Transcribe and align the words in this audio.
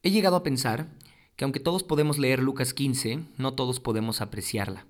He 0.00 0.12
llegado 0.12 0.36
a 0.36 0.44
pensar 0.44 0.86
que 1.34 1.44
aunque 1.44 1.58
todos 1.58 1.82
podemos 1.82 2.18
leer 2.18 2.40
Lucas 2.40 2.72
15, 2.72 3.24
no 3.36 3.54
todos 3.54 3.80
podemos 3.80 4.20
apreciarla. 4.20 4.86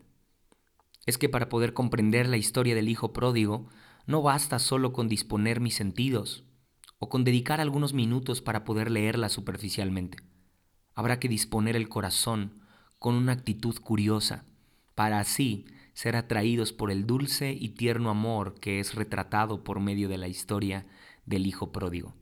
Es 1.06 1.16
que 1.16 1.30
para 1.30 1.48
poder 1.48 1.72
comprender 1.72 2.28
la 2.28 2.36
historia 2.36 2.74
del 2.74 2.90
Hijo 2.90 3.14
pródigo, 3.14 3.70
no 4.06 4.20
basta 4.20 4.58
solo 4.58 4.92
con 4.92 5.08
disponer 5.08 5.60
mis 5.60 5.76
sentidos 5.76 6.44
o 6.98 7.08
con 7.08 7.24
dedicar 7.24 7.58
algunos 7.58 7.94
minutos 7.94 8.42
para 8.42 8.64
poder 8.64 8.90
leerla 8.90 9.30
superficialmente. 9.30 10.18
Habrá 10.94 11.18
que 11.18 11.28
disponer 11.28 11.74
el 11.74 11.88
corazón 11.88 12.60
con 12.98 13.14
una 13.14 13.32
actitud 13.32 13.78
curiosa, 13.80 14.44
para 14.94 15.20
así 15.20 15.64
ser 15.94 16.16
atraídos 16.16 16.74
por 16.74 16.90
el 16.90 17.06
dulce 17.06 17.52
y 17.52 17.70
tierno 17.70 18.10
amor 18.10 18.60
que 18.60 18.78
es 18.78 18.94
retratado 18.94 19.64
por 19.64 19.80
medio 19.80 20.10
de 20.10 20.18
la 20.18 20.28
historia 20.28 20.86
del 21.24 21.46
Hijo 21.46 21.72
pródigo. 21.72 22.17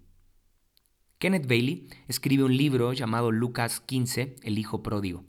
Kenneth 1.18 1.48
Bailey 1.48 1.88
escribe 2.08 2.44
un 2.44 2.54
libro 2.54 2.92
llamado 2.92 3.32
Lucas 3.32 3.80
15, 3.80 4.36
el 4.42 4.58
Hijo 4.58 4.82
Pródigo, 4.82 5.24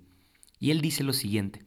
y 0.60 0.72
él 0.72 0.82
dice 0.82 1.02
lo 1.06 1.14
siguiente. 1.14 1.66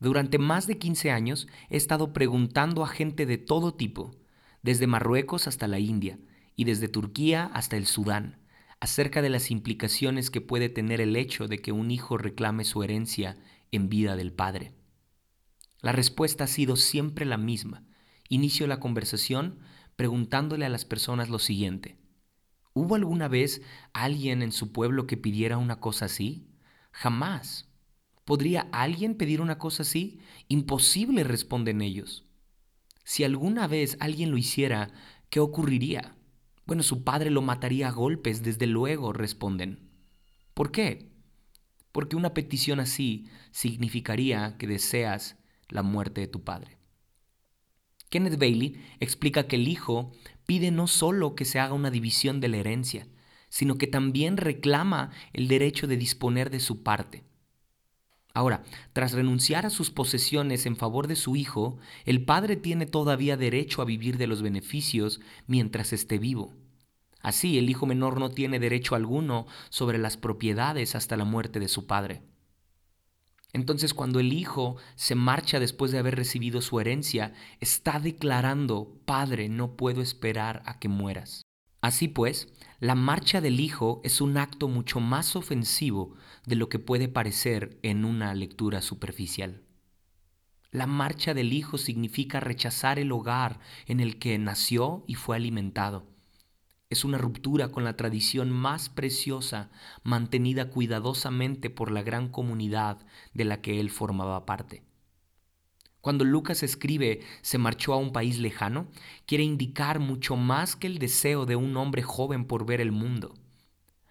Durante 0.00 0.38
más 0.38 0.66
de 0.66 0.76
15 0.76 1.10
años 1.10 1.48
he 1.70 1.78
estado 1.78 2.12
preguntando 2.12 2.84
a 2.84 2.88
gente 2.88 3.24
de 3.24 3.38
todo 3.38 3.72
tipo, 3.72 4.10
desde 4.62 4.86
Marruecos 4.86 5.48
hasta 5.48 5.66
la 5.66 5.78
India 5.78 6.18
y 6.56 6.64
desde 6.64 6.88
Turquía 6.88 7.50
hasta 7.54 7.78
el 7.78 7.86
Sudán, 7.86 8.38
acerca 8.80 9.22
de 9.22 9.30
las 9.30 9.50
implicaciones 9.50 10.30
que 10.30 10.42
puede 10.42 10.68
tener 10.68 11.00
el 11.00 11.16
hecho 11.16 11.48
de 11.48 11.58
que 11.58 11.72
un 11.72 11.90
hijo 11.90 12.18
reclame 12.18 12.64
su 12.64 12.82
herencia 12.82 13.38
en 13.72 13.88
vida 13.88 14.14
del 14.16 14.30
padre. 14.30 14.74
La 15.80 15.92
respuesta 15.92 16.44
ha 16.44 16.48
sido 16.48 16.76
siempre 16.76 17.24
la 17.24 17.38
misma. 17.38 17.86
Inicio 18.28 18.66
la 18.66 18.78
conversación 18.78 19.60
preguntándole 19.96 20.66
a 20.66 20.68
las 20.68 20.84
personas 20.84 21.30
lo 21.30 21.38
siguiente. 21.38 21.96
¿Hubo 22.78 22.94
alguna 22.94 23.26
vez 23.26 23.60
alguien 23.92 24.40
en 24.40 24.52
su 24.52 24.70
pueblo 24.70 25.08
que 25.08 25.16
pidiera 25.16 25.58
una 25.58 25.80
cosa 25.80 26.04
así? 26.04 26.46
Jamás. 26.92 27.68
¿Podría 28.24 28.68
alguien 28.70 29.16
pedir 29.16 29.40
una 29.40 29.58
cosa 29.58 29.82
así? 29.82 30.20
Imposible, 30.46 31.24
responden 31.24 31.82
ellos. 31.82 32.24
Si 33.02 33.24
alguna 33.24 33.66
vez 33.66 33.96
alguien 33.98 34.30
lo 34.30 34.38
hiciera, 34.38 34.92
¿qué 35.28 35.40
ocurriría? 35.40 36.14
Bueno, 36.66 36.84
su 36.84 37.02
padre 37.02 37.32
lo 37.32 37.42
mataría 37.42 37.88
a 37.88 37.90
golpes, 37.90 38.44
desde 38.44 38.68
luego, 38.68 39.12
responden. 39.12 39.90
¿Por 40.54 40.70
qué? 40.70 41.10
Porque 41.90 42.14
una 42.14 42.32
petición 42.32 42.78
así 42.78 43.28
significaría 43.50 44.56
que 44.56 44.68
deseas 44.68 45.36
la 45.68 45.82
muerte 45.82 46.20
de 46.20 46.28
tu 46.28 46.44
padre. 46.44 46.77
Kenneth 48.08 48.38
Bailey 48.38 48.82
explica 49.00 49.46
que 49.46 49.56
el 49.56 49.68
hijo 49.68 50.12
pide 50.46 50.70
no 50.70 50.86
solo 50.86 51.34
que 51.34 51.44
se 51.44 51.58
haga 51.60 51.74
una 51.74 51.90
división 51.90 52.40
de 52.40 52.48
la 52.48 52.56
herencia, 52.56 53.06
sino 53.48 53.76
que 53.76 53.86
también 53.86 54.36
reclama 54.36 55.10
el 55.32 55.48
derecho 55.48 55.86
de 55.86 55.96
disponer 55.96 56.50
de 56.50 56.60
su 56.60 56.82
parte. 56.82 57.24
Ahora, 58.34 58.62
tras 58.92 59.12
renunciar 59.12 59.66
a 59.66 59.70
sus 59.70 59.90
posesiones 59.90 60.64
en 60.66 60.76
favor 60.76 61.08
de 61.08 61.16
su 61.16 61.34
hijo, 61.34 61.78
el 62.04 62.24
padre 62.24 62.56
tiene 62.56 62.86
todavía 62.86 63.36
derecho 63.36 63.82
a 63.82 63.84
vivir 63.84 64.16
de 64.16 64.26
los 64.26 64.42
beneficios 64.42 65.20
mientras 65.46 65.92
esté 65.92 66.18
vivo. 66.18 66.54
Así, 67.20 67.58
el 67.58 67.68
hijo 67.68 67.84
menor 67.84 68.20
no 68.20 68.30
tiene 68.30 68.60
derecho 68.60 68.94
alguno 68.94 69.46
sobre 69.70 69.98
las 69.98 70.16
propiedades 70.16 70.94
hasta 70.94 71.16
la 71.16 71.24
muerte 71.24 71.58
de 71.58 71.68
su 71.68 71.86
padre. 71.86 72.22
Entonces 73.52 73.94
cuando 73.94 74.20
el 74.20 74.32
hijo 74.32 74.76
se 74.94 75.14
marcha 75.14 75.58
después 75.58 75.90
de 75.90 75.98
haber 75.98 76.16
recibido 76.16 76.60
su 76.60 76.80
herencia, 76.80 77.32
está 77.60 77.98
declarando, 77.98 79.00
Padre, 79.04 79.48
no 79.48 79.76
puedo 79.76 80.02
esperar 80.02 80.62
a 80.66 80.78
que 80.78 80.88
mueras. 80.88 81.42
Así 81.80 82.08
pues, 82.08 82.52
la 82.80 82.94
marcha 82.94 83.40
del 83.40 83.60
hijo 83.60 84.00
es 84.04 84.20
un 84.20 84.36
acto 84.36 84.68
mucho 84.68 85.00
más 85.00 85.36
ofensivo 85.36 86.14
de 86.44 86.56
lo 86.56 86.68
que 86.68 86.78
puede 86.78 87.08
parecer 87.08 87.78
en 87.82 88.04
una 88.04 88.34
lectura 88.34 88.82
superficial. 88.82 89.62
La 90.70 90.86
marcha 90.86 91.32
del 91.32 91.52
hijo 91.52 91.78
significa 91.78 92.40
rechazar 92.40 92.98
el 92.98 93.12
hogar 93.12 93.60
en 93.86 94.00
el 94.00 94.18
que 94.18 94.38
nació 94.38 95.04
y 95.06 95.14
fue 95.14 95.36
alimentado 95.36 96.17
es 96.90 97.04
una 97.04 97.18
ruptura 97.18 97.68
con 97.68 97.84
la 97.84 97.96
tradición 97.96 98.50
más 98.50 98.88
preciosa 98.88 99.70
mantenida 100.04 100.70
cuidadosamente 100.70 101.68
por 101.68 101.90
la 101.90 102.02
gran 102.02 102.28
comunidad 102.28 103.04
de 103.34 103.44
la 103.44 103.60
que 103.60 103.78
él 103.78 103.90
formaba 103.90 104.46
parte. 104.46 104.82
Cuando 106.00 106.24
Lucas 106.24 106.62
escribe 106.62 107.20
se 107.42 107.58
marchó 107.58 107.92
a 107.92 107.98
un 107.98 108.12
país 108.12 108.38
lejano, 108.38 108.88
quiere 109.26 109.44
indicar 109.44 109.98
mucho 109.98 110.36
más 110.36 110.76
que 110.76 110.86
el 110.86 110.98
deseo 110.98 111.44
de 111.44 111.56
un 111.56 111.76
hombre 111.76 112.02
joven 112.02 112.46
por 112.46 112.64
ver 112.64 112.80
el 112.80 112.92
mundo. 112.92 113.34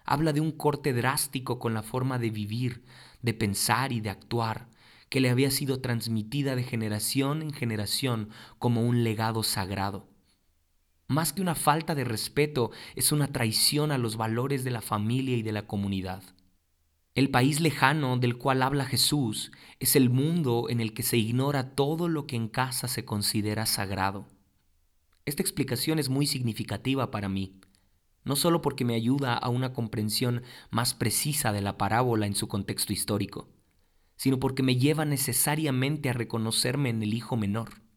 Habla 0.04 0.32
de 0.32 0.40
un 0.40 0.52
corte 0.52 0.92
drástico 0.92 1.58
con 1.58 1.74
la 1.74 1.82
forma 1.82 2.18
de 2.18 2.30
vivir, 2.30 2.84
de 3.22 3.34
pensar 3.34 3.92
y 3.92 4.00
de 4.00 4.10
actuar, 4.10 4.68
que 5.08 5.20
le 5.20 5.30
había 5.30 5.50
sido 5.50 5.80
transmitida 5.80 6.54
de 6.54 6.62
generación 6.62 7.42
en 7.42 7.52
generación 7.52 8.28
como 8.58 8.82
un 8.82 9.02
legado 9.02 9.42
sagrado. 9.42 10.06
Más 11.08 11.32
que 11.32 11.40
una 11.40 11.54
falta 11.54 11.94
de 11.94 12.04
respeto, 12.04 12.70
es 12.94 13.12
una 13.12 13.28
traición 13.28 13.92
a 13.92 13.98
los 13.98 14.18
valores 14.18 14.62
de 14.62 14.70
la 14.70 14.82
familia 14.82 15.38
y 15.38 15.42
de 15.42 15.52
la 15.52 15.66
comunidad. 15.66 16.22
El 17.14 17.30
país 17.30 17.60
lejano 17.60 18.18
del 18.18 18.36
cual 18.36 18.62
habla 18.62 18.84
Jesús 18.84 19.50
es 19.80 19.96
el 19.96 20.10
mundo 20.10 20.66
en 20.68 20.80
el 20.80 20.92
que 20.92 21.02
se 21.02 21.16
ignora 21.16 21.74
todo 21.74 22.08
lo 22.08 22.26
que 22.26 22.36
en 22.36 22.48
casa 22.48 22.88
se 22.88 23.06
considera 23.06 23.64
sagrado. 23.64 24.28
Esta 25.24 25.42
explicación 25.42 25.98
es 25.98 26.10
muy 26.10 26.26
significativa 26.26 27.10
para 27.10 27.30
mí, 27.30 27.58
no 28.24 28.36
solo 28.36 28.60
porque 28.60 28.84
me 28.84 28.94
ayuda 28.94 29.32
a 29.32 29.48
una 29.48 29.72
comprensión 29.72 30.42
más 30.70 30.92
precisa 30.92 31.52
de 31.52 31.62
la 31.62 31.78
parábola 31.78 32.26
en 32.26 32.34
su 32.34 32.48
contexto 32.48 32.92
histórico, 32.92 33.48
sino 34.16 34.38
porque 34.38 34.62
me 34.62 34.76
lleva 34.76 35.06
necesariamente 35.06 36.10
a 36.10 36.12
reconocerme 36.12 36.90
en 36.90 37.02
el 37.02 37.14
hijo 37.14 37.38
menor. 37.38 37.87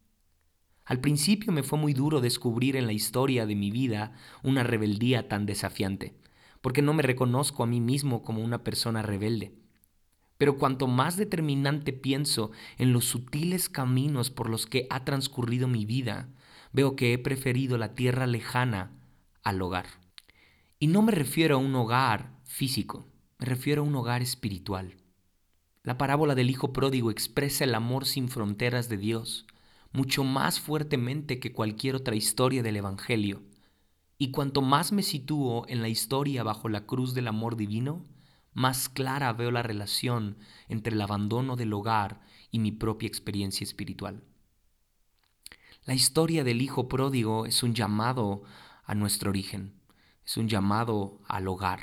Al 0.84 1.00
principio 1.00 1.52
me 1.52 1.62
fue 1.62 1.78
muy 1.78 1.94
duro 1.94 2.20
descubrir 2.20 2.76
en 2.76 2.86
la 2.86 2.92
historia 2.92 3.46
de 3.46 3.54
mi 3.54 3.70
vida 3.70 4.12
una 4.42 4.64
rebeldía 4.64 5.28
tan 5.28 5.46
desafiante, 5.46 6.14
porque 6.60 6.82
no 6.82 6.92
me 6.92 7.02
reconozco 7.02 7.62
a 7.62 7.66
mí 7.66 7.80
mismo 7.80 8.22
como 8.22 8.42
una 8.42 8.64
persona 8.64 9.02
rebelde. 9.02 9.54
Pero 10.38 10.56
cuanto 10.56 10.88
más 10.88 11.16
determinante 11.16 11.92
pienso 11.92 12.50
en 12.78 12.92
los 12.92 13.04
sutiles 13.04 13.68
caminos 13.68 14.30
por 14.30 14.50
los 14.50 14.66
que 14.66 14.88
ha 14.90 15.04
transcurrido 15.04 15.68
mi 15.68 15.86
vida, 15.86 16.28
veo 16.72 16.96
que 16.96 17.12
he 17.12 17.18
preferido 17.18 17.78
la 17.78 17.94
tierra 17.94 18.26
lejana 18.26 18.90
al 19.44 19.62
hogar. 19.62 19.86
Y 20.80 20.88
no 20.88 21.02
me 21.02 21.12
refiero 21.12 21.56
a 21.56 21.58
un 21.58 21.74
hogar 21.76 22.32
físico, 22.42 23.06
me 23.38 23.46
refiero 23.46 23.82
a 23.82 23.84
un 23.84 23.94
hogar 23.94 24.20
espiritual. 24.20 24.96
La 25.84 25.96
parábola 25.96 26.34
del 26.34 26.50
Hijo 26.50 26.72
Pródigo 26.72 27.10
expresa 27.12 27.62
el 27.64 27.74
amor 27.74 28.04
sin 28.04 28.28
fronteras 28.28 28.88
de 28.88 28.96
Dios, 28.96 29.46
mucho 29.92 30.24
más 30.24 30.60
fuertemente 30.60 31.38
que 31.38 31.52
cualquier 31.52 31.96
otra 31.96 32.14
historia 32.14 32.62
del 32.62 32.76
Evangelio. 32.76 33.42
Y 34.18 34.30
cuanto 34.30 34.62
más 34.62 34.92
me 34.92 35.02
sitúo 35.02 35.66
en 35.68 35.82
la 35.82 35.88
historia 35.88 36.42
bajo 36.42 36.68
la 36.68 36.86
cruz 36.86 37.14
del 37.14 37.28
amor 37.28 37.56
divino, 37.56 38.06
más 38.54 38.88
clara 38.88 39.32
veo 39.32 39.50
la 39.50 39.62
relación 39.62 40.38
entre 40.68 40.94
el 40.94 41.00
abandono 41.00 41.56
del 41.56 41.72
hogar 41.72 42.20
y 42.50 42.58
mi 42.58 42.72
propia 42.72 43.06
experiencia 43.06 43.64
espiritual. 43.64 44.22
La 45.84 45.94
historia 45.94 46.44
del 46.44 46.62
Hijo 46.62 46.88
pródigo 46.88 47.46
es 47.46 47.62
un 47.62 47.74
llamado 47.74 48.42
a 48.84 48.94
nuestro 48.94 49.30
origen, 49.30 49.74
es 50.24 50.36
un 50.36 50.48
llamado 50.48 51.20
al 51.26 51.48
hogar, 51.48 51.80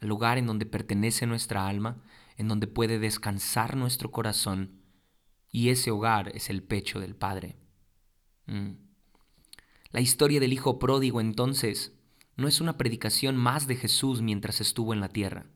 al 0.00 0.10
hogar 0.10 0.38
en 0.38 0.46
donde 0.46 0.66
pertenece 0.66 1.26
nuestra 1.26 1.68
alma, 1.68 2.02
en 2.36 2.48
donde 2.48 2.66
puede 2.66 2.98
descansar 2.98 3.76
nuestro 3.76 4.10
corazón 4.10 4.83
y 5.54 5.68
ese 5.68 5.92
hogar 5.92 6.32
es 6.34 6.50
el 6.50 6.64
pecho 6.64 6.98
del 6.98 7.14
Padre. 7.14 7.56
Mm. 8.46 8.72
La 9.92 10.00
historia 10.00 10.40
del 10.40 10.52
Hijo 10.52 10.80
pródigo 10.80 11.20
entonces 11.20 11.92
no 12.34 12.48
es 12.48 12.60
una 12.60 12.76
predicación 12.76 13.36
más 13.36 13.68
de 13.68 13.76
Jesús 13.76 14.20
mientras 14.20 14.60
estuvo 14.60 14.92
en 14.92 15.00
la 15.00 15.10
tierra. 15.10 15.46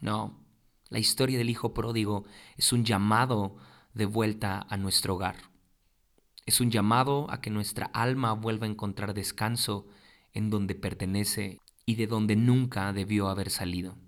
No, 0.00 0.42
la 0.88 0.98
historia 0.98 1.36
del 1.36 1.50
Hijo 1.50 1.74
pródigo 1.74 2.24
es 2.56 2.72
un 2.72 2.86
llamado 2.86 3.56
de 3.92 4.06
vuelta 4.06 4.66
a 4.70 4.78
nuestro 4.78 5.16
hogar. 5.16 5.36
Es 6.46 6.62
un 6.62 6.70
llamado 6.70 7.30
a 7.30 7.42
que 7.42 7.50
nuestra 7.50 7.84
alma 7.92 8.32
vuelva 8.32 8.66
a 8.66 8.70
encontrar 8.70 9.12
descanso 9.12 9.86
en 10.32 10.48
donde 10.48 10.74
pertenece 10.74 11.60
y 11.84 11.96
de 11.96 12.06
donde 12.06 12.34
nunca 12.34 12.94
debió 12.94 13.28
haber 13.28 13.50
salido. 13.50 13.98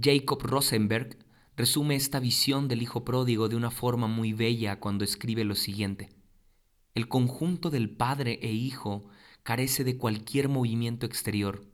Jacob 0.00 0.40
Rosenberg 0.44 1.25
resume 1.56 1.94
esta 1.96 2.20
visión 2.20 2.68
del 2.68 2.82
Hijo 2.82 3.04
pródigo 3.04 3.48
de 3.48 3.56
una 3.56 3.70
forma 3.70 4.06
muy 4.06 4.32
bella 4.32 4.78
cuando 4.78 5.04
escribe 5.04 5.44
lo 5.44 5.54
siguiente. 5.54 6.10
El 6.94 7.08
conjunto 7.08 7.70
del 7.70 7.90
Padre 7.90 8.38
e 8.42 8.52
Hijo 8.52 9.06
carece 9.42 9.82
de 9.84 9.96
cualquier 9.96 10.48
movimiento 10.48 11.06
exterior, 11.06 11.64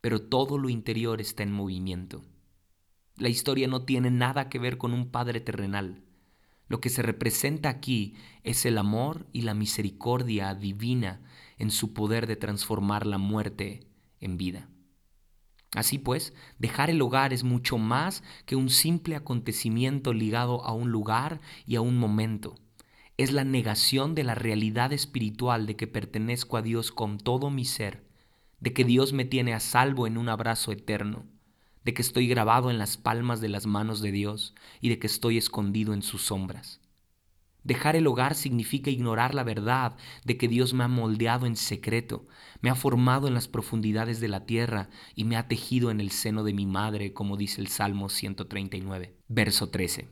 pero 0.00 0.22
todo 0.22 0.58
lo 0.58 0.68
interior 0.68 1.20
está 1.20 1.42
en 1.42 1.52
movimiento. 1.52 2.22
La 3.16 3.28
historia 3.28 3.68
no 3.68 3.84
tiene 3.84 4.10
nada 4.10 4.48
que 4.48 4.58
ver 4.58 4.78
con 4.78 4.92
un 4.92 5.10
Padre 5.10 5.40
terrenal. 5.40 6.02
Lo 6.68 6.80
que 6.80 6.88
se 6.88 7.02
representa 7.02 7.68
aquí 7.68 8.14
es 8.44 8.64
el 8.64 8.78
amor 8.78 9.26
y 9.32 9.42
la 9.42 9.54
misericordia 9.54 10.54
divina 10.54 11.20
en 11.58 11.70
su 11.70 11.92
poder 11.92 12.26
de 12.26 12.36
transformar 12.36 13.06
la 13.06 13.18
muerte 13.18 13.86
en 14.20 14.36
vida. 14.36 14.68
Así 15.74 15.98
pues, 15.98 16.34
dejar 16.58 16.90
el 16.90 17.00
hogar 17.00 17.32
es 17.32 17.44
mucho 17.44 17.78
más 17.78 18.22
que 18.44 18.56
un 18.56 18.68
simple 18.68 19.16
acontecimiento 19.16 20.12
ligado 20.12 20.64
a 20.64 20.72
un 20.74 20.90
lugar 20.90 21.40
y 21.66 21.76
a 21.76 21.80
un 21.80 21.96
momento. 21.96 22.56
Es 23.16 23.32
la 23.32 23.44
negación 23.44 24.14
de 24.14 24.24
la 24.24 24.34
realidad 24.34 24.92
espiritual 24.92 25.66
de 25.66 25.76
que 25.76 25.86
pertenezco 25.86 26.56
a 26.56 26.62
Dios 26.62 26.92
con 26.92 27.18
todo 27.18 27.48
mi 27.48 27.64
ser, 27.64 28.04
de 28.60 28.74
que 28.74 28.84
Dios 28.84 29.14
me 29.14 29.24
tiene 29.24 29.54
a 29.54 29.60
salvo 29.60 30.06
en 30.06 30.18
un 30.18 30.28
abrazo 30.28 30.72
eterno, 30.72 31.24
de 31.84 31.94
que 31.94 32.02
estoy 32.02 32.28
grabado 32.28 32.70
en 32.70 32.78
las 32.78 32.98
palmas 32.98 33.40
de 33.40 33.48
las 33.48 33.66
manos 33.66 34.02
de 34.02 34.12
Dios 34.12 34.54
y 34.80 34.90
de 34.90 34.98
que 34.98 35.06
estoy 35.06 35.38
escondido 35.38 35.94
en 35.94 36.02
sus 36.02 36.22
sombras. 36.22 36.81
Dejar 37.64 37.94
el 37.94 38.06
hogar 38.06 38.34
significa 38.34 38.90
ignorar 38.90 39.34
la 39.34 39.44
verdad 39.44 39.96
de 40.24 40.36
que 40.36 40.48
Dios 40.48 40.74
me 40.74 40.82
ha 40.84 40.88
moldeado 40.88 41.46
en 41.46 41.56
secreto, 41.56 42.26
me 42.60 42.70
ha 42.70 42.74
formado 42.74 43.28
en 43.28 43.34
las 43.34 43.46
profundidades 43.46 44.20
de 44.20 44.28
la 44.28 44.46
tierra 44.46 44.88
y 45.14 45.24
me 45.24 45.36
ha 45.36 45.46
tejido 45.46 45.90
en 45.90 46.00
el 46.00 46.10
seno 46.10 46.42
de 46.42 46.54
mi 46.54 46.66
madre, 46.66 47.12
como 47.12 47.36
dice 47.36 47.60
el 47.60 47.68
Salmo 47.68 48.08
139, 48.08 49.16
verso 49.28 49.70
13. 49.70 50.08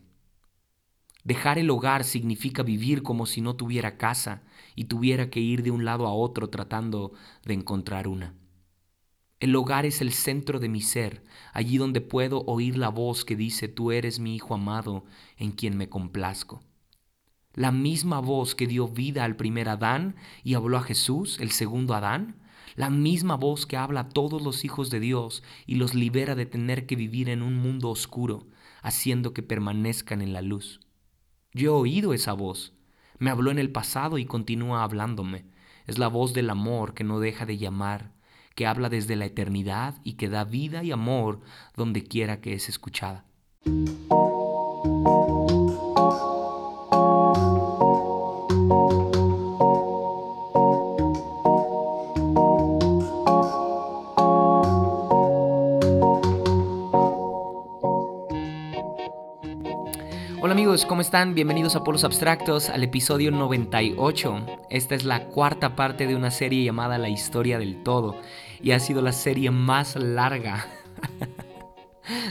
Dejar 1.25 1.59
el 1.59 1.71
hogar 1.71 2.05
significa 2.05 2.63
vivir 2.63 3.03
como 3.03 3.27
si 3.27 3.41
no 3.41 3.57
tuviera 3.57 3.99
casa 3.99 4.43
y 4.75 4.85
tuviera 4.85 5.29
que 5.29 5.41
ir 5.41 5.63
de 5.63 5.71
un 5.71 5.85
lado 5.85 6.07
a 6.07 6.15
otro 6.15 6.49
tratando 6.49 7.13
de 7.45 7.55
encontrar 7.55 8.09
una. 8.09 8.35
El 9.41 9.57
hogar 9.57 9.87
es 9.87 10.01
el 10.01 10.13
centro 10.13 10.61
de 10.61 10.69
mi 10.69 10.83
ser, 10.83 11.25
allí 11.53 11.79
donde 11.79 12.01
puedo 12.01 12.45
oír 12.45 12.77
la 12.77 12.91
voz 12.91 13.25
que 13.25 13.37
dice, 13.37 13.69
tú 13.69 13.91
eres 13.91 14.21
mi 14.21 14.37
Hijo 14.37 14.55
amado, 14.55 15.05
en 15.37 15.53
quien 15.53 15.77
me 15.77 15.89
complazco. 15.89 16.63
La 17.61 17.73
misma 17.73 18.21
voz 18.21 18.55
que 18.55 18.67
dio 18.67 18.89
vida 18.89 19.23
al 19.23 19.37
primer 19.37 19.69
Adán 19.69 20.17
y 20.43 20.55
habló 20.55 20.79
a 20.79 20.83
Jesús, 20.83 21.39
el 21.41 21.51
segundo 21.51 21.93
Adán, 21.93 22.37
la 22.75 22.89
misma 22.89 23.37
voz 23.37 23.67
que 23.67 23.77
habla 23.77 24.01
a 24.01 24.09
todos 24.09 24.41
los 24.41 24.65
hijos 24.65 24.89
de 24.89 24.99
Dios 24.99 25.43
y 25.67 25.75
los 25.75 25.93
libera 25.93 26.35
de 26.35 26.47
tener 26.47 26.87
que 26.87 26.97
vivir 26.97 27.29
en 27.29 27.43
un 27.43 27.57
mundo 27.57 27.91
oscuro, 27.91 28.47
haciendo 28.81 29.35
que 29.35 29.43
permanezcan 29.43 30.23
en 30.23 30.33
la 30.33 30.41
luz. 30.41 30.81
Yo 31.53 31.73
he 31.73 31.81
oído 31.81 32.15
esa 32.15 32.33
voz. 32.33 32.73
Me 33.19 33.29
habló 33.29 33.51
en 33.51 33.59
el 33.59 33.71
pasado 33.71 34.17
y 34.17 34.25
continúa 34.25 34.83
hablándome. 34.83 35.45
Es 35.87 35.99
la 35.99 36.09
voz 36.09 36.33
del 36.33 36.49
amor 36.49 36.95
que 36.95 37.05
no 37.05 37.21
deja 37.21 37.45
de 37.45 37.59
llamar, 37.59 38.15
que 38.55 38.67
habla 38.67 38.89
desde 38.89 39.17
la 39.17 39.27
eternidad 39.27 39.97
y 40.03 40.15
que 40.15 40.31
da 40.31 40.45
vida 40.45 40.83
y 40.83 40.93
amor 40.93 41.43
donde 41.77 42.05
quiera 42.05 42.41
que 42.41 42.55
es 42.55 42.71
escuchada. 42.71 43.27
¿Cómo 60.87 61.01
están? 61.01 61.35
Bienvenidos 61.35 61.75
a 61.75 61.85
Polos 61.85 62.05
Abstractos 62.05 62.71
al 62.71 62.83
episodio 62.85 63.31
98. 63.31 64.47
Esta 64.71 64.95
es 64.95 65.05
la 65.05 65.27
cuarta 65.27 65.75
parte 65.75 66.07
de 66.07 66.15
una 66.15 66.31
serie 66.31 66.65
llamada 66.65 66.99
La 66.99 67.09
Historia 67.09 67.59
del 67.59 67.83
Todo 67.83 68.17
y 68.63 68.71
ha 68.71 68.79
sido 68.79 69.03
la 69.03 69.13
serie 69.13 69.51
más 69.51 69.97
larga 69.97 70.67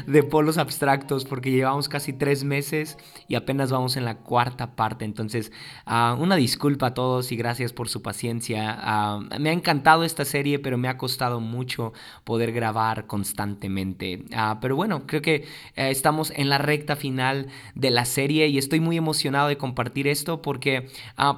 de 0.07 0.23
polos 0.23 0.57
abstractos 0.57 1.25
porque 1.25 1.51
llevamos 1.51 1.89
casi 1.89 2.13
tres 2.13 2.43
meses 2.43 2.97
y 3.27 3.35
apenas 3.35 3.71
vamos 3.71 3.97
en 3.97 4.05
la 4.05 4.17
cuarta 4.17 4.75
parte. 4.75 5.05
Entonces, 5.05 5.51
ah, 5.85 6.15
una 6.19 6.35
disculpa 6.35 6.87
a 6.87 6.93
todos 6.93 7.31
y 7.31 7.35
gracias 7.35 7.73
por 7.73 7.89
su 7.89 8.01
paciencia. 8.01 8.77
Ah, 8.79 9.19
me 9.39 9.49
ha 9.49 9.53
encantado 9.53 10.03
esta 10.03 10.25
serie, 10.25 10.59
pero 10.59 10.77
me 10.77 10.87
ha 10.87 10.97
costado 10.97 11.39
mucho 11.39 11.93
poder 12.23 12.51
grabar 12.51 13.07
constantemente. 13.07 14.25
Ah, 14.33 14.59
pero 14.61 14.75
bueno, 14.75 15.05
creo 15.05 15.21
que 15.21 15.35
eh, 15.75 15.89
estamos 15.89 16.31
en 16.35 16.49
la 16.49 16.57
recta 16.57 16.95
final 16.95 17.47
de 17.75 17.91
la 17.91 18.05
serie 18.05 18.47
y 18.47 18.57
estoy 18.57 18.79
muy 18.79 18.97
emocionado 18.97 19.47
de 19.47 19.57
compartir 19.57 20.07
esto 20.07 20.41
porque 20.41 20.89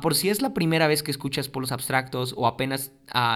por 0.01 0.15
si 0.15 0.29
es 0.29 0.41
la 0.41 0.53
primera 0.53 0.88
vez 0.88 1.03
que 1.03 1.11
escuchas 1.11 1.49
polos 1.49 1.71
abstractos 1.71 2.33
o 2.38 2.47
apenas 2.47 2.91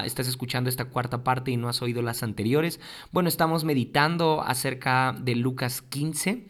estás 0.05 0.27
escuchando 0.27 0.69
esta 0.69 0.85
cuarta 0.85 1.23
parte 1.23 1.51
y 1.51 1.57
no 1.57 1.67
has 1.67 1.81
oído 1.81 2.01
las 2.01 2.23
anteriores, 2.23 2.79
bueno, 3.11 3.29
estamos 3.29 3.63
meditando 3.63 4.41
acerca 4.45 4.94
de 5.21 5.35
Lucas 5.35 5.81
15 5.81 6.45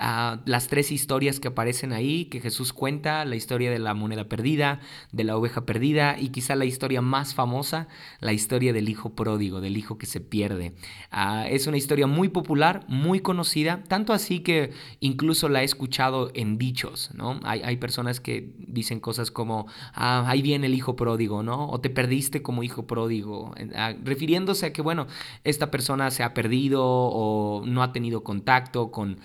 las 0.00 0.68
tres 0.68 0.92
historias 0.92 1.40
que 1.40 1.48
aparecen 1.48 1.92
ahí, 1.92 2.24
que 2.26 2.40
Jesús 2.40 2.72
cuenta, 2.72 3.24
la 3.26 3.36
historia 3.36 3.70
de 3.70 3.78
la 3.78 3.92
moneda 3.92 4.24
perdida, 4.24 4.80
de 5.12 5.24
la 5.24 5.36
oveja 5.36 5.66
perdida 5.66 6.16
y 6.18 6.30
quizá 6.30 6.56
la 6.56 6.64
historia 6.64 7.02
más 7.02 7.34
famosa, 7.34 7.86
la 8.20 8.32
historia 8.32 8.72
del 8.72 8.88
hijo 8.88 9.10
pródigo, 9.10 9.60
del 9.60 9.76
hijo 9.76 9.98
que 9.98 10.06
se 10.06 10.20
pierde. 10.20 10.72
Ah, 11.10 11.46
es 11.48 11.66
una 11.66 11.76
historia 11.76 12.06
muy 12.06 12.30
popular, 12.30 12.84
muy 12.88 13.20
conocida, 13.20 13.84
tanto 13.88 14.14
así 14.14 14.40
que 14.40 14.72
incluso 15.00 15.50
la 15.50 15.60
he 15.60 15.64
escuchado 15.64 16.30
en 16.32 16.56
dichos, 16.56 17.10
¿no? 17.14 17.38
Hay, 17.42 17.60
hay 17.62 17.76
personas 17.76 18.20
que 18.20 18.54
dicen 18.56 19.00
cosas 19.00 19.30
como, 19.30 19.66
ah, 19.92 20.24
ahí 20.26 20.40
viene 20.40 20.66
el 20.66 20.74
hijo 20.74 20.96
pródigo, 20.96 21.42
¿no? 21.42 21.68
O 21.68 21.80
te 21.80 21.90
perdiste 21.90 22.40
como 22.40 22.62
hijo 22.62 22.86
pródigo, 22.86 23.54
ah, 23.74 23.92
refiriéndose 24.02 24.64
a 24.64 24.72
que, 24.72 24.80
bueno, 24.80 25.06
esta 25.44 25.70
persona 25.70 26.10
se 26.10 26.22
ha 26.22 26.32
perdido 26.32 26.82
o 26.84 27.64
no 27.66 27.82
ha 27.82 27.92
tenido 27.92 28.24
contacto 28.24 28.90
con 28.90 29.18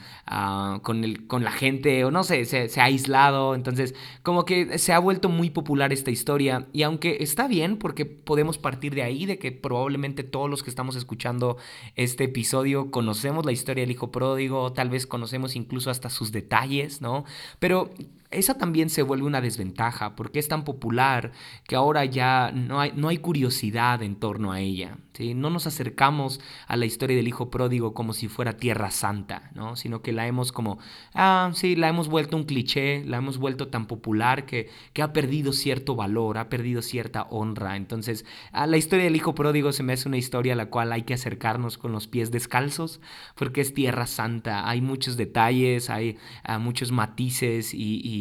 con, 0.82 1.04
el, 1.04 1.28
con 1.28 1.44
la 1.44 1.52
gente, 1.52 2.04
o 2.06 2.12
no 2.12 2.24
sé, 2.24 2.46
se, 2.46 2.70
se, 2.70 2.82
ha 2.82 2.86
aislado. 2.86 3.56
Entonces, 3.56 3.96
como 4.24 4.46
que 4.46 4.78
se 4.78 4.94
ha 4.94 5.00
vuelto 5.00 5.30
muy 5.30 5.50
popular 5.50 5.94
esta 5.94 6.12
historia. 6.12 6.68
Y 6.74 6.84
aunque 6.84 7.18
está 7.20 7.48
bien, 7.48 7.78
porque 7.78 8.06
podemos 8.06 8.58
partir 8.58 8.96
de 8.96 9.04
ahí, 9.04 9.26
de 9.26 9.38
que 9.38 9.52
probablemente 9.52 10.24
todos 10.24 10.50
los 10.50 10.64
que 10.64 10.70
estamos 10.70 10.96
escuchando 10.96 11.58
este 11.96 12.26
episodio 12.26 12.92
conocemos 12.92 13.46
la 13.46 13.52
historia 13.52 13.84
del 13.84 13.92
hijo 13.92 14.12
pródigo, 14.12 14.74
tal 14.74 14.90
vez 14.90 15.08
conocemos 15.08 15.56
incluso 15.56 15.90
hasta 15.90 16.10
sus 16.10 16.32
detalles, 16.32 17.02
¿no? 17.02 17.26
Pero 17.60 17.90
esa 18.32 18.58
también 18.58 18.90
se 18.90 19.02
vuelve 19.02 19.26
una 19.26 19.42
desventaja 19.42 20.16
porque 20.16 20.40
es 20.40 20.48
tan 20.48 20.64
popular 20.64 21.32
que 21.68 21.76
ahora 21.76 22.06
ya 22.06 22.52
no 22.54 22.80
hay, 22.80 22.92
no 22.96 23.08
hay 23.08 23.18
curiosidad 23.18 24.02
en 24.02 24.16
torno 24.16 24.52
a 24.52 24.60
ella. 24.60 24.98
¿sí? 25.14 25.34
No 25.34 25.50
nos 25.50 25.68
acercamos 25.68 26.42
a 26.68 26.76
la 26.76 26.86
historia 26.86 27.16
del 27.16 27.28
Hijo 27.28 27.50
Pródigo 27.50 27.94
como 27.94 28.14
si 28.14 28.28
fuera 28.28 28.58
Tierra 28.58 28.92
Santa, 28.92 29.52
¿no? 29.54 29.76
sino 29.76 30.02
que 30.02 30.12
la 30.12 30.28
hemos 30.28 30.52
como, 30.52 30.80
ah, 31.14 31.52
sí, 31.54 31.76
la 31.76 31.88
hemos 31.88 32.08
vuelto 32.08 32.36
un 32.36 32.44
cliché, 32.44 33.04
la 33.06 33.18
hemos 33.18 33.38
vuelto 33.38 33.68
tan 33.68 33.86
popular 33.86 34.46
que, 34.46 34.70
que 34.94 35.02
ha 35.02 35.14
perdido 35.14 35.54
cierto 35.54 35.96
valor, 35.96 36.38
ha 36.38 36.50
perdido 36.50 36.82
cierta 36.82 37.24
honra. 37.30 37.78
Entonces, 37.78 38.26
a 38.52 38.68
la 38.68 38.78
historia 38.78 39.06
del 39.06 39.16
Hijo 39.16 39.36
Pródigo 39.36 39.72
se 39.72 39.84
me 39.84 39.94
hace 39.94 40.08
una 40.08 40.18
historia 40.18 40.54
a 40.54 40.58
la 40.58 40.70
cual 40.70 40.92
hay 40.92 41.04
que 41.04 41.14
acercarnos 41.14 41.78
con 41.78 41.92
los 41.92 42.08
pies 42.08 42.32
descalzos 42.32 43.00
porque 43.36 43.62
es 43.62 43.74
Tierra 43.74 44.08
Santa. 44.08 44.68
Hay 44.70 44.82
muchos 44.82 45.16
detalles, 45.16 45.90
hay 45.90 46.18
ah, 46.44 46.60
muchos 46.60 46.92
matices 46.92 47.74
y 47.74 48.15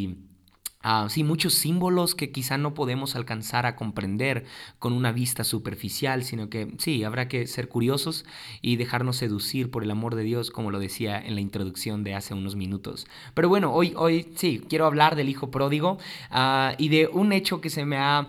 Ah, 0.87 1.07
sí, 1.09 1.23
muchos 1.23 1.55
símbolos 1.55 2.13
que 2.13 2.31
quizá 2.31 2.59
no 2.59 2.75
podemos 2.75 3.15
alcanzar 3.15 3.65
a 3.65 3.75
comprender 3.75 4.45
con 4.77 4.93
una 4.93 5.11
vista 5.11 5.43
superficial, 5.43 6.23
sino 6.23 6.47
que 6.47 6.75
sí, 6.77 7.03
habrá 7.03 7.27
que 7.27 7.47
ser 7.47 7.69
curiosos 7.69 8.23
y 8.61 8.75
dejarnos 8.75 9.17
seducir 9.17 9.71
por 9.71 9.81
el 9.83 9.89
amor 9.89 10.13
de 10.13 10.21
Dios, 10.21 10.51
como 10.51 10.69
lo 10.69 10.77
decía 10.77 11.19
en 11.19 11.33
la 11.33 11.41
introducción 11.41 12.03
de 12.03 12.13
hace 12.13 12.35
unos 12.35 12.55
minutos. 12.55 13.07
Pero 13.33 13.49
bueno, 13.49 13.73
hoy, 13.73 13.93
hoy 13.97 14.31
sí, 14.35 14.61
quiero 14.69 14.85
hablar 14.85 15.15
del 15.15 15.27
hijo 15.27 15.49
pródigo 15.49 15.97
ah, 16.29 16.75
y 16.77 16.89
de 16.89 17.07
un 17.07 17.33
hecho 17.33 17.61
que 17.61 17.71
se 17.71 17.83
me 17.83 17.97
ha, 17.97 18.27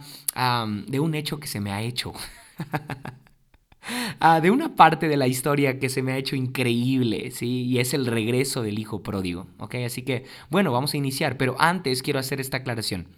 de 0.87 0.99
un 0.99 1.14
hecho 1.14 1.38
que 1.38 1.49
se 1.49 1.61
me 1.61 1.73
ha 1.73 1.82
hecho. 1.82 2.14
Ah, 4.21 4.40
de 4.40 4.50
una 4.50 4.75
parte 4.75 5.09
de 5.09 5.16
la 5.16 5.28
historia 5.28 5.78
que 5.78 5.88
se 5.88 6.02
me 6.02 6.12
ha 6.12 6.16
hecho 6.19 6.37
increíble, 6.37 7.31
¿sí? 7.31 7.64
Y 7.64 7.78
es 7.78 7.95
el 7.95 8.07
regreso 8.07 8.62
del 8.62 8.78
hijo 8.78 9.02
pródigo, 9.02 9.47
¿ok? 9.59 9.76
Así 9.87 10.02
que, 10.02 10.25
bueno, 10.50 10.73
vamos 10.73 10.95
a 10.95 10.97
iniciar, 10.97 11.37
pero 11.37 11.57
antes 11.59 12.02
quiero 12.02 12.19
hacer 12.19 12.40
esta 12.40 12.59
aclaración. 12.59 13.09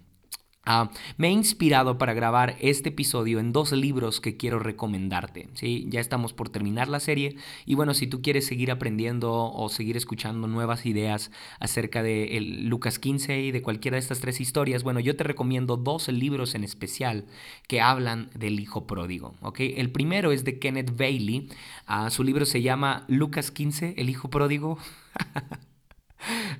Ah, 0.70 0.90
me 1.16 1.28
he 1.28 1.30
inspirado 1.30 1.96
para 1.96 2.12
grabar 2.12 2.58
este 2.60 2.90
episodio 2.90 3.40
en 3.40 3.52
dos 3.52 3.72
libros 3.72 4.20
que 4.20 4.36
quiero 4.36 4.58
recomendarte. 4.58 5.48
¿sí? 5.54 5.86
Ya 5.88 5.98
estamos 5.98 6.34
por 6.34 6.50
terminar 6.50 6.88
la 6.88 7.00
serie 7.00 7.36
y 7.64 7.74
bueno, 7.74 7.94
si 7.94 8.06
tú 8.06 8.20
quieres 8.20 8.46
seguir 8.46 8.70
aprendiendo 8.70 9.50
o 9.50 9.70
seguir 9.70 9.96
escuchando 9.96 10.46
nuevas 10.46 10.84
ideas 10.84 11.30
acerca 11.58 12.02
de 12.02 12.38
Lucas 12.60 12.98
15 12.98 13.40
y 13.40 13.50
de 13.50 13.62
cualquiera 13.62 13.94
de 13.94 14.00
estas 14.00 14.20
tres 14.20 14.42
historias, 14.42 14.82
bueno, 14.82 15.00
yo 15.00 15.16
te 15.16 15.24
recomiendo 15.24 15.78
dos 15.78 16.08
libros 16.08 16.54
en 16.54 16.64
especial 16.64 17.24
que 17.66 17.80
hablan 17.80 18.28
del 18.34 18.60
hijo 18.60 18.86
pródigo. 18.86 19.36
¿okay? 19.40 19.72
El 19.78 19.90
primero 19.90 20.32
es 20.32 20.44
de 20.44 20.58
Kenneth 20.58 20.98
Bailey. 20.98 21.48
Ah, 21.86 22.10
su 22.10 22.22
libro 22.24 22.44
se 22.44 22.60
llama 22.60 23.06
Lucas 23.08 23.50
15, 23.50 23.94
el 23.96 24.10
hijo 24.10 24.28
pródigo. 24.28 24.76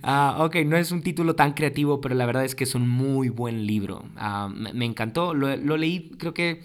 Ah, 0.03 0.37
ok, 0.41 0.57
no 0.65 0.77
es 0.77 0.93
un 0.93 1.03
título 1.03 1.35
tan 1.35 1.53
creativo, 1.53 2.00
pero 2.00 2.15
la 2.15 2.27
verdad 2.27 2.45
es 2.45 2.55
que 2.55 2.65
es 2.65 2.75
un 2.75 2.88
muy 2.88 3.29
buen 3.29 3.67
libro. 3.67 4.05
Ah, 4.17 4.49
me, 4.50 4.85
encantó, 4.85 5.35
lo, 5.35 5.77
leí 5.77 6.11
creo 6.19 6.35
que 6.35 6.62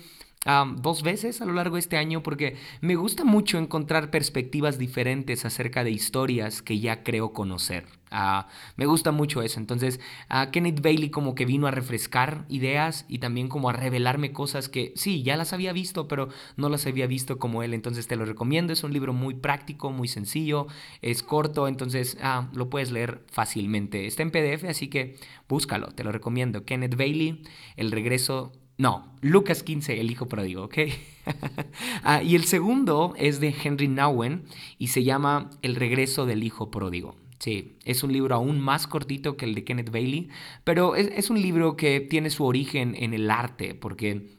dos 0.78 1.04
veces 1.04 1.42
a 1.42 1.46
lo 1.46 1.54
largo 1.54 1.76
de 1.76 1.82
este 1.82 1.98
año 1.98 2.22
porque 2.22 2.58
me 2.82 2.96
gusta 2.96 3.24
mucho 3.24 3.58
encontrar 3.58 4.12
perspectivas 4.12 4.78
diferentes 4.78 5.46
acerca 5.46 5.84
de 5.84 5.92
historias 5.92 6.62
que 6.62 6.80
ya 6.80 7.04
creo 7.04 7.34
conocer. 7.34 7.86
Ah, 8.16 8.48
me 8.76 8.86
gusta 8.86 9.12
mucho 9.12 9.42
eso. 9.42 9.60
Entonces, 9.60 10.00
a 10.30 10.52
Kenneth 10.52 10.82
Bailey 10.82 11.10
como 11.10 11.34
que 11.34 11.48
vino 11.48 11.66
a 11.66 11.72
refrescar 11.72 12.46
ideas 12.48 13.06
y 13.10 13.18
también 13.18 13.48
como 13.48 13.70
a 13.70 13.74
revelarme 13.74 14.32
cosas 14.32 14.70
que 14.70 14.94
sí, 14.96 15.24
ya 15.24 15.36
las 15.36 15.52
había 15.52 15.74
visto, 15.74 16.08
pero 16.08 16.30
no 16.56 16.70
las 16.70 16.86
había 16.86 17.08
visto 17.08 17.40
como 17.40 17.64
él. 17.64 17.74
Entonces 17.74 18.06
te 18.06 18.16
lo 18.16 18.26
recomiendo. 18.26 18.72
Es 18.72 18.84
un 18.84 18.94
libro 18.94 19.14
muy 19.14 19.34
práctico, 19.34 19.90
muy 19.90 20.08
sencillo, 20.08 20.68
es 21.02 21.24
corto, 21.24 21.68
entonces 21.68 22.18
ah, 22.22 22.50
lo 22.54 22.70
puedes 22.70 22.92
leer 22.92 23.24
fácilmente. 23.32 24.06
Está 24.06 24.22
en 24.22 24.30
PDF, 24.30 24.66
así 24.70 24.90
que 24.90 25.16
búscalo, 25.50 25.88
te 25.88 26.04
lo 26.04 26.12
recomiendo. 26.12 26.66
Kenneth 26.66 26.96
Bailey, 26.96 27.42
El 27.78 27.92
regreso 27.92 28.52
no, 28.78 29.14
Lucas 29.22 29.64
15, 29.64 30.00
el 30.00 30.10
hijo 30.12 30.28
pródigo, 30.28 30.64
¿ok? 30.64 30.78
Ah, 32.04 32.22
y 32.22 32.36
el 32.36 32.44
segundo 32.44 33.14
es 33.18 33.40
de 33.40 33.56
Henry 33.64 33.88
Nowen 33.88 34.44
y 34.78 34.88
se 34.88 35.06
llama 35.06 35.50
El 35.62 35.76
regreso 35.76 36.26
del 36.26 36.44
hijo 36.44 36.70
pródigo. 36.70 37.16
Sí, 37.40 37.78
es 37.86 38.04
un 38.04 38.12
libro 38.12 38.36
aún 38.36 38.60
más 38.60 38.88
cortito 38.88 39.38
que 39.38 39.46
el 39.46 39.56
de 39.56 39.64
Kenneth 39.64 39.90
Bailey, 39.90 40.30
pero 40.64 40.96
es, 40.96 41.30
un 41.30 41.42
libro 41.42 41.78
que 41.78 42.02
tiene 42.02 42.30
su 42.30 42.46
origen 42.46 42.96
en 42.98 43.14
el 43.14 43.32
arte, 43.32 43.74
porque 43.76 44.38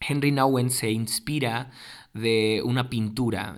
Henry 0.00 0.32
Nowen 0.32 0.70
se 0.70 0.90
inspira 0.90 1.70
de 2.14 2.62
una 2.64 2.90
pintura. 2.90 3.56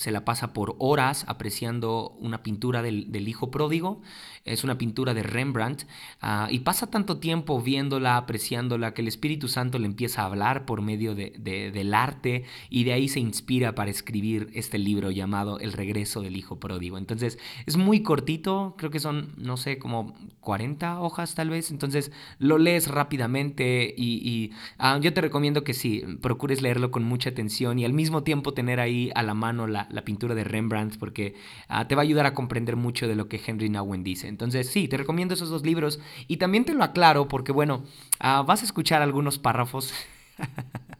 Se 0.00 0.10
la 0.10 0.24
pasa 0.24 0.54
por 0.54 0.76
horas 0.78 1.26
apreciando 1.28 2.16
una 2.20 2.42
pintura 2.42 2.80
del, 2.80 3.28
hijo 3.28 3.50
pródigo. 3.50 4.00
Es 4.46 4.64
una 4.64 4.78
pintura 4.78 5.12
de 5.12 5.22
Rembrandt. 5.22 5.82
Ah, 6.22 6.48
y 6.50 6.60
pasa 6.60 6.86
tanto 6.86 7.18
tiempo 7.18 7.60
viéndola, 7.60 8.16
apreciándola, 8.16 8.94
que 8.94 9.02
el 9.02 9.08
Espíritu 9.08 9.46
Santo 9.48 9.78
le 9.78 9.84
empieza 9.84 10.22
a 10.22 10.24
hablar 10.24 10.64
por 10.64 10.80
medio 10.80 11.14
de, 11.14 11.32
del 11.38 11.92
arte 11.92 12.44
y 12.70 12.84
de 12.84 12.94
ahí 12.94 13.08
se 13.08 13.20
inspira 13.20 13.74
para 13.74 13.90
escribir 13.90 14.48
este 14.54 14.78
libro 14.78 15.10
llamado 15.10 15.58
El 15.58 15.74
regreso 15.74 16.22
del 16.22 16.34
hijo 16.34 16.58
pródigo. 16.58 16.96
Entonces 16.96 17.38
es 17.66 17.76
muy 17.76 18.02
cortito, 18.02 18.76
creo 18.78 18.90
que 18.90 19.00
son, 19.00 19.34
no 19.36 19.58
sé, 19.58 19.78
como 19.78 20.14
40 20.40 20.98
hojas 21.02 21.34
tal 21.34 21.50
vez. 21.50 21.70
Entonces 21.70 22.10
lo 22.38 22.56
lees 22.56 22.88
rápidamente 22.88 23.94
y, 23.94 24.52
ah, 24.78 24.98
yo 24.98 25.12
te 25.12 25.20
recomiendo 25.20 25.62
que 25.62 25.74
sí, 25.74 26.04
procures 26.22 26.62
leerlo 26.62 26.90
con 26.90 27.04
mucha 27.04 27.28
atención 27.28 27.78
y 27.78 27.84
al 27.84 27.92
mismo 27.92 28.22
tiempo 28.22 28.54
tener 28.54 28.80
ahí 28.80 29.10
a 29.14 29.22
la 29.22 29.34
mano 29.34 29.66
la, 29.66 29.89
la 29.90 30.04
pintura 30.04 30.34
de 30.34 30.44
Rembrandt 30.44 30.98
porque 30.98 31.34
ah, 31.68 31.88
te 31.88 31.94
va 31.94 32.02
a 32.02 32.04
ayudar 32.04 32.26
a 32.26 32.34
comprender 32.34 32.76
mucho 32.76 33.08
de 33.08 33.14
lo 33.14 33.28
que 33.28 33.40
Henry 33.44 33.68
Nowen 33.68 34.02
dice. 34.04 34.28
Entonces, 34.28 34.68
sí, 34.68 34.88
te 34.88 34.96
recomiendo 34.96 35.34
esos 35.34 35.50
dos 35.50 35.64
libros 35.64 36.00
y 36.28 36.36
también 36.38 36.64
te 36.64 36.74
lo 36.74 36.84
aclaro 36.84 37.28
porque, 37.28 37.52
bueno, 37.52 37.84
ah, 38.18 38.42
vas 38.46 38.62
a 38.62 38.64
escuchar 38.64 39.02
algunos 39.02 39.38
párrafos. 39.38 39.92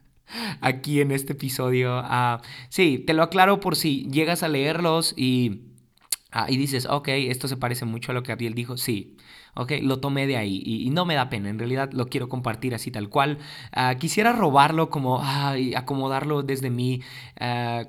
aquí 0.61 1.01
en 1.01 1.11
este 1.11 1.33
episodio. 1.33 2.01
Uh, 2.01 2.39
sí, 2.69 2.99
te 2.99 3.15
lo 3.15 3.23
aclaro 3.23 3.61
por 3.61 3.77
si 3.77 4.09
llegas 4.11 4.43
a 4.43 4.49
leerlos 4.49 5.15
y, 5.17 5.63
y 6.49 6.57
dices, 6.57 6.87
ok, 6.87 7.09
esto 7.09 7.49
se 7.49 7.57
parece 7.57 7.85
mucho 7.85 8.13
a 8.13 8.15
lo 8.15 8.23
que 8.23 8.33
Ariel 8.33 8.55
dijo. 8.55 8.77
Sí, 8.77 9.17
¿ok? 9.55 9.73
Lo 9.83 10.01
tomé 10.01 10.27
de 10.27 10.37
ahí 10.37 10.63
y, 10.65 10.91
no 10.91 11.05
me 11.05 11.15
da 11.15 11.29
pena, 11.31 11.49
en 11.49 11.59
realidad 11.59 11.91
lo 11.93 12.09
quiero 12.09 12.29
compartir 12.29 12.75
así 12.75 12.91
tal 12.91 13.09
cual. 13.09 13.39
Ah, 13.73 13.95
quisiera 13.99 14.33
robarlo 14.33 14.91
como, 14.91 15.23
y 15.57 15.75
acomodarlo 15.75 16.43
desde 16.43 16.71
mí, 16.71 17.03
ah, 17.39 17.85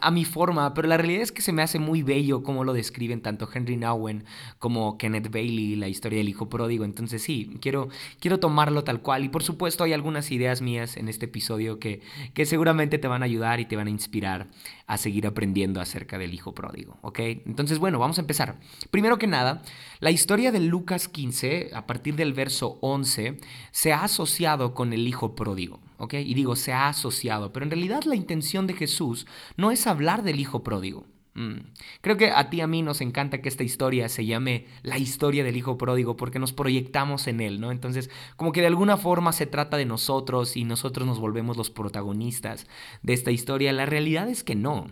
a 0.00 0.10
mi 0.10 0.24
forma, 0.24 0.74
pero 0.74 0.88
la 0.88 0.96
realidad 0.96 1.22
es 1.22 1.32
que 1.32 1.42
se 1.42 1.52
me 1.52 1.62
hace 1.62 1.78
muy 1.78 2.02
bello 2.02 2.42
como 2.42 2.64
lo 2.64 2.72
describen 2.72 3.20
tanto 3.20 3.48
Henry 3.52 3.76
Nowen 3.76 4.24
como 4.58 4.98
Kenneth 4.98 5.30
Bailey, 5.30 5.76
la 5.76 5.88
historia 5.88 6.18
del 6.18 6.28
hijo 6.28 6.48
pródigo. 6.48 6.84
Entonces 6.84 7.22
sí, 7.22 7.56
quiero, 7.60 7.88
quiero 8.20 8.38
tomarlo 8.40 8.84
tal 8.84 9.00
cual 9.00 9.24
y 9.24 9.28
por 9.28 9.42
supuesto 9.42 9.84
hay 9.84 9.92
algunas 9.92 10.30
ideas 10.30 10.62
mías 10.62 10.96
en 10.96 11.08
este 11.08 11.26
episodio 11.26 11.78
que, 11.78 12.00
que 12.34 12.46
seguramente 12.46 12.98
te 12.98 13.08
van 13.08 13.22
a 13.22 13.26
ayudar 13.26 13.60
y 13.60 13.66
te 13.66 13.76
van 13.76 13.86
a 13.86 13.90
inspirar 13.90 14.48
a 14.86 14.98
seguir 14.98 15.26
aprendiendo 15.26 15.80
acerca 15.80 16.18
del 16.18 16.34
hijo 16.34 16.54
pródigo, 16.54 16.98
¿ok? 17.02 17.18
Entonces 17.46 17.78
bueno, 17.78 17.98
vamos 17.98 18.18
a 18.18 18.20
empezar. 18.20 18.58
Primero 18.90 19.18
que 19.18 19.26
nada, 19.26 19.62
la 20.00 20.10
historia 20.10 20.52
de 20.52 20.60
Lucas 20.60 21.08
15, 21.08 21.70
a 21.74 21.86
partir 21.86 22.14
del 22.16 22.32
verso 22.32 22.78
11, 22.82 23.38
se 23.72 23.92
ha 23.92 24.04
asociado 24.04 24.74
con 24.74 24.92
el 24.92 25.08
hijo 25.08 25.34
pródigo. 25.34 25.80
¿ok? 25.98 26.14
Y 26.14 26.34
digo, 26.34 26.56
se 26.56 26.72
ha 26.72 26.88
asociado, 26.88 27.52
pero 27.52 27.64
en 27.64 27.70
realidad 27.70 28.04
la 28.04 28.14
intención 28.14 28.66
de 28.66 28.74
Jesús 28.74 29.26
no 29.56 29.70
es 29.70 29.86
hablar 29.86 30.22
del 30.22 30.40
hijo 30.40 30.62
pródigo. 30.62 31.06
Mm. 31.36 31.58
Creo 32.00 32.16
que 32.16 32.30
a 32.30 32.48
ti 32.48 32.56
y 32.56 32.60
a 32.62 32.66
mí 32.66 32.82
nos 32.82 33.02
encanta 33.02 33.42
que 33.42 33.48
esta 33.48 33.62
historia 33.62 34.08
se 34.08 34.24
llame 34.24 34.66
la 34.82 34.98
historia 34.98 35.44
del 35.44 35.56
hijo 35.56 35.76
pródigo 35.76 36.16
porque 36.16 36.38
nos 36.38 36.54
proyectamos 36.54 37.26
en 37.26 37.42
él, 37.42 37.60
¿no? 37.60 37.70
Entonces, 37.70 38.10
como 38.36 38.52
que 38.52 38.62
de 38.62 38.68
alguna 38.68 38.96
forma 38.96 39.32
se 39.32 39.46
trata 39.46 39.76
de 39.76 39.84
nosotros 39.84 40.56
y 40.56 40.64
nosotros 40.64 41.06
nos 41.06 41.20
volvemos 41.20 41.58
los 41.58 41.70
protagonistas 41.70 42.66
de 43.02 43.12
esta 43.12 43.30
historia. 43.30 43.72
La 43.72 43.84
realidad 43.86 44.28
es 44.30 44.42
que 44.42 44.54
no. 44.54 44.88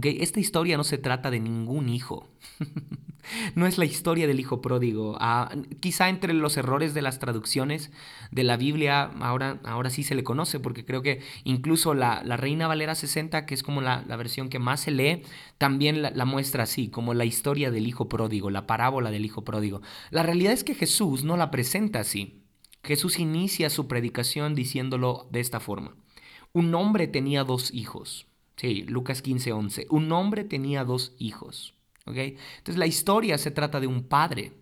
Esta 0.00 0.40
historia 0.40 0.78
no 0.78 0.84
se 0.84 0.96
trata 0.96 1.30
de 1.30 1.38
ningún 1.38 1.90
hijo. 1.90 2.28
no 3.54 3.66
es 3.66 3.76
la 3.76 3.84
historia 3.84 4.26
del 4.26 4.40
hijo 4.40 4.62
pródigo. 4.62 5.16
Ah, 5.20 5.54
quizá 5.80 6.08
entre 6.08 6.32
los 6.32 6.56
errores 6.56 6.94
de 6.94 7.02
las 7.02 7.18
traducciones 7.18 7.90
de 8.30 8.42
la 8.42 8.56
Biblia 8.56 9.02
ahora, 9.20 9.60
ahora 9.64 9.90
sí 9.90 10.02
se 10.02 10.14
le 10.14 10.24
conoce, 10.24 10.60
porque 10.60 10.86
creo 10.86 11.02
que 11.02 11.20
incluso 11.44 11.92
la, 11.92 12.22
Reina 12.36 12.68
Valera 12.68 12.94
60, 12.94 13.44
que 13.44 13.54
es 13.54 13.62
como 13.62 13.82
la, 13.82 14.02
versión 14.16 14.48
que 14.48 14.58
más 14.58 14.80
se 14.80 14.92
lee, 14.92 15.22
también 15.58 16.00
la, 16.00 16.10
la, 16.10 16.24
muestra 16.24 16.62
así, 16.62 16.88
como 16.88 17.12
la 17.12 17.26
historia 17.26 17.70
del 17.70 17.86
hijo 17.86 18.08
pródigo, 18.08 18.48
la 18.50 18.66
parábola 18.66 19.10
del 19.10 19.26
hijo 19.26 19.44
pródigo. 19.44 19.82
La 20.10 20.22
realidad 20.22 20.52
es 20.54 20.64
que 20.64 20.74
Jesús 20.74 21.22
no 21.22 21.36
la 21.36 21.50
presenta 21.50 22.00
así. 22.00 22.42
Jesús 22.82 23.18
inicia 23.18 23.70
su 23.70 23.86
predicación 23.86 24.54
diciéndolo 24.54 25.28
de 25.30 25.40
esta 25.40 25.60
forma. 25.60 25.94
Un 26.52 26.74
hombre 26.74 27.06
tenía 27.06 27.44
dos 27.44 27.72
hijos. 27.72 28.26
Sí, 28.56 28.82
Lucas 28.82 29.22
15, 29.22 29.52
11. 29.52 29.86
Un 29.90 30.12
hombre 30.12 30.44
tenía 30.44 30.84
dos 30.84 31.14
hijos. 31.18 31.74
Entonces 32.06 32.76
la 32.76 32.86
historia 32.86 33.38
se 33.38 33.50
trata 33.50 33.80
de 33.80 33.86
un 33.86 34.04
padre. 34.04 34.52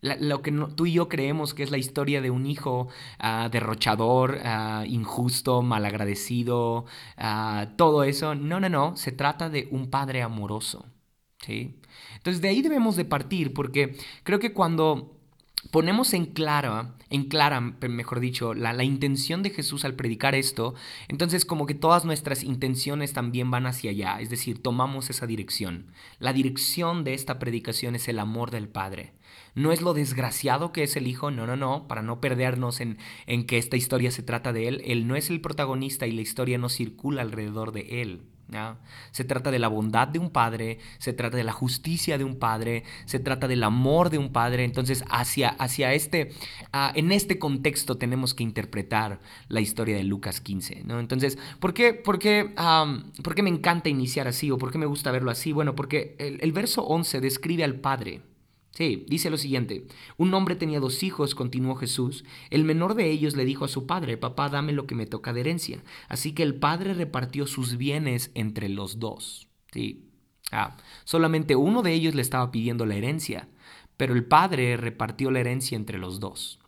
lo 0.00 0.42
que 0.42 0.52
tú 0.76 0.86
y 0.86 0.92
yo 0.92 1.08
creemos 1.08 1.54
que 1.54 1.62
es 1.62 1.70
la 1.70 1.78
historia 1.78 2.20
de 2.20 2.30
un 2.30 2.46
hijo 2.46 2.88
ah, 3.18 3.48
derrochador, 3.50 4.40
uh, 4.44 4.84
injusto, 4.84 5.62
malagradecido, 5.62 6.86
ah, 7.16 7.68
todo 7.76 8.04
eso. 8.04 8.34
No, 8.34 8.60
no, 8.60 8.68
no. 8.68 8.96
Se 8.96 9.12
trata 9.12 9.50
de 9.50 9.68
un 9.70 9.90
padre 9.90 10.22
amoroso. 10.22 10.86
¿sí? 11.38 11.80
Entonces 12.16 12.42
de 12.42 12.48
ahí 12.48 12.62
debemos 12.62 12.96
de 12.96 13.04
partir 13.04 13.54
porque 13.54 13.96
creo 14.22 14.38
que 14.38 14.52
cuando 14.52 15.19
ponemos 15.70 16.14
en 16.14 16.26
clara, 16.26 16.94
en 17.10 17.24
clara, 17.24 17.60
mejor 17.60 18.20
dicho, 18.20 18.54
la, 18.54 18.72
la, 18.72 18.84
intención 18.84 19.42
de 19.42 19.50
Jesús 19.50 19.84
al 19.84 19.94
predicar 19.94 20.34
esto, 20.34 20.74
entonces 21.08 21.44
como 21.44 21.66
que 21.66 21.74
todas 21.74 22.04
nuestras 22.04 22.42
intenciones 22.42 23.12
también 23.12 23.50
van 23.50 23.66
hacia 23.66 23.90
allá, 23.90 24.20
es 24.20 24.30
decir, 24.30 24.62
tomamos 24.62 25.10
esa 25.10 25.26
dirección. 25.26 25.86
La 26.18 26.32
dirección 26.32 27.04
de 27.04 27.14
esta 27.14 27.38
predicación 27.38 27.94
es 27.94 28.08
el 28.08 28.18
amor 28.18 28.50
del 28.50 28.68
Padre. 28.68 29.12
No 29.54 29.72
es 29.72 29.82
lo 29.82 29.94
desgraciado 29.94 30.72
que 30.72 30.82
es 30.82 30.96
el 30.96 31.06
Hijo, 31.06 31.30
no, 31.30 31.46
no, 31.46 31.56
no, 31.56 31.86
para 31.88 32.02
no 32.02 32.20
perdernos 32.20 32.80
en, 32.80 32.98
en 33.26 33.46
que 33.46 33.58
esta 33.58 33.76
historia 33.76 34.10
se 34.10 34.22
trata 34.22 34.52
de 34.52 34.68
Él. 34.68 34.82
Él 34.84 35.06
no 35.06 35.16
es 35.16 35.30
el 35.30 35.40
protagonista 35.40 36.06
y 36.06 36.12
la 36.12 36.22
historia 36.22 36.58
no 36.58 36.68
circula 36.68 37.22
alrededor 37.22 37.72
de 37.72 38.02
Él. 38.02 38.22
Se 39.10 39.24
trata 39.24 39.50
de 39.50 39.58
la 39.58 39.68
bondad 39.68 40.08
de 40.08 40.18
un 40.18 40.30
padre, 40.30 40.78
se 40.98 41.12
trata 41.12 41.36
de 41.36 41.44
la 41.44 41.52
justicia 41.52 42.18
de 42.18 42.24
un 42.24 42.38
padre, 42.38 42.84
se 43.04 43.18
trata 43.18 43.48
del 43.48 43.62
amor 43.62 44.10
de 44.10 44.18
un 44.18 44.32
padre. 44.32 44.64
Entonces, 44.64 45.04
hacia, 45.10 45.50
hacia 45.50 45.92
este, 45.94 46.30
ah, 46.72 46.92
en 46.94 47.12
este 47.12 47.38
contexto 47.38 47.96
tenemos 47.96 48.34
que 48.34 48.42
interpretar 48.42 49.20
la 49.48 49.60
historia 49.60 49.96
de 49.96 50.04
Lucas 50.04 50.40
15. 50.40 50.82
¿no? 50.84 51.00
Entonces, 51.00 51.38
¿por 51.58 51.74
qué, 51.74 51.94
por, 51.94 52.18
qué, 52.18 52.52
¿por 53.22 53.34
qué 53.34 53.42
me 53.42 53.50
encanta 53.50 53.88
iniciar 53.88 54.28
así 54.28 54.50
o 54.50 54.58
por 54.58 54.72
qué 54.72 54.78
me 54.78 54.86
gusta 54.86 55.10
verlo 55.10 55.30
así? 55.30 55.52
Bueno, 55.52 55.74
porque 55.74 56.16
el, 56.18 56.38
el 56.40 56.52
verso 56.52 56.82
11 56.84 57.20
describe 57.20 57.64
al 57.64 57.76
padre. 57.76 58.22
Sí, 58.72 59.04
dice 59.08 59.30
lo 59.30 59.36
siguiente, 59.36 59.86
un 60.16 60.32
hombre 60.32 60.54
tenía 60.54 60.78
dos 60.78 61.02
hijos, 61.02 61.34
continuó 61.34 61.74
Jesús, 61.74 62.24
el 62.50 62.64
menor 62.64 62.94
de 62.94 63.10
ellos 63.10 63.36
le 63.36 63.44
dijo 63.44 63.64
a 63.64 63.68
su 63.68 63.84
padre, 63.84 64.16
papá, 64.16 64.48
dame 64.48 64.72
lo 64.72 64.86
que 64.86 64.94
me 64.94 65.06
toca 65.06 65.32
de 65.32 65.40
herencia. 65.40 65.82
Así 66.08 66.32
que 66.32 66.44
el 66.44 66.54
padre 66.54 66.94
repartió 66.94 67.46
sus 67.46 67.76
bienes 67.76 68.30
entre 68.34 68.68
los 68.68 69.00
dos. 69.00 69.48
Sí. 69.72 70.06
Ah, 70.52 70.76
solamente 71.04 71.56
uno 71.56 71.82
de 71.82 71.92
ellos 71.92 72.14
le 72.14 72.22
estaba 72.22 72.50
pidiendo 72.50 72.86
la 72.86 72.94
herencia, 72.94 73.48
pero 73.96 74.14
el 74.14 74.24
padre 74.24 74.76
repartió 74.76 75.30
la 75.30 75.40
herencia 75.40 75.76
entre 75.76 75.98
los 75.98 76.20
dos. 76.20 76.60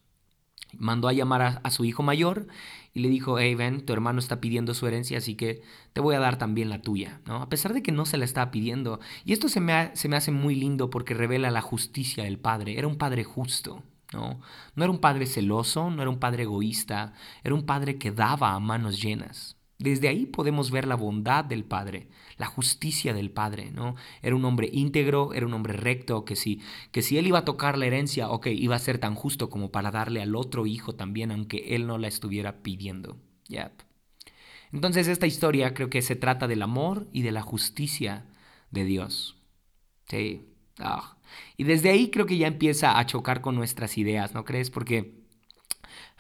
Mandó 0.77 1.09
a 1.09 1.13
llamar 1.13 1.61
a, 1.63 1.71
su 1.71 1.85
hijo 1.85 2.03
mayor 2.03 2.47
y 2.95 3.01
le 3.01 3.09
dijo, 3.09 3.39
hey, 3.39 3.55
ven, 3.55 3.87
tu 3.87 3.93
hermano 3.93 4.19
está 4.19 4.41
pidiendo 4.41 4.75
su 4.75 4.87
herencia, 4.87 5.19
así 5.19 5.35
que 5.35 5.63
te 5.93 6.01
voy 6.01 6.15
a 6.15 6.21
dar 6.21 6.37
también 6.39 6.69
la 6.69 6.83
tuya, 6.83 7.21
¿no? 7.27 7.37
A 7.37 7.49
pesar 7.49 7.73
de 7.73 7.83
que 7.83 7.93
no 7.93 8.05
se 8.05 8.19
la 8.19 8.25
estaba 8.25 8.51
pidiendo. 8.51 9.01
Y 9.25 9.33
esto 9.33 9.49
se 9.49 9.61
me, 9.61 9.91
se 9.95 10.09
me 10.09 10.17
hace 10.17 10.31
muy 10.31 10.55
lindo 10.55 10.91
porque 10.91 11.15
revela 11.15 11.51
la 11.51 11.63
justicia 11.63 12.25
del 12.25 12.39
padre. 12.39 12.79
Era 12.79 12.89
un 12.89 12.99
padre 12.99 13.25
justo, 13.25 13.83
¿no? 14.13 14.41
No 14.75 14.85
era 14.85 14.93
un 14.93 15.01
padre 15.01 15.27
celoso, 15.27 15.91
no 15.91 16.03
era 16.03 16.11
un 16.11 16.19
padre 16.19 16.43
egoísta, 16.43 17.15
era 17.43 17.55
un 17.55 17.65
padre 17.65 17.99
que 17.99 18.13
daba 18.13 18.53
a 18.53 18.61
manos 18.61 19.01
llenas. 19.01 19.57
Desde 19.83 20.07
ahí 20.07 20.27
podemos 20.27 20.71
ver 20.71 20.87
la 20.87 20.95
bondad 20.95 21.45
del 21.45 21.65
Padre, 21.65 22.07
la 22.39 22.47
justicia 22.47 23.13
del 23.15 23.33
Padre, 23.33 23.73
¿no? 23.73 23.97
Era 24.23 24.37
un 24.37 24.45
hombre 24.45 24.69
íntegro, 24.73 25.35
era 25.35 25.45
un 25.45 25.55
hombre 25.55 25.73
recto, 25.73 26.25
que 26.25 26.37
si, 26.37 26.61
que 26.93 27.03
si 27.03 27.19
él 27.19 27.27
iba 27.27 27.41
a 27.41 27.45
tocar 27.45 27.77
la 27.77 27.87
herencia, 27.87 28.31
ok, 28.31 28.47
iba 28.47 28.77
a 28.77 28.79
ser 28.79 28.99
tan 28.99 29.17
justo 29.17 29.51
como 29.51 29.73
para 29.73 29.91
darle 29.91 30.23
al 30.23 30.37
otro 30.37 30.67
hijo 30.67 30.95
también, 30.95 31.33
aunque 31.33 31.75
él 31.75 31.89
no 31.89 31.99
la 31.99 32.07
estuviera 32.07 32.63
pidiendo. 32.63 33.17
Yep. 33.49 33.73
Entonces 34.73 35.09
esta 35.09 35.27
historia 35.27 35.75
creo 35.75 35.91
que 35.91 36.01
se 36.01 36.15
trata 36.15 36.47
del 36.47 36.63
amor 36.63 37.09
y 37.13 37.23
de 37.23 37.33
la 37.33 37.43
justicia 37.43 38.25
de 38.71 38.85
Dios. 38.85 39.37
Sí. 40.07 40.47
Ah. 40.79 41.17
Y 41.57 41.65
desde 41.65 41.91
ahí 41.91 42.09
creo 42.11 42.27
que 42.27 42.39
ya 42.39 42.47
empieza 42.47 43.01
a 43.01 43.07
chocar 43.07 43.41
con 43.41 43.57
nuestras 43.57 43.99
ideas, 43.99 44.33
¿no 44.33 44.45
crees? 44.45 44.71
Porque 44.71 45.22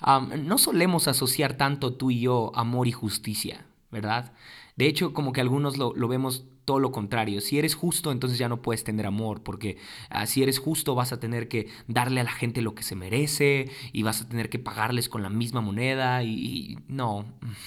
no 0.02 0.58
solemos 0.58 1.08
asociar 1.08 1.54
tanto 1.54 1.94
tú 1.94 2.10
y 2.10 2.20
yo 2.20 2.52
amor 2.54 2.88
y 2.88 2.92
justicia, 2.92 3.66
¿verdad? 3.90 4.32
De 4.76 4.86
hecho, 4.86 5.12
como 5.12 5.32
que 5.32 5.40
algunos 5.40 5.76
lo, 5.76 5.92
vemos 6.08 6.44
todo 6.64 6.80
lo 6.80 6.92
contrario. 6.92 7.40
Si 7.40 7.58
eres 7.58 7.74
justo, 7.74 8.10
entonces 8.10 8.38
ya 8.38 8.48
no 8.48 8.62
puedes 8.62 8.84
tener 8.84 9.06
amor, 9.06 9.42
porque 9.42 9.76
ah, 10.10 10.26
si 10.26 10.42
eres 10.42 10.58
justo 10.58 10.94
vas 10.94 11.12
a 11.12 11.20
tener 11.20 11.48
que 11.48 11.68
darle 11.88 12.20
a 12.20 12.24
la 12.24 12.32
gente 12.32 12.62
lo 12.62 12.74
que 12.74 12.82
se 12.82 12.94
merece 12.94 13.70
y 13.92 14.02
vas 14.02 14.22
a 14.22 14.28
tener 14.28 14.48
que 14.48 14.58
pagarles 14.58 15.08
con 15.08 15.22
la 15.22 15.30
misma 15.30 15.60
moneda 15.60 16.22
y, 16.24 16.78
no, 16.88 17.26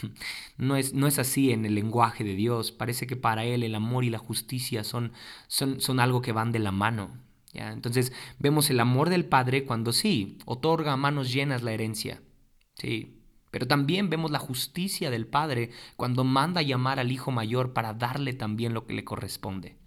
no 0.58 0.76
es, 0.78 0.94
no 0.94 1.08
es 1.08 1.20
así 1.20 1.52
en 1.52 1.66
el 1.66 1.76
lenguaje 1.76 2.24
de 2.24 2.36
Dios. 2.36 2.72
Parece 2.72 3.06
que 3.06 3.16
para 3.16 3.46
Él 3.46 3.64
el 3.64 3.76
amor 3.76 4.04
y 4.04 4.10
la 4.10 4.20
justicia 4.20 4.84
son, 4.84 5.12
son, 5.48 5.82
son 5.82 6.00
algo 6.00 6.22
que 6.22 6.32
van 6.32 6.52
de 6.52 6.60
la 6.60 6.72
mano. 6.72 7.12
¿ya? 7.54 7.72
Entonces 7.72 8.14
vemos 8.40 8.70
el 8.70 8.80
amor 8.80 9.10
del 9.10 9.26
Padre 9.26 9.66
cuando 9.66 9.94
sí, 9.94 10.40
otorga 10.46 10.94
a 10.94 10.98
manos 10.98 11.32
llenas 11.32 11.62
la 11.62 11.74
herencia. 11.74 12.22
Sí, 12.76 13.16
pero 13.52 13.68
también 13.68 14.10
vemos 14.10 14.32
la 14.32 14.40
justicia 14.40 15.10
del 15.10 15.28
Padre 15.28 15.72
cuando 15.96 16.24
manda 16.24 16.62
llamar 16.62 17.00
al 17.00 17.12
Hijo 17.12 17.32
mayor 17.32 17.74
para 17.74 17.94
darle 17.94 18.34
también 18.34 18.74
lo 18.74 18.86
que 18.86 18.94
le 18.94 19.06
corresponde. 19.06 19.78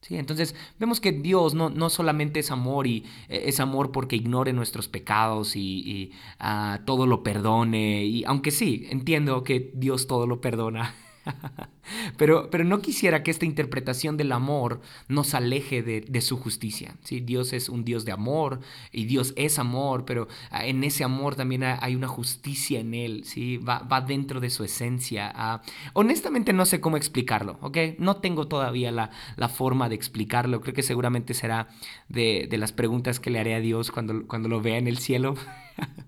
Sí, 0.00 0.16
entonces 0.16 0.54
vemos 0.78 1.00
que 1.00 1.10
Dios 1.10 1.54
no, 1.54 1.70
no 1.70 1.90
solamente 1.90 2.40
es 2.40 2.50
amor 2.52 2.86
y 2.86 3.04
eh, 3.28 3.44
es 3.46 3.58
amor 3.58 3.90
porque 3.90 4.14
ignore 4.16 4.52
nuestros 4.52 4.88
pecados 4.88 5.56
y, 5.56 6.12
ah, 6.38 6.80
todo 6.84 7.06
lo 7.06 7.22
perdone. 7.22 8.04
Y 8.04 8.24
aunque 8.24 8.50
sí, 8.50 8.86
entiendo 8.90 9.42
que 9.42 9.72
Dios 9.74 10.06
todo 10.06 10.26
lo 10.26 10.40
perdona. 10.40 10.94
pero, 12.16 12.50
pero 12.50 12.64
no 12.64 12.80
quisiera 12.80 13.22
que 13.22 13.30
esta 13.30 13.44
interpretación 13.44 14.16
del 14.16 14.32
amor 14.32 14.80
nos 15.08 15.34
aleje 15.34 15.82
de, 15.82 16.20
su 16.20 16.36
justicia. 16.36 16.96
¿sí? 17.04 17.20
Dios 17.20 17.52
es 17.52 17.68
un 17.68 17.84
Dios 17.84 18.04
de 18.04 18.12
amor 18.12 18.60
y 18.92 19.04
Dios 19.04 19.32
es 19.36 19.58
amor, 19.58 20.04
pero 20.04 20.28
ah, 20.50 20.66
en 20.66 20.82
ese 20.84 21.04
amor 21.04 21.36
también 21.36 21.62
hay 21.64 21.94
una 21.94 22.08
justicia 22.08 22.80
en 22.80 22.94
él, 22.94 23.24
¿sí? 23.24 23.56
va, 23.56 23.80
va 23.80 24.00
dentro 24.00 24.40
de 24.40 24.50
su 24.50 24.64
esencia. 24.64 25.30
Ah, 25.34 25.62
honestamente 25.92 26.52
no 26.52 26.66
sé 26.66 26.80
cómo 26.80 26.96
explicarlo, 26.96 27.58
¿ok? 27.60 27.78
No 27.98 28.16
tengo 28.16 28.48
todavía 28.48 28.90
la, 28.90 29.10
la 29.36 29.48
forma 29.48 29.88
de 29.88 29.94
explicarlo. 29.94 30.60
Creo 30.60 30.74
que 30.74 30.82
seguramente 30.82 31.34
será 31.34 31.68
de, 32.08 32.46
de, 32.50 32.58
las 32.58 32.72
preguntas 32.72 33.20
que 33.20 33.30
le 33.30 33.38
haré 33.38 33.54
a 33.54 33.60
Dios 33.60 33.90
cuando, 33.90 34.26
cuando 34.26 34.48
lo 34.48 34.60
vea 34.60 34.78
en 34.78 34.88
el 34.88 34.98
cielo. 34.98 35.36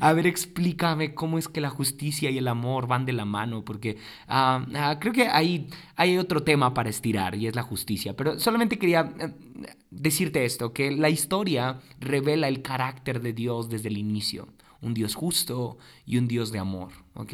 A 0.00 0.12
ver, 0.12 0.26
explícame 0.26 1.14
cómo 1.14 1.38
es 1.38 1.48
que 1.48 1.60
la 1.60 1.70
justicia 1.70 2.30
y 2.30 2.38
el 2.38 2.48
amor 2.48 2.86
van 2.86 3.06
de 3.06 3.12
la 3.12 3.24
mano, 3.24 3.64
porque 3.64 3.98
ah, 4.28 4.64
ah, 4.74 4.98
creo 5.00 5.12
que 5.12 5.28
hay, 5.28 5.68
otro 6.18 6.42
tema 6.42 6.74
para 6.74 6.90
estirar 6.90 7.34
y 7.34 7.46
es 7.46 7.54
la 7.54 7.62
justicia. 7.62 8.16
Pero 8.16 8.38
solamente 8.38 8.78
quería 8.78 9.12
eh, 9.18 9.32
decirte 9.90 10.44
esto, 10.44 10.72
que 10.72 10.90
la 10.90 11.10
historia 11.10 11.80
revela 12.00 12.48
el 12.48 12.62
carácter 12.62 13.20
de 13.20 13.32
Dios 13.32 13.68
desde 13.68 13.88
el 13.88 13.98
inicio. 13.98 14.48
Un 14.80 14.92
Dios 14.92 15.14
justo 15.14 15.78
y 16.04 16.18
un 16.18 16.28
Dios 16.28 16.52
de 16.52 16.58
amor, 16.58 16.92
¿ok? 17.14 17.32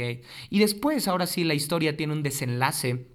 Y 0.50 0.60
después, 0.60 1.08
ahora 1.08 1.26
sí, 1.26 1.42
la 1.42 1.54
historia 1.54 1.96
tiene 1.96 2.12
un 2.12 2.22
desenlace 2.22 3.08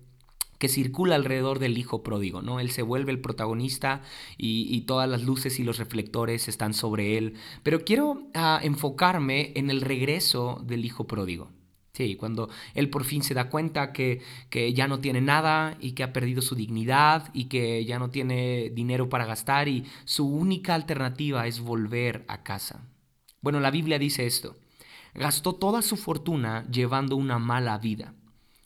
que 0.57 0.67
circula 0.67 1.15
alrededor 1.15 1.59
del 1.59 1.77
hijo 1.77 2.03
pródigo, 2.03 2.41
¿no? 2.41 2.59
Él 2.59 2.71
se 2.71 2.81
vuelve 2.81 3.11
el 3.11 3.19
protagonista 3.19 4.01
y, 4.37 4.81
todas 4.81 5.09
las 5.09 5.23
luces 5.23 5.59
y 5.59 5.63
los 5.63 5.77
reflectores 5.77 6.47
están 6.47 6.73
sobre 6.73 7.17
él. 7.17 7.33
Pero 7.63 7.83
quiero 7.83 8.27
ah, 8.33 8.59
enfocarme 8.61 9.51
en 9.55 9.69
el 9.69 9.81
regreso 9.81 10.61
del 10.65 10.85
hijo 10.85 11.07
pródigo. 11.07 11.49
Sí, 11.93 12.17
cuando 12.17 12.49
él 12.73 12.89
por 12.89 13.05
fin 13.05 13.23
se 13.23 13.33
da 13.33 13.49
cuenta 13.49 13.93
que, 13.93 14.21
que, 14.49 14.73
ya 14.73 14.87
no 14.87 14.99
tiene 14.99 15.21
nada 15.21 15.77
y 15.79 15.93
que 15.93 16.03
ha 16.03 16.11
perdido 16.11 16.41
su 16.41 16.53
dignidad 16.53 17.29
y 17.33 17.45
que 17.45 17.85
ya 17.85 17.99
no 17.99 18.09
tiene 18.09 18.69
dinero 18.69 19.07
para 19.07 19.25
gastar 19.25 19.69
y 19.69 19.85
su 20.03 20.27
única 20.27 20.75
alternativa 20.75 21.47
es 21.47 21.61
volver 21.61 22.25
a 22.27 22.43
casa. 22.43 22.85
Bueno, 23.41 23.61
la 23.61 23.71
Biblia 23.71 23.97
dice 23.97 24.25
esto. 24.25 24.57
Gastó 25.13 25.55
toda 25.55 25.81
su 25.81 25.95
fortuna 25.95 26.67
llevando 26.69 27.15
una 27.15 27.39
mala 27.39 27.77
vida 27.77 28.13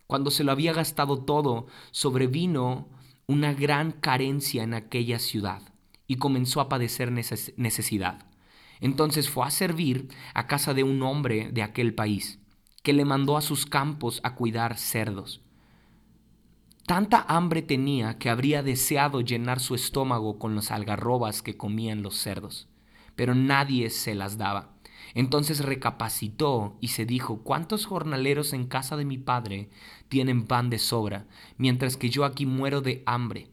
cuando 0.10 0.32
se 0.32 0.44
lo 0.44 0.52
había 0.52 0.74
gastado 0.74 1.20
todo, 1.20 1.68
sobrevino 1.92 2.88
una 3.28 3.54
gran 3.54 3.92
carencia 3.92 4.64
en 4.64 4.74
aquella 4.74 5.20
ciudad 5.20 5.62
y 6.08 6.16
comenzó 6.16 6.62
a 6.62 6.68
padecer 6.68 7.12
necesidad. 7.12 8.26
Entonces 8.80 9.30
fue 9.30 9.46
a 9.46 9.52
servir 9.52 10.10
a 10.34 10.48
casa 10.48 10.74
de 10.74 10.82
un 10.82 11.04
hombre 11.04 11.52
de 11.52 11.62
aquel 11.62 11.94
país, 11.94 12.40
que 12.82 12.92
le 12.92 13.06
mandó 13.06 13.38
a 13.38 13.44
sus 13.44 13.68
campos 13.68 14.20
a 14.24 14.34
cuidar 14.34 14.80
cerdos. 14.80 15.42
Tanta 16.88 17.24
hambre 17.28 17.62
tenía 17.62 18.18
que 18.18 18.32
habría 18.32 18.64
deseado 18.64 19.22
llenar 19.22 19.60
su 19.60 19.76
estómago 19.76 20.40
con 20.40 20.56
las 20.56 20.72
algarrobas 20.72 21.44
que 21.44 21.56
comían 21.56 22.02
los 22.02 22.16
cerdos, 22.16 22.68
pero 23.16 23.36
nadie 23.36 23.92
se 23.92 24.16
las 24.16 24.40
daba. 24.40 24.79
Entonces 25.14 25.64
recapacitó 25.64 26.78
y 26.82 26.90
se 26.90 27.06
dijo, 27.06 27.44
¿cuántos 27.44 27.86
jornaleros 27.86 28.54
en 28.54 28.68
casa 28.68 28.98
de 28.98 29.06
mi 29.06 29.18
padre 29.18 29.70
tienen 30.08 30.46
pan 30.46 30.70
de 30.70 30.80
sobra, 30.80 31.26
mientras 31.58 31.98
que 31.98 32.10
yo 32.10 32.26
aquí 32.26 32.46
muero 32.46 32.82
de 32.82 33.04
hambre? 33.06 33.48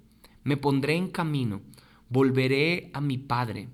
Me 0.44 0.56
pondré 0.56 0.94
en 0.94 1.08
camino, 1.08 1.60
volveré 2.08 2.90
a 2.92 3.00
mi 3.00 3.18
padre 3.18 3.68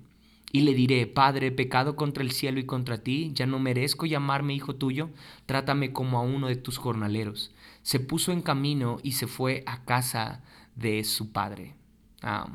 y 0.55 0.61
le 0.61 0.75
diré, 0.75 1.07
Padre, 1.07 1.51
pecado 1.51 1.95
contra 1.95 2.23
el 2.23 2.31
cielo 2.31 2.59
y 2.59 2.65
contra 2.65 2.99
ti, 2.99 3.31
ya 3.33 3.47
no 3.47 3.57
merezco 3.57 4.05
llamarme 4.05 4.53
hijo 4.53 4.75
tuyo, 4.75 5.09
trátame 5.47 5.91
como 5.91 6.19
a 6.19 6.21
uno 6.21 6.47
de 6.47 6.55
tus 6.55 6.77
jornaleros. 6.77 7.51
Se 7.81 7.99
puso 7.99 8.31
en 8.31 8.43
camino 8.43 8.99
y 9.01 9.13
se 9.13 9.25
fue 9.25 9.63
a 9.65 9.83
casa 9.83 10.43
de 10.75 11.03
su 11.05 11.31
padre. 11.31 11.73
Ah. 12.21 12.45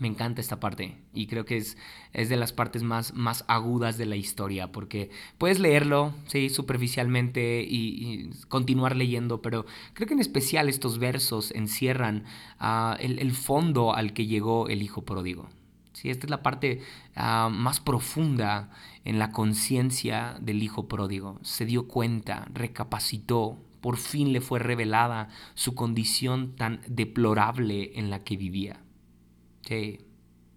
Me 0.00 0.08
encanta 0.08 0.40
esta 0.40 0.60
parte 0.60 0.96
y 1.12 1.26
creo 1.26 1.44
que 1.44 1.58
es, 1.58 1.76
es 2.14 2.30
de 2.30 2.36
las 2.38 2.54
partes 2.54 2.82
más, 2.82 3.12
más 3.12 3.44
agudas 3.48 3.98
de 3.98 4.06
la 4.06 4.16
historia 4.16 4.72
porque 4.72 5.10
puedes 5.36 5.60
leerlo, 5.60 6.14
sí, 6.26 6.48
superficialmente 6.48 7.62
y, 7.68 8.30
continuar 8.48 8.96
leyendo, 8.96 9.42
pero 9.42 9.66
creo 9.92 10.08
que 10.08 10.14
en 10.14 10.20
especial 10.20 10.70
estos 10.70 10.98
versos 10.98 11.50
encierran 11.50 12.24
ah, 12.58 12.96
el, 12.98 13.30
fondo 13.32 13.94
al 13.94 14.14
que 14.14 14.26
llegó 14.26 14.68
el 14.68 14.80
hijo 14.80 15.04
pródigo. 15.04 15.50
Sí, 15.92 16.08
esta 16.08 16.26
es 16.26 16.30
la 16.30 16.42
parte 16.42 16.80
ah, 17.14 17.50
más 17.52 17.80
profunda 17.80 18.70
en 19.04 19.18
la 19.18 19.32
conciencia 19.32 20.38
del 20.40 20.62
hijo 20.62 20.88
pródigo. 20.88 21.38
Se 21.42 21.66
dio 21.66 21.88
cuenta, 21.88 22.48
recapacitó, 22.54 23.58
por 23.82 23.98
fin 23.98 24.32
le 24.32 24.40
fue 24.40 24.60
revelada 24.60 25.28
su 25.52 25.74
condición 25.74 26.56
tan 26.56 26.80
deplorable 26.88 27.98
en 27.98 28.08
la 28.08 28.24
que 28.24 28.38
vivía. 28.38 28.80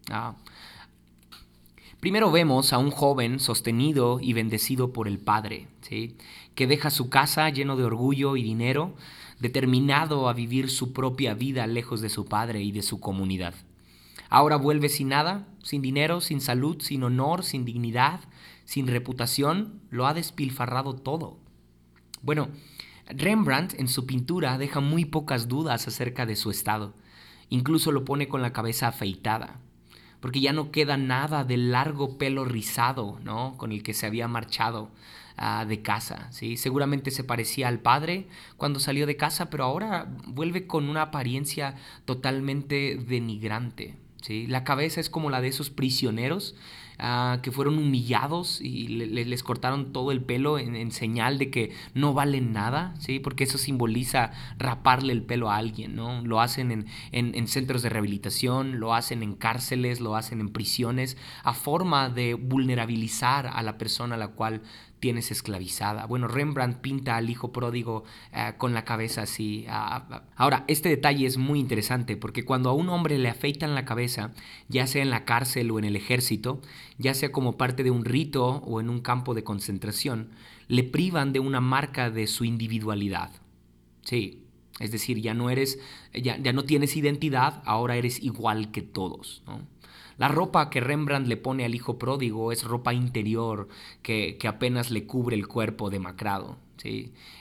Ah. 0.09 0.35
Primero 1.99 2.31
vemos 2.31 2.73
a 2.73 2.79
un 2.79 2.91
joven 2.91 3.39
sostenido 3.39 4.19
y 4.21 4.33
bendecido 4.33 4.91
por 4.91 5.07
el 5.07 5.19
Padre, 5.19 5.67
¿sí? 5.81 6.17
que 6.53 6.67
deja 6.67 6.89
su 6.89 7.09
casa 7.09 7.49
lleno 7.49 7.77
de 7.77 7.85
orgullo 7.85 8.35
y 8.35 8.43
dinero, 8.43 8.95
determinado 9.39 10.27
a 10.27 10.33
vivir 10.33 10.69
su 10.69 10.91
propia 10.91 11.33
vida 11.33 11.65
lejos 11.65 12.01
de 12.01 12.09
su 12.09 12.25
Padre 12.25 12.61
y 12.61 12.71
de 12.71 12.81
su 12.81 12.99
comunidad. 12.99 13.53
Ahora 14.29 14.57
vuelve 14.57 14.89
sin 14.89 15.09
nada, 15.09 15.47
sin 15.63 15.81
dinero, 15.81 16.19
sin 16.19 16.41
salud, 16.41 16.81
sin 16.81 17.03
honor, 17.03 17.43
sin 17.43 17.65
dignidad, 17.65 18.19
sin 18.65 18.87
reputación, 18.87 19.79
lo 19.89 20.07
ha 20.07 20.13
despilfarrado 20.13 20.95
todo. 20.95 21.37
Bueno, 22.21 22.49
Rembrandt 23.07 23.79
en 23.79 23.87
su 23.87 24.05
pintura 24.05 24.57
deja 24.57 24.79
muy 24.79 25.05
pocas 25.05 25.47
dudas 25.47 25.87
acerca 25.87 26.25
de 26.25 26.35
su 26.35 26.51
estado. 26.51 26.93
Incluso 27.53 27.91
lo 27.91 28.03
pone 28.03 28.27
con 28.27 28.41
la 28.41 28.51
cabeza 28.51 28.87
afeitada, 28.87 29.59
porque 30.21 30.41
ya 30.41 30.53
no 30.53 30.71
queda 30.71 30.97
nada 30.97 31.43
del 31.43 31.71
largo 31.71 32.17
pelo 32.17 32.45
rizado, 32.45 33.19
¿no? 33.23 33.53
Con 33.57 33.71
el 33.71 33.83
que 33.83 33.93
se 33.93 34.07
había 34.07 34.27
marchado 34.27 34.89
ah, 35.37 35.63
de 35.63 35.83
casa, 35.83 36.31
¿sí? 36.31 36.57
Seguramente 36.57 37.11
se 37.11 37.23
parecía 37.23 37.67
al 37.67 37.77
padre 37.77 38.25
cuando 38.57 38.79
salió 38.79 39.05
de 39.05 39.17
casa, 39.17 39.51
pero 39.51 39.65
ahora 39.65 40.07
vuelve 40.25 40.65
con 40.65 40.89
una 40.89 41.03
apariencia 41.03 41.75
totalmente 42.05 42.95
denigrante, 42.95 43.97
¿sí? 44.23 44.47
La 44.47 44.63
cabeza 44.63 44.99
es 44.99 45.11
como 45.11 45.29
la 45.29 45.39
de 45.39 45.49
esos 45.49 45.69
prisioneros 45.69 46.55
Ah, 47.05 47.39
que 47.43 47.51
fueron 47.51 47.79
humillados 47.79 48.61
y 48.61 48.87
les 48.87 49.43
cortaron 49.43 49.91
todo 49.91 50.13
el 50.13 50.21
pelo 50.21 50.57
en, 50.57 50.89
señal 50.93 51.37
de 51.37 51.49
que 51.51 51.73
no 51.93 52.13
valen 52.13 52.53
nada, 52.53 52.93
¿sí? 52.97 53.19
porque 53.19 53.43
eso 53.43 53.57
simboliza 53.57 54.31
raparle 54.57 55.11
el 55.11 55.21
pelo 55.21 55.51
a 55.51 55.57
alguien. 55.57 55.97
¿no? 55.97 56.21
Lo 56.21 56.39
hacen 56.39 56.71
en, 56.71 56.85
en 57.11 57.47
centros 57.49 57.81
de 57.81 57.89
rehabilitación, 57.89 58.79
lo 58.79 58.93
hacen 58.93 59.21
en 59.21 59.35
cárceles, 59.35 59.99
lo 59.99 60.15
hacen 60.15 60.39
en 60.39 60.47
prisiones, 60.47 61.17
a 61.43 61.53
forma 61.53 62.07
de 62.07 62.35
vulnerabilizar 62.35 63.47
a 63.47 63.61
la 63.63 63.77
persona 63.77 64.15
a 64.15 64.17
la 64.17 64.29
cual 64.29 64.61
tienes 65.03 65.31
esclavizada. 65.31 66.05
Bueno, 66.05 66.29
Rembrandt 66.29 66.79
pinta 66.79 67.17
al 67.17 67.29
hijo 67.29 67.51
pródigo 67.51 68.05
eh, 68.31 68.53
con 68.57 68.73
la 68.73 68.85
cabeza 68.85 69.23
así. 69.23 69.65
ahora, 70.37 70.63
este 70.69 70.87
detalle 70.87 71.25
es 71.25 71.35
muy 71.35 71.59
interesante 71.59 72.15
porque 72.15 72.45
cuando 72.45 72.69
a 72.69 72.73
un 72.73 72.87
hombre 72.87 73.17
le 73.17 73.27
afeitan 73.27 73.75
la 73.75 73.83
cabeza, 73.83 74.31
ya 74.69 74.87
sea 74.87 75.01
en 75.01 75.09
la 75.09 75.25
cárcel 75.25 75.71
o 75.71 75.77
en 75.77 75.83
el 75.83 75.97
ejército, 75.97 76.61
ya 76.97 77.13
sea 77.15 77.33
como 77.33 77.57
parte 77.57 77.83
de 77.83 77.91
un 77.91 78.05
rito 78.05 78.45
o 78.65 78.79
en 78.79 78.89
un 78.89 79.01
campo 79.01 79.33
de 79.33 79.43
concentración, 79.43 80.29
le 80.69 80.85
privan 80.85 81.33
de 81.33 81.41
una 81.41 81.59
marca 81.59 82.09
de 82.09 82.25
su 82.25 82.45
individualidad. 82.45 83.29
Sí, 84.03 84.45
es 84.79 84.93
decir, 84.93 85.19
ya 85.19 85.33
no 85.33 85.49
eres, 85.49 85.79
ya, 86.13 86.37
ya 86.37 86.53
no 86.53 86.63
tienes 86.63 86.95
identidad, 86.95 87.61
ahora 87.65 87.97
eres 87.97 88.23
igual 88.23 88.71
que 88.71 88.81
todos. 88.81 89.43
La 90.17 90.27
ropa 90.27 90.69
que 90.69 90.81
Rembrandt 90.81 91.27
le 91.27 91.37
pone 91.37 91.65
al 91.65 91.75
hijo 91.75 91.97
pródigo 91.97 92.51
es 92.51 92.63
ropa 92.63 92.93
interior 92.93 93.67
que, 94.01 94.37
que 94.37 94.47
apenas 94.47 94.91
le 94.91 95.05
cubre 95.05 95.35
el 95.35 95.47
cuerpo 95.47 95.89
demacrado. 95.89 96.57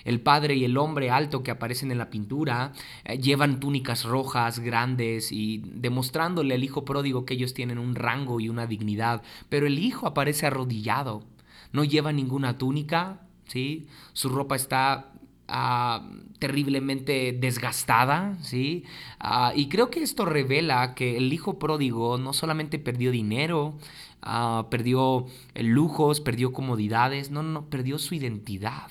El 0.05 0.21
padre 0.21 0.55
y 0.55 0.65
el 0.65 0.77
hombre 0.77 1.11
alto 1.11 1.43
que 1.43 1.51
aparecen 1.51 1.91
en 1.91 1.99
la 1.99 2.11
pintura 2.11 2.73
eh, 3.05 3.19
llevan 3.19 3.61
túnicas 3.61 4.05
rojas 4.05 4.61
grandes 4.61 5.33
y 5.33 5.63
demostrándole 5.67 6.55
al 6.55 6.65
hijo 6.65 6.85
pródigo 6.85 7.25
que 7.25 7.35
ellos 7.35 7.55
tienen 7.55 7.79
un 7.79 7.95
rango 7.95 8.41
y 8.41 8.49
una 8.49 8.67
dignidad, 8.67 9.23
pero 9.49 9.67
el 9.67 9.79
hijo 9.79 10.07
aparece 10.07 10.47
arrodillado, 10.47 11.25
no 11.73 11.85
lleva 11.85 12.13
ninguna 12.13 12.59
túnica, 12.59 13.21
¿sí? 13.47 13.89
su 14.13 14.29
ropa 14.29 14.55
está 14.57 15.13
ah, 15.53 16.09
terriblemente 16.39 17.33
desgastada, 17.33 18.37
¿sí? 18.43 18.85
Ah, 19.21 19.53
y 19.55 19.69
creo 19.69 19.91
que 19.91 20.03
esto 20.03 20.25
revela 20.25 20.95
que 20.95 21.17
el 21.17 21.33
hijo 21.33 21.59
pródigo 21.59 22.19
no 22.19 22.33
solamente 22.33 22.79
perdió 22.79 23.13
dinero, 23.13 23.75
ah, 24.23 24.67
perdió 24.71 25.27
lujos, 25.55 26.21
perdió 26.21 26.53
comodidades, 26.53 27.31
no, 27.31 27.43
no, 27.43 27.67
perdió 27.67 27.99
su 27.99 28.15
identidad. 28.15 28.91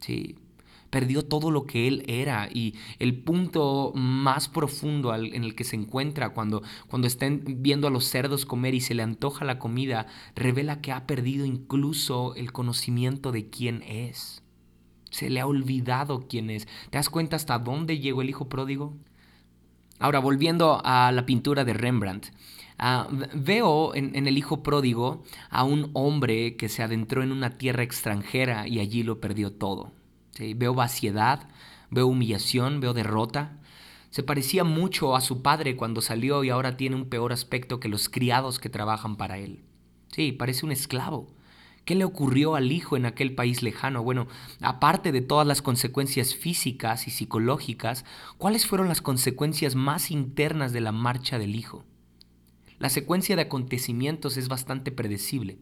Sí, 0.00 0.36
perdió 0.90 1.24
todo 1.24 1.50
lo 1.50 1.64
que 1.64 1.88
él 1.88 2.04
era 2.06 2.48
y 2.52 2.76
el 3.00 3.16
punto 3.18 3.90
más 3.96 4.48
profundo 4.48 5.12
en 5.12 5.42
el 5.42 5.56
que 5.56 5.64
se 5.64 5.74
encuentra 5.74 6.28
cuando, 6.30 6.62
cuando 6.86 7.08
estén 7.08 7.42
viendo 7.62 7.88
a 7.88 7.90
los 7.90 8.04
cerdos 8.04 8.46
comer 8.46 8.74
y 8.74 8.80
se 8.80 8.94
le 8.94 9.02
antoja 9.02 9.44
la 9.44 9.58
comida, 9.58 10.06
revela 10.36 10.80
que 10.80 10.92
ha 10.92 11.04
perdido 11.06 11.46
incluso 11.46 12.36
el 12.36 12.52
conocimiento 12.52 13.32
de 13.32 13.50
quién 13.50 13.82
es. 13.82 14.43
Se 15.14 15.30
le 15.30 15.38
ha 15.38 15.46
olvidado 15.46 16.26
quién 16.28 16.50
es. 16.50 16.66
¿Te 16.90 16.98
das 16.98 17.08
cuenta 17.08 17.36
hasta 17.36 17.60
dónde 17.60 18.00
llegó 18.00 18.20
el 18.20 18.30
hijo 18.30 18.48
pródigo? 18.48 18.96
Ahora, 20.00 20.18
volviendo 20.18 20.80
a 20.84 21.12
la 21.12 21.24
pintura 21.24 21.64
de 21.64 21.72
Rembrandt, 21.72 22.32
ah, 22.80 23.06
veo 23.32 23.94
en, 23.94 24.16
en, 24.16 24.26
el 24.26 24.36
hijo 24.36 24.64
pródigo 24.64 25.22
a 25.50 25.62
un 25.62 25.90
hombre 25.92 26.56
que 26.56 26.68
se 26.68 26.82
adentró 26.82 27.22
en 27.22 27.30
una 27.30 27.58
tierra 27.58 27.84
extranjera 27.84 28.66
y 28.66 28.80
allí 28.80 29.04
lo 29.04 29.20
perdió 29.20 29.52
todo. 29.52 29.92
Veo 30.56 30.74
vaciedad, 30.74 31.48
veo 31.90 32.08
humillación, 32.08 32.80
veo 32.80 32.92
derrota. 32.92 33.60
Se 34.10 34.24
parecía 34.24 34.64
mucho 34.64 35.14
a 35.14 35.20
su 35.20 35.42
padre 35.42 35.76
cuando 35.76 36.00
salió 36.00 36.42
y 36.42 36.50
ahora 36.50 36.76
tiene 36.76 36.96
un 36.96 37.08
peor 37.08 37.32
aspecto 37.32 37.78
que 37.78 37.88
los 37.88 38.08
criados 38.08 38.58
que 38.58 38.68
trabajan 38.68 39.14
para 39.14 39.38
él. 39.38 39.62
Sí, 40.08 40.32
parece 40.32 40.66
un 40.66 40.72
esclavo. 40.72 41.28
¿Qué 41.84 41.94
le 41.94 42.04
ocurrió 42.04 42.54
al 42.54 42.72
hijo 42.72 42.96
en 42.96 43.04
aquel 43.04 43.34
país 43.34 43.62
lejano? 43.62 44.02
Bueno, 44.02 44.26
aparte 44.62 45.12
de 45.12 45.20
todas 45.20 45.46
las 45.46 45.60
consecuencias 45.60 46.34
físicas 46.34 47.06
y 47.06 47.10
psicológicas, 47.10 48.06
¿cuáles 48.38 48.66
fueron 48.66 48.88
las 48.88 49.02
consecuencias 49.02 49.74
más 49.74 50.10
internas 50.10 50.72
de 50.72 50.80
la 50.80 50.92
marcha 50.92 51.38
del 51.38 51.54
hijo? 51.54 51.84
La 52.78 52.88
secuencia 52.88 53.36
de 53.36 53.42
acontecimientos 53.42 54.38
es 54.38 54.48
bastante 54.48 54.92
predecible. 54.92 55.58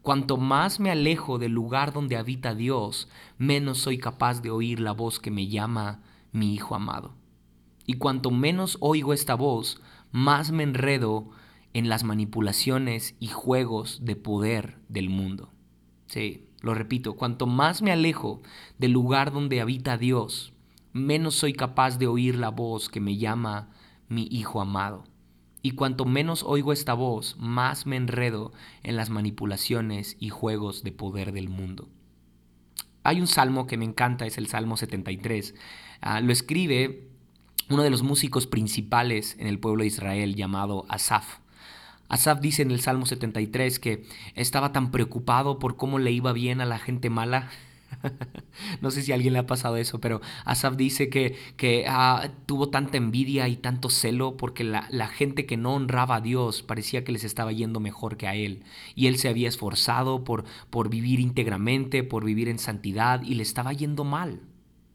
Cuanto 0.00 0.38
más 0.38 0.80
me 0.80 0.90
alejo 0.90 1.38
del 1.38 1.52
lugar 1.52 1.92
donde 1.92 2.16
habita 2.16 2.54
Dios, 2.54 3.08
menos 3.36 3.78
soy 3.78 3.98
capaz 3.98 4.40
de 4.40 4.50
oír 4.50 4.80
la 4.80 4.92
voz 4.92 5.20
que 5.20 5.30
me 5.30 5.46
llama 5.48 6.00
mi 6.32 6.54
Hijo 6.54 6.74
amado. 6.74 7.14
Y 7.86 7.94
cuanto 7.94 8.30
menos 8.30 8.78
oigo 8.80 9.12
esta 9.12 9.34
voz, 9.34 9.80
más 10.10 10.52
me 10.52 10.62
enredo 10.62 11.28
en 11.74 11.88
las 11.88 12.02
manipulaciones 12.02 13.14
y 13.20 13.28
juegos 13.28 14.04
de 14.04 14.16
poder 14.16 14.78
del 14.88 15.10
mundo. 15.10 15.50
Sí, 16.06 16.46
lo 16.60 16.74
repito, 16.74 17.14
cuanto 17.14 17.46
más 17.46 17.82
me 17.82 17.92
alejo 17.92 18.42
del 18.78 18.92
lugar 18.92 19.32
donde 19.32 19.60
habita 19.60 19.98
Dios, 19.98 20.52
menos 20.92 21.34
soy 21.34 21.52
capaz 21.52 21.98
de 21.98 22.06
oír 22.06 22.36
la 22.36 22.50
voz 22.50 22.88
que 22.88 23.00
me 23.00 23.16
llama 23.16 23.70
mi 24.08 24.28
Hijo 24.30 24.60
amado. 24.60 25.04
Y 25.62 25.72
cuanto 25.72 26.04
menos 26.04 26.44
oigo 26.44 26.72
esta 26.72 26.94
voz, 26.94 27.36
más 27.38 27.86
me 27.86 27.96
enredo 27.96 28.52
en 28.82 28.96
las 28.96 29.10
manipulaciones 29.10 30.16
y 30.20 30.28
juegos 30.28 30.84
de 30.84 30.92
poder 30.92 31.32
del 31.32 31.48
mundo. 31.48 31.88
Hay 33.02 33.20
un 33.20 33.26
salmo 33.26 33.66
que 33.66 33.76
me 33.76 33.84
encanta, 33.84 34.26
es 34.26 34.38
el 34.38 34.46
Salmo 34.46 34.76
73. 34.76 35.54
Ah, 36.00 36.20
lo 36.20 36.32
escribe 36.32 37.08
uno 37.68 37.82
de 37.82 37.90
los 37.90 38.02
músicos 38.02 38.46
principales 38.46 39.36
en 39.38 39.46
el 39.46 39.58
pueblo 39.58 39.82
de 39.82 39.88
Israel 39.88 40.34
llamado 40.34 40.86
Asaf. 40.88 41.38
Asaf 42.08 42.40
dice 42.40 42.62
en 42.62 42.70
el 42.70 42.80
Salmo 42.80 43.06
73 43.06 43.78
que 43.78 44.04
estaba 44.34 44.72
tan 44.72 44.90
preocupado 44.90 45.58
por 45.58 45.76
cómo 45.76 45.98
le 45.98 46.12
iba 46.12 46.32
bien 46.32 46.60
a 46.60 46.64
la 46.66 46.78
gente 46.78 47.10
mala 47.10 47.50
no 48.80 48.90
sé 48.90 49.02
si 49.02 49.12
a 49.12 49.14
alguien 49.14 49.32
le 49.32 49.38
ha 49.40 49.46
pasado 49.46 49.76
eso, 49.76 50.00
pero 50.00 50.20
Asaf 50.44 50.76
dice 50.76 51.08
que, 51.08 51.36
que 51.56 51.84
ah, 51.88 52.30
tuvo 52.46 52.68
tanta 52.68 52.96
envidia 52.96 53.48
y 53.48 53.56
tanto 53.56 53.90
celo 53.90 54.36
porque 54.36 54.64
la, 54.64 54.86
la, 54.90 55.08
gente 55.08 55.46
que 55.46 55.56
no 55.56 55.74
honraba 55.74 56.16
a 56.16 56.20
Dios 56.20 56.62
parecía 56.62 57.04
que 57.04 57.12
les 57.12 57.24
estaba 57.24 57.52
yendo 57.52 57.80
mejor 57.80 58.16
que 58.16 58.26
a 58.26 58.34
él. 58.34 58.64
Y 58.94 59.06
él 59.06 59.18
se 59.18 59.28
había 59.28 59.48
esforzado 59.48 60.24
por, 60.24 60.44
por 60.70 60.88
vivir 60.88 61.20
íntegramente, 61.20 62.02
por 62.02 62.24
vivir 62.24 62.48
en 62.48 62.58
santidad 62.58 63.22
y 63.22 63.34
le 63.34 63.42
estaba 63.42 63.72
yendo 63.72 64.04
mal. 64.04 64.40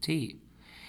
Sí. 0.00 0.40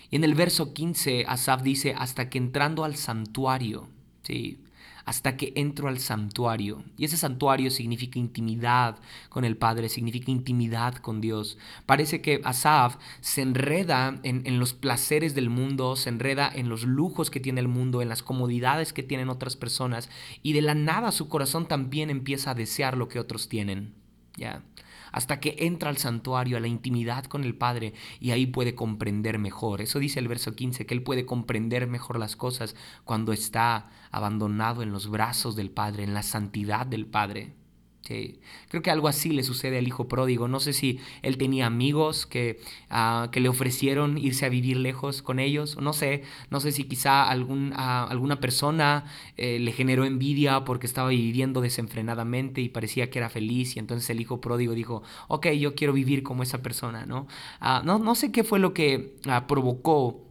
Y 0.10 0.16
en 0.16 0.24
el 0.24 0.36
verso 0.36 0.74
15, 0.74 1.26
Asaf 1.28 1.64
dice, 1.64 1.96
hasta 1.98 2.30
que 2.30 2.38
entrando 2.38 2.84
al 2.84 2.96
santuario, 2.96 3.90
sí, 4.22 4.63
hasta 5.06 5.38
que 5.38 5.54
entro 5.56 5.88
al 5.88 6.00
santuario. 6.00 6.84
Y 6.98 7.06
ese 7.06 7.18
santuario 7.18 7.70
significa 7.72 8.20
intimidad 8.20 9.00
con 9.30 9.46
el 9.46 9.58
Padre, 9.58 9.90
significa 9.90 10.32
intimidad 10.32 10.96
con 10.96 11.22
Dios. 11.22 11.58
Parece 11.86 12.22
que 12.22 12.42
Asaf 12.44 12.98
se 13.22 13.42
enreda 13.42 14.20
en, 14.24 14.60
los 14.60 14.74
placeres 14.74 15.36
del 15.36 15.50
mundo, 15.50 15.96
se 15.96 16.10
enreda 16.10 16.52
en 16.54 16.70
los 16.70 16.84
lujos 16.84 17.30
que 17.30 17.40
tiene 17.40 17.62
el 17.62 17.68
mundo, 17.68 18.02
en 18.02 18.10
las 18.10 18.24
comodidades 18.24 18.94
que 18.94 19.04
tienen 19.04 19.30
otras 19.30 19.56
personas, 19.56 20.10
y 20.42 20.54
de 20.54 20.62
la 20.62 20.76
nada 20.76 21.12
su 21.12 21.28
corazón 21.28 21.68
también 21.68 22.10
empieza 22.10 22.52
a 22.52 22.56
desear 22.56 22.98
lo 22.98 23.08
que 23.08 23.20
otros 23.20 23.50
tienen. 23.50 23.94
¿Ya? 24.36 24.64
Hasta 25.14 25.40
que 25.40 25.56
entra 25.60 25.90
al 25.90 25.98
santuario, 25.98 26.58
a 26.58 26.60
la 26.60 26.68
intimidad 26.68 27.24
con 27.26 27.46
el 27.46 27.56
Padre, 27.56 27.94
y 28.20 28.32
ahí 28.32 28.46
puede 28.46 28.76
comprender 28.76 29.40
mejor. 29.40 29.80
Eso 29.80 30.00
dice 30.00 30.20
el 30.20 30.28
verso 30.28 30.56
15, 30.56 30.86
que 30.86 30.94
Él 30.94 31.04
puede 31.04 31.26
comprender 31.26 31.88
mejor 31.88 32.20
las 32.20 32.36
cosas 32.36 32.76
cuando 33.06 33.32
está 33.32 33.90
abandonado 34.12 34.82
en 34.82 34.92
los 34.92 35.10
brazos 35.10 35.56
del 35.56 35.70
Padre, 35.70 36.04
en 36.04 36.14
la 36.14 36.24
santidad 36.24 36.86
del 36.86 37.06
Padre. 37.06 37.63
Creo 38.04 38.82
que 38.82 38.92
algo 38.92 39.08
así 39.08 39.30
le 39.30 39.44
sucede 39.44 39.78
al 39.78 39.88
hijo 39.88 40.08
pródigo. 40.08 40.48
No 40.48 40.60
sé 40.60 40.74
si 40.74 41.00
él 41.22 41.38
tenía 41.38 41.66
amigos 41.66 42.26
que, 42.26 42.60
ah, 42.90 43.30
que 43.32 43.40
le 43.40 43.50
ofrecieron 43.50 44.18
irse 44.18 44.46
a 44.46 44.50
vivir 44.50 44.78
lejos 44.78 45.22
con 45.22 45.40
ellos. 45.40 45.78
No 45.80 45.94
sé, 45.94 46.24
no 46.50 46.60
sé 46.60 46.72
si 46.72 46.84
quizá 46.84 47.30
algún, 47.30 47.74
ah, 47.76 48.06
alguna 48.10 48.40
persona 48.40 49.06
eh, 49.38 49.60
le 49.60 49.72
generó 49.72 50.06
envidia 50.06 50.66
porque 50.66 50.86
estaba 50.86 51.10
viviendo 51.10 51.62
desenfrenadamente 51.62 52.62
y 52.62 52.70
parecía 52.70 53.10
que 53.10 53.20
era 53.20 53.30
feliz 53.30 53.76
y 53.76 53.80
entonces 53.80 54.10
el 54.10 54.20
hijo 54.20 54.42
pródigo 54.42 54.74
dijo, 54.74 55.04
ok, 55.28 55.48
yo 55.52 55.76
quiero 55.76 55.94
vivir 55.94 56.24
como 56.24 56.44
esa 56.44 56.62
persona, 56.62 57.06
¿no? 57.06 57.28
Ah, 57.60 57.82
no, 57.86 58.00
no 58.00 58.16
sé 58.16 58.32
qué 58.32 58.44
fue 58.44 58.60
lo 58.60 58.74
que 58.74 59.16
provocó 59.48 60.23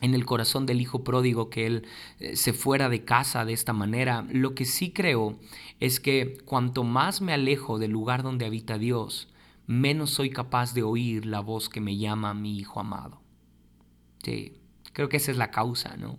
en 0.00 0.14
el 0.14 0.26
corazón 0.26 0.66
del 0.66 0.80
hijo 0.80 1.04
pródigo 1.04 1.50
que 1.50 1.66
él 1.66 1.86
eh, 2.18 2.36
se 2.36 2.52
fuera 2.52 2.88
de 2.88 3.04
casa 3.04 3.44
de 3.44 3.52
esta 3.52 3.72
manera. 3.72 4.26
Lo 4.30 4.54
que 4.54 4.64
sí 4.64 4.90
creo 4.92 5.38
es 5.80 6.00
que 6.00 6.38
cuanto 6.44 6.84
más 6.84 7.20
me 7.20 7.32
alejo 7.32 7.78
del 7.78 7.92
lugar 7.92 8.22
donde 8.22 8.46
habita 8.46 8.78
Dios, 8.78 9.28
menos 9.66 10.10
soy 10.10 10.30
capaz 10.30 10.74
de 10.74 10.82
oír 10.82 11.26
la 11.26 11.40
voz 11.40 11.68
que 11.68 11.80
me 11.80 11.96
llama 11.96 12.34
mi 12.34 12.58
hijo 12.58 12.80
amado. 12.80 13.20
Sí, 14.22 14.60
creo 14.92 15.08
que 15.08 15.16
esa 15.16 15.30
es 15.30 15.36
la 15.36 15.50
causa, 15.50 15.96
¿no? 15.96 16.18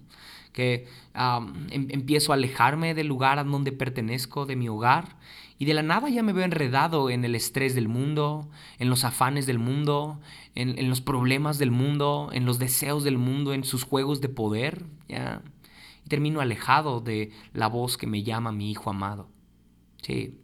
Que 0.54 0.88
em, 1.14 1.88
empiezo 1.90 2.32
a 2.32 2.36
alejarme 2.36 2.94
del 2.94 3.08
lugar 3.08 3.38
a 3.38 3.44
donde 3.44 3.72
pertenezco, 3.72 4.46
de 4.46 4.56
mi 4.56 4.70
hogar, 4.70 5.18
y 5.60 5.66
de 5.66 5.74
la 5.74 5.82
nada 5.82 6.10
ya 6.10 6.24
me 6.24 6.34
veo 6.34 6.46
enredado 6.46 7.10
en 7.10 7.26
el 7.26 7.36
estrés 7.36 7.74
del 7.74 7.88
mundo, 7.88 8.50
en 8.78 8.90
los 8.90 9.04
afanes 9.04 9.46
del 9.46 9.60
mundo, 9.60 10.20
en, 10.58 10.90
los 10.90 11.02
problemas 11.02 11.60
del 11.60 11.70
mundo, 11.70 12.30
en 12.34 12.46
los 12.46 12.58
deseos 12.58 13.04
del 13.04 13.20
mundo, 13.20 13.54
en 13.54 13.64
sus 13.64 13.84
juegos 13.84 14.22
de 14.22 14.30
poder, 14.30 14.86
¿ya? 15.08 15.44
Y 16.04 16.10
termino 16.10 16.42
alejado 16.42 17.00
de 17.00 17.32
la 17.54 17.68
voz 17.68 17.98
que 17.98 18.08
me 18.08 18.24
llama 18.24 18.52
mi 18.52 18.72
hijo 18.72 18.90
amado. 18.90 19.30
Sí. 20.02 20.40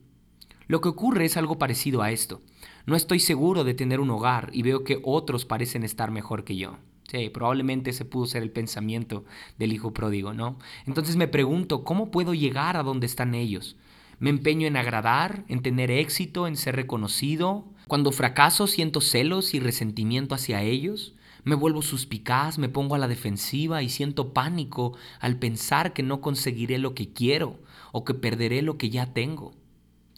Lo 0.67 0.81
que 0.81 0.89
ocurre 0.89 1.25
es 1.25 1.35
algo 1.35 1.57
parecido 1.57 2.03
a 2.03 2.11
esto. 2.11 2.41
No 2.85 2.95
estoy 2.95 3.19
seguro 3.19 3.63
de 3.63 3.73
tener 3.73 3.99
un 3.99 4.11
hogar 4.11 4.49
y 4.53 4.61
veo 4.61 4.83
que 4.83 4.99
otros 5.03 5.45
parecen 5.45 5.83
estar 5.83 6.11
mejor 6.11 6.43
que 6.43 6.57
yo. 6.57 6.77
Sí, 7.07 7.29
probablemente 7.29 7.89
ese 7.89 8.05
pudo 8.05 8.27
ser 8.27 8.43
el 8.43 8.51
pensamiento 8.51 9.25
del 9.57 9.73
hijo 9.73 9.93
pródigo, 9.93 10.33
¿no? 10.33 10.59
Entonces 10.85 11.15
me 11.15 11.27
pregunto, 11.27 11.83
¿cómo 11.83 12.11
puedo 12.11 12.33
llegar 12.33 12.77
a 12.77 12.83
donde 12.83 13.07
están 13.07 13.33
ellos? 13.33 13.77
Me 14.19 14.29
empeño 14.29 14.67
en 14.67 14.77
agradar, 14.77 15.43
en 15.47 15.63
tener 15.63 15.89
éxito, 15.89 16.47
en 16.47 16.55
ser 16.55 16.75
reconocido. 16.75 17.72
Cuando 17.87 18.11
fracaso 18.11 18.67
siento 18.67 19.01
celos 19.01 19.53
y 19.53 19.59
resentimiento 19.59 20.35
hacia 20.35 20.61
ellos. 20.61 21.15
Me 21.43 21.55
vuelvo 21.55 21.81
suspicaz, 21.81 22.57
me 22.57 22.69
pongo 22.69 22.95
a 22.95 22.97
la 22.97 23.09
defensiva 23.09 23.83
y 23.83 23.89
siento 23.89 24.33
pánico 24.33 24.95
al 25.19 25.39
pensar 25.39 25.91
que 25.91 26.01
no 26.01 26.21
conseguiré 26.21 26.77
lo 26.77 26.95
que 26.95 27.11
quiero 27.11 27.59
o 27.91 28.05
que 28.05 28.13
perderé 28.13 28.61
lo 28.61 28.77
que 28.77 28.89
ya 28.89 29.13
tengo. 29.13 29.53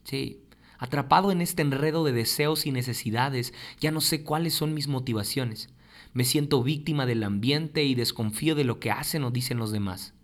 Sí, 0.03 0.43
atrapado 0.77 1.31
en 1.31 1.41
este 1.41 1.63
enredo 1.63 2.03
de 2.03 2.11
deseos 2.11 2.67
y 2.67 2.71
necesidades, 2.71 3.53
ya 3.79 3.89
no 3.89 4.01
sé 4.01 4.23
cuáles 4.23 4.53
son 4.53 4.75
mis 4.75 4.87
motivaciones. 4.87 5.69
Me 6.13 6.25
siento 6.25 6.61
víctima 6.61 7.07
del 7.07 7.23
ambiente 7.23 7.83
y 7.83 7.95
desconfío 7.95 8.53
de 8.53 8.63
lo 8.63 8.79
que 8.79 8.91
hacen 8.91 9.23
o 9.23 9.31
dicen 9.31 9.57
los 9.57 9.71
demás. 9.71 10.14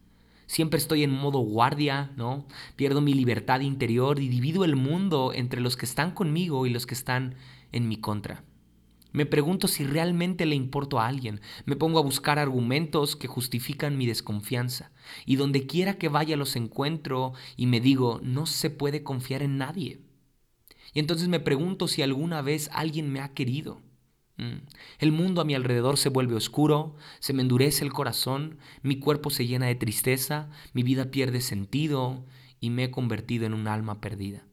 Siempre 0.51 0.79
estoy 0.79 1.03
en 1.03 1.11
modo 1.11 1.39
guardia, 1.39 2.11
¿no? 2.17 2.45
Pierdo 2.75 2.99
mi 2.99 3.13
libertad 3.13 3.61
interior 3.61 4.19
y 4.19 4.27
divido 4.27 4.65
el 4.65 4.75
mundo 4.75 5.31
entre 5.33 5.61
los 5.61 5.77
que 5.77 5.85
están 5.85 6.11
conmigo 6.11 6.65
y 6.65 6.69
los 6.69 6.85
que 6.85 6.93
están 6.93 7.35
en 7.71 7.87
mi 7.87 7.95
contra. 7.95 8.43
Me 9.13 9.25
pregunto 9.25 9.69
si 9.69 9.85
realmente 9.85 10.45
le 10.45 10.55
importo 10.55 10.99
a 10.99 11.07
alguien. 11.07 11.39
Me 11.63 11.77
pongo 11.77 11.99
a 11.99 12.03
buscar 12.03 12.37
argumentos 12.37 13.15
que 13.15 13.29
justifican 13.29 13.97
mi 13.97 14.05
desconfianza. 14.05 14.91
Y 15.25 15.37
donde 15.37 15.67
quiera 15.67 15.97
que 15.97 16.09
vaya 16.09 16.35
los 16.35 16.57
encuentro 16.57 17.31
y 17.55 17.67
me 17.67 17.79
digo, 17.79 18.19
no 18.21 18.45
se 18.45 18.69
puede 18.69 19.03
confiar 19.03 19.43
en 19.43 19.57
nadie. 19.57 20.01
Y 20.93 20.99
entonces 20.99 21.29
me 21.29 21.39
pregunto 21.39 21.87
si 21.87 22.01
alguna 22.01 22.41
vez 22.41 22.69
alguien 22.73 23.09
me 23.09 23.21
ha 23.21 23.33
querido. 23.33 23.81
Mm. 24.41 24.65
El 24.97 25.11
mundo 25.11 25.39
a 25.39 25.45
mi 25.45 25.53
alrededor 25.53 25.97
se 25.97 26.09
vuelve 26.09 26.35
oscuro, 26.35 26.95
se 27.19 27.31
me 27.31 27.43
endurece 27.43 27.85
el 27.85 27.93
corazón, 27.93 28.57
mi 28.81 28.97
cuerpo 28.97 29.29
se 29.29 29.45
llena 29.45 29.67
de 29.67 29.75
tristeza, 29.75 30.49
mi 30.73 30.81
vida 30.81 31.11
pierde 31.11 31.41
sentido 31.41 32.25
y 32.59 32.71
me 32.71 32.85
he 32.85 32.91
convertido 32.91 33.45
en 33.45 33.53
un 33.53 33.67
alma 33.67 34.01
perdida. 34.01 34.43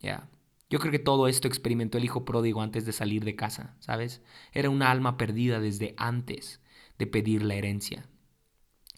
Ya. 0.00 0.30
Yo 0.70 0.78
creo 0.78 0.92
que 0.92 1.00
todo 1.00 1.26
esto 1.26 1.48
experimentó 1.48 1.98
el 1.98 2.04
hijo 2.04 2.24
pródigo 2.24 2.62
antes 2.62 2.86
de 2.86 2.92
salir 2.92 3.24
de 3.24 3.34
casa, 3.34 3.76
¿sabes? 3.80 4.22
Era 4.52 4.70
una 4.70 4.92
alma 4.92 5.16
perdida 5.16 5.58
desde 5.58 5.94
antes 5.96 6.60
de 6.98 7.08
pedir 7.08 7.42
la 7.42 7.54
herencia. 7.56 8.08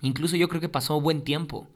Incluso 0.01 0.37
yo 0.37 0.49
creo 0.49 0.61
que 0.61 0.69
pasó 0.69 1.01
buen 1.01 1.23
tiempo 1.23 1.69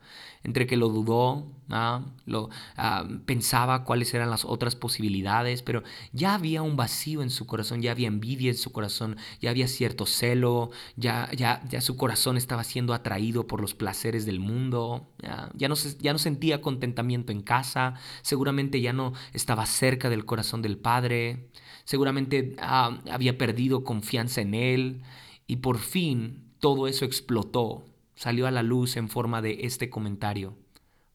entre 0.44 0.66
que 0.66 0.76
lo 0.76 0.88
dudó, 0.88 1.46
¿ah? 1.70 2.04
lo 2.26 2.50
ah, 2.76 3.06
pensaba 3.26 3.84
cuáles 3.84 4.12
eran 4.14 4.30
las 4.30 4.44
otras 4.44 4.74
posibilidades, 4.74 5.62
pero 5.62 5.82
ya 6.12 6.34
había 6.34 6.62
un 6.62 6.76
vacío 6.76 7.22
en 7.22 7.30
su 7.30 7.46
corazón, 7.46 7.80
ya 7.80 7.92
había 7.92 8.08
envidia 8.08 8.50
en 8.50 8.56
su 8.56 8.72
corazón, 8.72 9.16
ya 9.40 9.50
había 9.50 9.68
cierto 9.68 10.04
celo, 10.04 10.70
ya, 10.96 11.30
ya, 11.36 11.62
ya 11.68 11.80
su 11.80 11.96
corazón 11.96 12.36
estaba 12.36 12.64
siendo 12.64 12.92
atraído 12.92 13.46
por 13.46 13.60
los 13.60 13.74
placeres 13.74 14.26
del 14.26 14.40
mundo, 14.40 15.08
ya, 15.56 15.68
no, 15.68 15.74
ya 16.00 16.12
no 16.12 16.18
sentía 16.18 16.60
contentamiento 16.60 17.32
en 17.32 17.42
casa, 17.42 17.94
seguramente 18.22 18.80
ya 18.80 18.92
no 18.92 19.12
estaba 19.32 19.66
cerca 19.66 20.10
del 20.10 20.24
corazón 20.24 20.60
del 20.62 20.76
Padre, 20.76 21.50
seguramente 21.84 22.56
ah, 22.58 22.98
había 23.10 23.38
perdido 23.38 23.84
confianza 23.84 24.40
en 24.40 24.54
Él 24.54 25.02
y 25.46 25.56
por 25.56 25.78
fin 25.78 26.52
todo 26.58 26.86
eso 26.88 27.04
explotó 27.04 27.84
salió 28.22 28.46
a 28.46 28.52
la 28.52 28.62
luz 28.62 28.96
en 28.96 29.08
forma 29.08 29.42
de 29.42 29.66
este 29.66 29.90
comentario. 29.90 30.56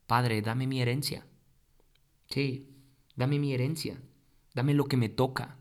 Padre, 0.07 0.41
dame 0.41 0.67
mi 0.67 0.81
herencia. 0.81 1.25
Sí, 2.29 2.67
dame 3.15 3.39
mi 3.39 3.53
herencia. 3.53 3.97
Dame 4.53 4.73
lo 4.73 4.89
que 4.89 4.97
me 4.97 5.07
toca. 5.07 5.55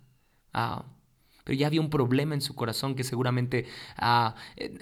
Ah, 0.53 0.87
pero 1.45 1.57
ya 1.57 1.69
había 1.69 1.81
un 1.81 1.89
problema 1.89 2.35
en 2.35 2.41
su 2.41 2.57
corazón 2.57 2.97
que 2.97 3.05
seguramente... 3.05 3.65
Ah, 3.97 4.35
eh, 4.57 4.77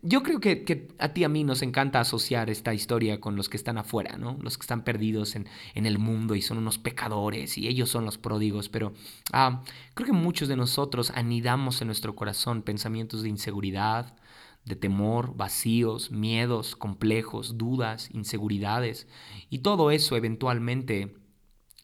yo 0.00 0.22
creo 0.22 0.40
que, 0.40 0.88
a 0.98 1.10
ti 1.10 1.22
a 1.22 1.28
mí 1.28 1.44
nos 1.44 1.60
encanta 1.60 2.00
asociar 2.00 2.48
esta 2.48 2.72
historia 2.72 3.20
con 3.20 3.36
los 3.36 3.50
que 3.50 3.58
están 3.58 3.76
afuera, 3.76 4.16
¿no? 4.16 4.38
Los 4.40 4.56
que 4.56 4.62
están 4.62 4.84
perdidos 4.84 5.36
en, 5.36 5.46
el 5.74 5.98
mundo 5.98 6.34
y 6.34 6.40
son 6.40 6.56
unos 6.56 6.78
pecadores 6.78 7.58
y 7.58 7.68
ellos 7.68 7.90
son 7.90 8.06
los 8.06 8.16
pródigos, 8.16 8.70
pero 8.70 8.94
ah, 9.34 9.62
creo 9.92 10.06
que 10.06 10.12
muchos 10.14 10.48
de 10.48 10.56
nosotros 10.56 11.12
anidamos 11.14 11.82
en 11.82 11.88
nuestro 11.88 12.16
corazón 12.16 12.62
pensamientos 12.62 13.20
de 13.22 13.28
inseguridad, 13.28 14.16
de 14.64 14.76
temor, 14.76 15.36
vacíos, 15.36 16.10
miedos, 16.10 16.76
complejos, 16.76 17.58
dudas, 17.58 18.10
inseguridades, 18.12 19.08
y 19.48 19.58
todo 19.58 19.90
eso 19.90 20.16
eventualmente 20.16 21.16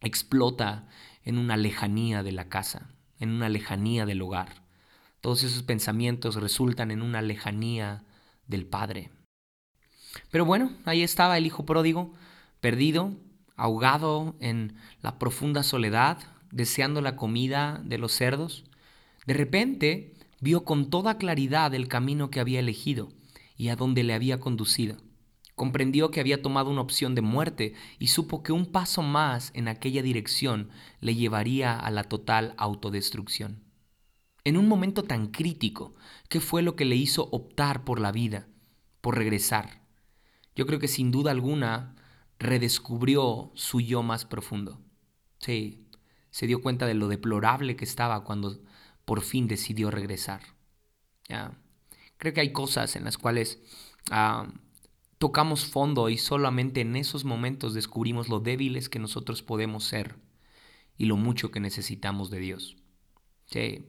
explota 0.01 0.89
en 1.25 1.39
una 1.39 1.57
lejanía 1.57 2.23
de 2.23 2.33
la 2.33 2.49
casa, 2.49 2.95
en 3.19 3.31
una 3.31 3.49
lejanía 3.49 4.07
del 4.07 4.23
hogar. 4.23 4.63
Todos 5.21 5.43
esos 5.43 5.63
pensamientos 5.63 6.37
resultan 6.37 6.91
en 6.91 7.03
una 7.03 7.23
lejanía 7.23 8.05
del 8.47 8.67
Padre. 8.67 9.11
Pero 10.31 10.45
bueno, 10.45 10.73
ahí 10.85 11.03
estaba 11.03 11.37
el 11.37 11.47
hijo 11.47 11.67
pródigo, 11.67 12.13
perdido, 12.61 13.15
ahogado 13.57 14.37
en 14.41 14.77
la 15.03 15.19
profunda 15.19 15.63
soledad, 15.63 16.19
deseando 16.53 17.01
la 17.01 17.17
comida 17.17 17.81
de 17.85 17.99
los 17.99 18.13
cerdos. 18.13 18.65
De 19.27 19.35
repente, 19.35 20.15
vio 20.41 20.65
con 20.65 20.91
toda 20.91 21.19
claridad 21.19 21.75
el 21.75 21.89
camino 21.89 22.31
que 22.31 22.41
había 22.41 22.61
elegido 22.61 23.09
y 23.57 23.69
a 23.69 23.77
dónde 23.77 24.05
le 24.05 24.15
había 24.15 24.41
conducido. 24.41 24.97
Comprendió 25.55 26.11
que 26.11 26.21
había 26.21 26.43
tomado 26.43 26.71
una 26.71 26.83
opción 26.83 27.15
de 27.15 27.23
muerte 27.23 27.75
y 27.99 28.09
supo 28.09 28.43
que 28.43 28.53
un 28.53 28.67
paso 28.67 29.03
más 29.03 29.51
en 29.55 29.69
aquella 29.69 30.03
dirección 30.03 30.69
le 31.01 31.15
llevaría 31.15 31.79
a 31.79 31.91
la 31.91 32.05
total 32.05 32.55
autodestrucción. 32.59 33.65
En 34.45 34.59
un 34.59 34.69
momento 34.69 35.03
tan 35.03 35.29
crítico, 35.29 35.95
¿qué 36.29 36.41
fue 36.41 36.63
lo 36.63 36.77
que 36.77 36.85
le 36.85 36.97
hizo 36.97 37.29
optar 37.31 37.85
por 37.85 37.99
la 37.99 38.13
vida, 38.13 38.47
por 39.01 39.17
regresar? 39.17 39.83
Yo 40.55 40.67
creo 40.67 40.79
que 40.79 40.89
sin 40.89 41.11
duda 41.11 41.31
alguna 41.31 41.97
redescubrió 42.39 43.51
su 43.55 43.81
yo 43.81 44.03
más 44.03 44.25
profundo. 44.25 44.81
Sí, 45.39 45.89
se 46.31 46.47
dio 46.47 46.61
cuenta 46.61 46.87
de 46.87 46.95
lo 46.95 47.09
deplorable 47.09 47.77
que 47.77 47.85
estaba 47.85 48.25
cuando 48.25 48.61
por 49.07 49.23
fin 49.23 49.49
decidió 49.49 49.91
regresar. 49.91 50.43
Creo 52.19 52.35
que 52.35 52.41
hay 52.41 52.53
cosas 52.53 52.97
en 52.97 53.05
las 53.05 53.17
cuales 53.17 53.59
ah, 54.11 54.49
tocamos 55.19 55.65
fondo 55.65 56.11
y 56.11 56.19
solamente 56.19 56.83
en 56.83 56.97
esos 56.97 57.25
momentos 57.25 57.73
descubrimos 57.73 58.29
lo 58.29 58.41
débiles 58.41 58.91
que 58.91 58.99
nosotros 58.99 59.43
podemos 59.43 59.85
ser 59.85 60.17
y 60.99 61.07
lo 61.07 61.17
mucho 61.17 61.51
que 61.51 61.61
necesitamos 61.61 62.31
de 62.31 62.41
Dios. 62.41 62.77
Sí, 63.47 63.87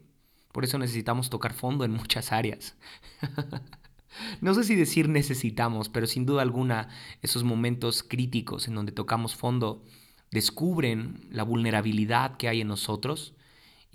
por 0.51 0.63
eso 0.63 0.77
necesitamos 0.77 1.29
tocar 1.29 1.53
fondo 1.53 1.83
en 1.83 1.91
muchas 1.91 2.31
áreas. 2.31 2.77
no 4.41 4.53
sé 4.53 4.63
si 4.63 4.75
decir 4.75 5.09
necesitamos, 5.09 5.89
pero 5.89 6.05
sin 6.05 6.25
duda 6.27 6.43
alguna 6.43 6.89
esos 7.23 7.43
momentos 7.43 8.03
críticos 8.03 8.67
en 8.67 8.75
donde 8.75 8.91
tocamos 8.91 9.35
fondo 9.35 9.83
descubren 10.29 11.27
la 11.31 11.43
vulnerabilidad 11.43 12.37
que 12.37 12.49
hay 12.49 12.61
en 12.61 12.67
nosotros 12.67 13.33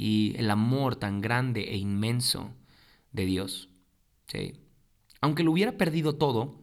y 0.02 0.34
el 0.36 0.50
amor 0.50 0.96
tan 0.96 1.20
grande 1.20 1.62
e 1.70 1.76
inmenso 1.76 2.50
de 3.12 3.24
Dios. 3.24 3.68
¿sí? 4.26 4.54
Aunque 5.20 5.44
lo 5.44 5.52
hubiera 5.52 5.78
perdido 5.78 6.16
todo, 6.16 6.58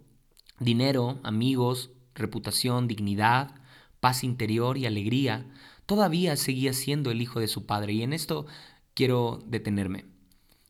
dinero, 0.60 1.22
amigos, 1.24 1.92
reputación, 2.16 2.90
dignidad, 2.90 3.56
paz 4.02 4.26
interior 4.26 4.78
y 4.78 4.88
alegría, 4.88 5.50
todavía 5.86 6.36
seguía 6.36 6.74
siendo 6.74 7.12
el 7.12 7.22
hijo 7.22 7.40
de 7.40 7.48
su 7.48 7.66
padre. 7.66 7.94
Y 7.94 8.04
en 8.04 8.12
esto 8.12 8.46
quiero 8.94 9.42
detenerme. 9.48 10.04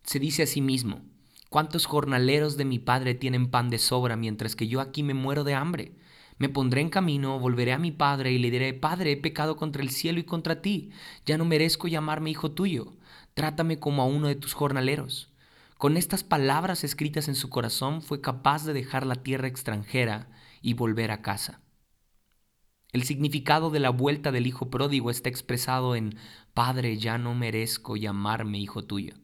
Se 0.03 0.19
dice 0.19 0.43
a 0.43 0.45
sí 0.45 0.61
mismo, 0.61 1.01
¿cuántos 1.49 1.87
jornaleros 1.87 2.55
de 2.55 2.65
mi 2.65 2.77
padre 2.77 3.15
tienen 3.15 3.49
pan 3.49 3.71
de 3.71 3.79
sobra 3.79 4.15
mientras 4.15 4.55
que 4.55 4.67
yo 4.67 4.79
aquí 4.79 5.01
me 5.01 5.15
muero 5.15 5.43
de 5.43 5.55
hambre? 5.55 5.95
Me 6.39 6.47
pondré 6.47 6.79
en 6.79 6.89
camino, 6.89 7.37
volveré 7.37 7.73
a 7.73 7.77
mi 7.77 7.91
padre 7.91 8.31
y 8.31 8.39
le 8.39 8.49
diré, 8.49 8.73
Padre, 8.73 9.11
he 9.11 9.17
pecado 9.17 9.57
contra 9.57 9.83
el 9.83 9.89
cielo 9.89 10.21
y 10.21 10.23
contra 10.23 10.61
ti, 10.61 10.89
ya 11.25 11.37
no 11.37 11.43
merezco 11.43 11.89
llamarme 11.89 12.29
hijo 12.29 12.51
tuyo, 12.51 12.93
trátame 13.33 13.77
como 13.77 14.01
a 14.01 14.05
uno 14.05 14.29
de 14.29 14.35
tus 14.35 14.53
jornaleros. 14.53 15.33
Con 15.77 15.97
estas 15.97 16.23
palabras 16.23 16.85
escritas 16.85 17.27
en 17.27 17.35
su 17.35 17.49
corazón 17.49 18.01
fue 18.01 18.21
capaz 18.21 18.65
de 18.65 18.71
dejar 18.71 19.05
la 19.05 19.15
tierra 19.15 19.49
extranjera 19.49 20.29
y 20.61 20.75
volver 20.75 21.11
a 21.11 21.21
casa. 21.21 21.59
El 22.93 23.03
significado 23.03 23.69
de 23.69 23.81
la 23.81 23.89
vuelta 23.89 24.31
del 24.31 24.47
hijo 24.47 24.69
pródigo 24.69 25.11
está 25.11 25.27
expresado 25.27 25.93
en 25.93 26.15
Padre, 26.53 26.97
ya 26.97 27.17
no 27.17 27.35
merezco 27.35 27.97
llamarme 27.97 28.59
hijo 28.59 28.85
tuyo. 28.85 29.15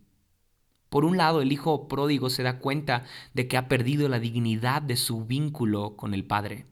Por 0.90 1.06
un 1.06 1.16
lado, 1.16 1.42
el 1.42 1.54
hijo 1.54 1.88
pródigo 1.88 2.30
se 2.30 2.44
da 2.44 2.60
cuenta 2.60 3.06
de 3.34 3.48
que 3.48 3.56
ha 3.56 3.70
perdido 3.70 4.10
la 4.10 4.20
dignidad 4.20 4.82
de 4.82 4.98
su 4.98 5.26
vínculo 5.26 5.96
con 5.96 6.14
el 6.14 6.26
Padre. 6.26 6.66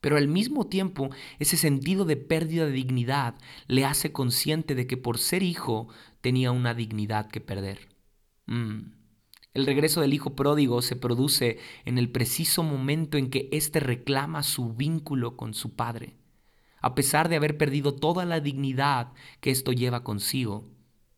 Pero 0.00 0.16
al 0.16 0.28
mismo 0.28 0.66
tiempo, 0.66 1.10
ese 1.38 1.56
sentido 1.56 2.04
de 2.04 2.16
pérdida 2.16 2.66
de 2.66 2.72
dignidad 2.72 3.34
le 3.66 3.84
hace 3.84 4.12
consciente 4.12 4.74
de 4.74 4.86
que 4.86 4.96
por 4.96 5.18
ser 5.18 5.42
hijo 5.42 5.88
tenía 6.20 6.52
una 6.52 6.74
dignidad 6.74 7.30
que 7.30 7.40
perder. 7.40 7.88
Mm. 8.46 8.92
El 9.52 9.66
regreso 9.66 10.00
del 10.00 10.14
hijo 10.14 10.36
pródigo 10.36 10.80
se 10.80 10.96
produce 10.96 11.58
en 11.84 11.98
el 11.98 12.10
preciso 12.10 12.62
momento 12.62 13.18
en 13.18 13.30
que 13.30 13.48
éste 13.52 13.80
reclama 13.80 14.42
su 14.42 14.74
vínculo 14.74 15.36
con 15.36 15.54
su 15.54 15.74
padre. 15.74 16.16
A 16.80 16.94
pesar 16.94 17.28
de 17.28 17.36
haber 17.36 17.58
perdido 17.58 17.94
toda 17.94 18.24
la 18.24 18.40
dignidad 18.40 19.12
que 19.40 19.50
esto 19.50 19.72
lleva 19.72 20.04
consigo. 20.04 20.70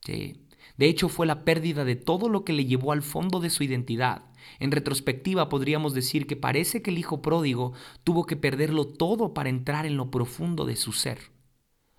De 0.05 0.87
hecho, 0.89 1.09
fue 1.09 1.27
la 1.27 1.45
pérdida 1.45 1.85
de 1.85 1.95
todo 1.95 2.29
lo 2.29 2.45
que 2.45 2.53
le 2.53 2.65
llevó 2.65 2.93
al 2.93 3.03
fondo 3.03 3.39
de 3.39 3.51
su 3.51 3.63
identidad 3.63 4.32
en 4.59 4.73
retrospectiva 4.73 5.49
podríamos 5.49 5.95
decir 5.95 6.27
que 6.27 6.37
parece 6.37 6.83
que 6.83 6.91
el 6.91 6.99
hijo 6.99 7.23
pródigo 7.23 7.73
tuvo 8.05 8.27
que 8.27 8.37
perderlo 8.37 8.87
todo 8.87 9.35
para 9.35 9.49
entrar 9.49 9.87
en 9.87 9.97
lo 9.97 10.11
profundo 10.11 10.65
de 10.65 10.77
su 10.77 10.93
ser. 10.93 11.33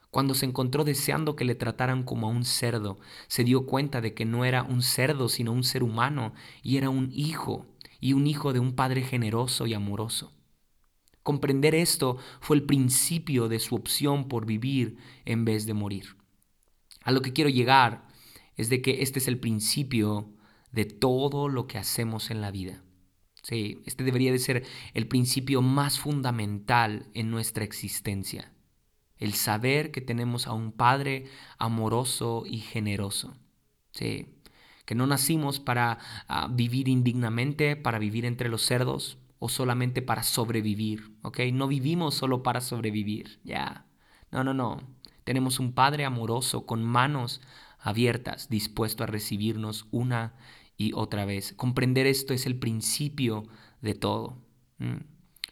Cuando 0.09 0.35
se 0.35 0.45
encontró 0.45 0.83
deseando 0.83 1.35
que 1.35 1.43
le 1.43 1.55
trataran 1.55 2.03
como 2.03 2.27
a 2.27 2.29
un 2.29 2.45
cerdo, 2.45 2.99
se 3.27 3.43
dio 3.43 3.65
cuenta 3.65 3.99
de 3.99 4.13
que 4.13 4.25
no 4.25 4.45
era 4.45 4.61
un 4.61 4.83
cerdo, 4.83 5.27
sino 5.27 5.51
un 5.51 5.63
ser 5.63 5.81
humano, 5.81 6.33
y 6.61 6.77
era 6.77 6.91
un 6.91 7.09
hijo, 7.11 7.65
y 7.99 8.13
un 8.13 8.27
hijo 8.27 8.53
de 8.53 8.59
un 8.59 8.75
padre 8.75 9.01
generoso 9.01 9.65
y 9.65 9.73
amoroso. 9.73 10.31
Comprender 11.23 11.73
esto 11.73 12.17
fue 12.41 12.57
el 12.57 12.63
principio 12.63 13.47
de 13.47 13.59
su 13.59 13.75
opción 13.75 14.27
por 14.27 14.45
vivir 14.45 14.97
en 15.25 15.45
vez 15.45 15.65
de 15.65 15.73
morir. 15.73 16.17
A 17.01 17.11
lo 17.11 17.21
que 17.21 17.33
quiero 17.33 17.49
llegar 17.49 18.05
es 18.55 18.69
de 18.69 18.81
que 18.81 19.01
este 19.01 19.19
es 19.19 19.27
el 19.27 19.39
principio 19.39 20.32
de 20.73 20.85
todo 20.85 21.47
lo 21.47 21.67
que 21.67 21.77
hacemos 21.77 22.29
en 22.31 22.41
la 22.41 22.51
vida. 22.51 22.83
Sí, 23.43 23.81
este 23.85 24.03
debería 24.03 24.31
de 24.31 24.39
ser 24.39 24.65
el 24.93 25.07
principio 25.07 25.61
más 25.61 25.99
fundamental 25.99 27.07
en 27.13 27.29
nuestra 27.29 27.63
existencia. 27.63 28.51
El 29.17 29.33
saber 29.33 29.91
que 29.91 30.01
tenemos 30.01 30.47
a 30.47 30.53
un 30.53 30.71
Padre 30.71 31.27
amoroso 31.57 32.43
y 32.45 32.57
generoso. 32.59 33.37
Sí, 33.91 34.39
que 34.85 34.95
no 34.95 35.07
nacimos 35.07 35.59
para 35.59 35.99
ah, 36.27 36.49
vivir 36.51 36.89
indignamente, 36.89 37.75
para 37.75 37.99
vivir 37.99 38.25
entre 38.25 38.49
los 38.49 38.63
cerdos 38.63 39.17
o 39.39 39.49
solamente 39.49 40.01
para 40.01 40.23
sobrevivir, 40.23 41.17
¿ok? 41.21 41.39
No 41.51 41.67
vivimos 41.67 42.15
solo 42.15 42.43
para 42.43 42.61
sobrevivir, 42.61 43.39
ya. 43.43 43.85
No, 44.31 44.43
no, 44.43 44.53
no. 44.53 44.81
Tenemos 45.25 45.59
un 45.59 45.73
Padre 45.73 46.05
amoroso 46.05 46.65
con 46.65 46.83
manos 46.83 47.41
abiertas, 47.77 48.49
dispuesto 48.49 49.03
a 49.03 49.07
recibirnos 49.07 49.85
una 49.91 50.33
y 50.77 50.93
otra 50.93 51.25
vez. 51.25 51.53
Comprender 51.53 52.07
esto 52.07 52.33
es 52.33 52.45
el 52.45 52.57
principio 52.57 53.43
de 53.81 53.93
todo. 53.95 54.37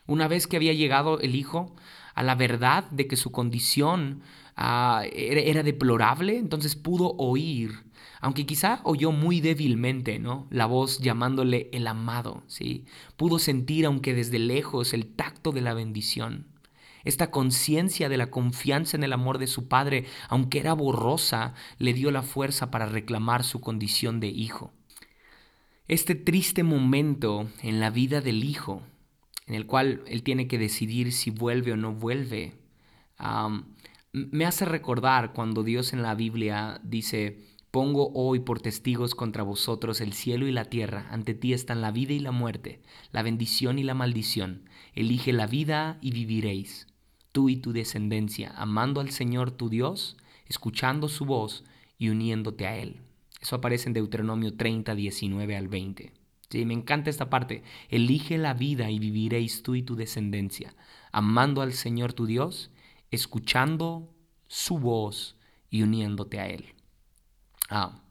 Una 0.07 0.27
vez 0.27 0.47
que 0.47 0.57
había 0.57 0.73
llegado 0.73 1.19
el 1.19 1.36
Hijo 1.36 1.75
a 2.15 2.23
la 2.23 2.36
verdad 2.36 2.89
de 2.91 3.07
que 3.07 3.15
su 3.15 3.31
condición 3.31 4.21
ah, 4.55 5.03
era, 5.13 5.63
deplorable, 5.63 6.38
entonces 6.38 6.75
pudo 6.75 7.15
oír, 7.17 7.71
aunque 8.19 8.45
quizá 8.45 8.81
oyó 8.84 9.12
muy 9.12 9.41
débilmente, 9.41 10.19
¿no? 10.19 10.47
La 10.49 10.65
voz 10.65 10.99
llamándole 10.99 11.69
el 11.71 11.88
amado, 11.88 12.43
¿sí? 12.47 12.86
Pudo 13.15 13.39
sentir, 13.39 13.86
aunque 13.86 14.13
desde 14.13 14.39
lejos, 14.39 14.93
el 14.93 15.07
tacto 15.07 15.51
de 15.51 15.62
la 15.62 15.73
bendición. 15.73 16.47
Esta 17.03 17.31
conciencia 17.31 18.10
de 18.10 18.17
la 18.17 18.29
confianza 18.29 18.95
en 18.95 19.03
el 19.03 19.13
amor 19.13 19.38
de 19.39 19.47
su 19.47 19.67
padre, 19.67 20.05
aunque 20.29 20.60
era 20.60 20.73
borrosa, 20.73 21.53
le 21.77 21.93
dio 21.93 22.12
la 22.12 22.21
fuerza 22.21 22.69
para 22.69 22.86
reclamar 22.86 23.43
su 23.43 23.60
condición 23.60 24.19
de 24.19 24.27
hijo. 24.27 24.71
Este 25.91 26.15
triste 26.15 26.63
momento 26.63 27.49
en 27.62 27.82
la 27.82 27.89
vida 27.89 28.21
del 28.21 28.45
hijo, 28.45 28.82
en 29.45 29.56
el 29.56 29.65
cual 29.65 30.01
él 30.08 30.23
tiene 30.23 30.47
que 30.47 30.58
decidir 30.58 31.12
si 31.12 31.32
vuelve 31.32 31.73
o 31.73 31.75
no 31.75 31.91
vuelve, 31.91 32.54
me 34.13 34.45
hace 34.45 34.63
recordar 34.63 35.34
cuando 35.34 35.63
Dios 35.63 35.91
en 35.91 36.01
la 36.01 36.15
Biblia 36.15 36.80
dice, 36.82 37.41
Pongo 37.71 38.10
hoy 38.13 38.39
por 38.39 38.62
testigos 38.62 39.15
contra 39.15 39.43
vosotros 39.43 39.99
el 39.99 40.13
cielo 40.13 40.47
y 40.47 40.54
la 40.54 40.63
tierra, 40.63 41.08
ante 41.12 41.34
ti 41.34 41.51
están 41.51 41.82
la 41.82 41.91
vida 41.91 42.13
y 42.13 42.19
la 42.19 42.32
muerte, 42.32 42.82
la 43.12 43.21
bendición 43.21 43.77
y 43.77 43.84
la 43.84 43.93
maldición. 43.93 44.69
Elige 44.93 45.34
la 45.34 45.45
vida 45.45 45.97
y 45.99 46.12
viviréis 46.12 46.88
tú 47.34 47.49
y 47.49 47.58
tu 47.58 47.73
descendencia, 47.73 48.54
amando 48.56 49.01
al 49.01 49.10
Señor 49.10 49.51
tu 49.51 49.67
Dios, 49.67 50.15
escuchando 50.45 51.10
su 51.10 51.25
voz 51.25 51.65
y 51.97 52.08
uniéndote 52.08 52.65
a 52.65 52.77
Él. 52.77 53.01
Eso 53.41 53.56
aparece 53.56 53.89
en 53.89 53.93
Deuteronomio 53.93 54.56
30, 54.56 54.93
19 54.93 55.58
al 55.58 55.67
20. 55.67 56.13
Sí, 56.49 56.65
me 56.65 56.73
encanta 56.73 57.10
esta 57.10 57.30
parte. 57.30 57.63
Elige 57.89 58.38
la 58.38 58.54
vida 58.54 58.91
y 58.91 58.99
viviréis 58.99 59.63
tú 59.63 59.75
y 59.75 59.84
tu 59.84 59.95
descendencia, 59.95 60.75
amando 61.12 61.62
al 61.62 61.73
Señor 61.73 62.13
tu 62.13 62.25
Dios, 62.25 62.71
escuchando 63.10 64.13
su 64.47 64.77
voz 64.77 65.38
y 65.69 65.82
uniéndote 65.82 66.39
a 66.39 66.47
Él. 66.47 66.75
Ah, 67.69 68.04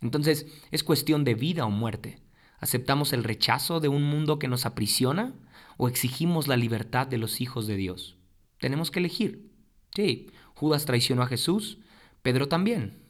entonces 0.00 0.46
es 0.70 0.84
cuestión 0.84 1.24
de 1.24 1.34
vida 1.34 1.64
o 1.64 1.70
muerte. 1.70 2.20
¿Aceptamos 2.60 3.12
el 3.12 3.24
rechazo 3.24 3.80
de 3.80 3.88
un 3.88 4.02
mundo 4.02 4.38
que 4.38 4.48
nos 4.48 4.66
aprisiona 4.66 5.34
o 5.76 5.88
exigimos 5.88 6.46
la 6.46 6.56
libertad 6.56 7.06
de 7.06 7.18
los 7.18 7.40
hijos 7.40 7.66
de 7.66 7.76
Dios? 7.76 8.16
Tenemos 8.58 8.90
que 8.90 8.98
elegir. 8.98 9.50
Sí, 9.94 10.30
Judas 10.54 10.84
traicionó 10.84 11.22
a 11.22 11.26
Jesús, 11.26 11.78
Pedro 12.22 12.48
también. 12.48 13.07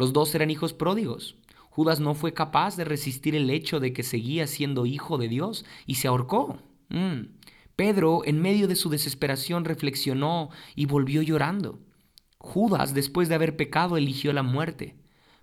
Los 0.00 0.14
dos 0.14 0.34
eran 0.34 0.50
hijos 0.50 0.72
pródigos. 0.72 1.36
Judas 1.68 2.00
no 2.00 2.14
fue 2.14 2.32
capaz 2.32 2.74
de 2.74 2.86
resistir 2.86 3.34
el 3.36 3.50
hecho 3.50 3.80
de 3.80 3.92
que 3.92 4.02
seguía 4.02 4.46
siendo 4.46 4.86
hijo 4.86 5.18
de 5.18 5.28
Dios 5.28 5.66
y 5.84 5.96
se 5.96 6.08
ahorcó. 6.08 6.56
Mm. 6.88 7.34
Pedro, 7.76 8.22
en 8.24 8.40
medio 8.40 8.66
de 8.66 8.76
su 8.76 8.88
desesperación, 8.88 9.66
reflexionó 9.66 10.48
y 10.74 10.86
volvió 10.86 11.20
llorando. 11.20 11.80
Judas, 12.38 12.94
después 12.94 13.28
de 13.28 13.34
haber 13.34 13.56
pecado, 13.56 13.98
eligió 13.98 14.32
la 14.32 14.42
muerte. 14.42 14.96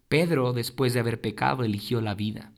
Pedro, 0.08 0.54
después 0.54 0.96
de 0.96 1.02
haber 1.02 1.22
pecado, 1.22 1.64
eligió 1.64 2.02
la 2.02 2.16
vida. 2.16 2.52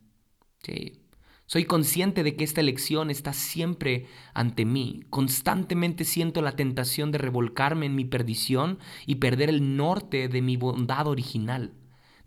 Sí. 0.63 1.01
Soy 1.47 1.65
consciente 1.65 2.23
de 2.23 2.38
que 2.38 2.45
esta 2.45 2.62
elección 2.62 3.09
está 3.09 3.33
siempre 3.33 4.05
ante 4.33 4.63
mí. 4.63 5.03
Constantemente 5.09 6.05
siento 6.05 6.41
la 6.41 6.55
tentación 6.55 7.12
de 7.12 7.17
revolcarme 7.17 7.88
en 7.88 7.95
mi 7.95 8.05
perdición 8.05 8.79
y 9.05 9.15
perder 9.15 9.49
el 9.49 9.75
norte 9.75 10.29
de 10.29 10.41
mi 10.41 10.55
bondad 10.55 11.07
original, 11.07 11.73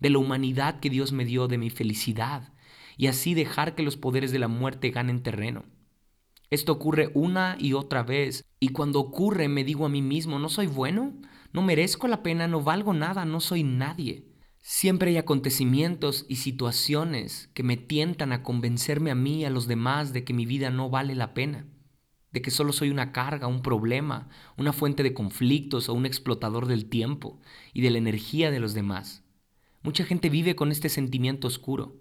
de 0.03 0.09
la 0.09 0.17
humanidad 0.17 0.81
que 0.81 0.89
Dios 0.89 1.13
me 1.13 1.23
dio, 1.23 1.47
de 1.47 1.57
mi 1.57 1.69
felicidad, 1.69 2.51
y 2.97 3.07
así 3.07 3.33
dejar 3.33 3.73
que 3.73 3.83
los 3.83 3.95
poderes 3.95 4.33
de 4.33 4.37
la 4.37 4.49
muerte 4.49 4.91
ganen 4.91 5.23
terreno. 5.23 5.63
Esto 6.49 6.73
ocurre 6.73 7.09
una 7.13 7.55
y 7.57 7.71
otra 7.71 8.03
vez, 8.03 8.43
y 8.59 8.67
cuando 8.67 8.99
ocurre 8.99 9.47
me 9.47 9.63
digo 9.63 9.85
a 9.85 9.89
mí 9.89 10.01
mismo, 10.01 10.39
no 10.39 10.49
soy 10.49 10.67
bueno, 10.67 11.13
no 11.53 11.61
merezco 11.61 12.09
la 12.09 12.21
pena, 12.21 12.49
no 12.49 12.61
valgo 12.61 12.93
nada, 12.93 13.23
no 13.23 13.39
soy 13.39 13.63
nadie. 13.63 14.27
Siempre 14.59 15.11
hay 15.11 15.17
acontecimientos 15.17 16.25
y 16.27 16.35
situaciones 16.35 17.49
que 17.53 17.63
me 17.63 17.77
tientan 17.77 18.33
a 18.33 18.43
convencerme 18.43 19.09
a 19.09 19.15
mí 19.15 19.39
y 19.39 19.45
a 19.45 19.49
los 19.49 19.67
demás 19.67 20.11
de 20.11 20.25
que 20.25 20.33
mi 20.33 20.45
vida 20.45 20.69
no 20.69 20.89
vale 20.89 21.15
la 21.15 21.33
pena, 21.33 21.65
de 22.33 22.41
que 22.41 22.51
solo 22.51 22.73
soy 22.73 22.89
una 22.89 23.13
carga, 23.13 23.47
un 23.47 23.61
problema, 23.61 24.27
una 24.57 24.73
fuente 24.73 25.01
de 25.01 25.13
conflictos 25.13 25.87
o 25.87 25.93
un 25.93 26.05
explotador 26.05 26.65
del 26.65 26.89
tiempo 26.89 27.39
y 27.71 27.79
de 27.79 27.91
la 27.91 27.99
energía 27.99 28.51
de 28.51 28.59
los 28.59 28.73
demás. 28.73 29.22
Mucha 29.83 30.05
gente 30.05 30.29
vive 30.29 30.55
con 30.55 30.71
este 30.71 30.87
sentimiento 30.87 31.47
oscuro. 31.47 31.97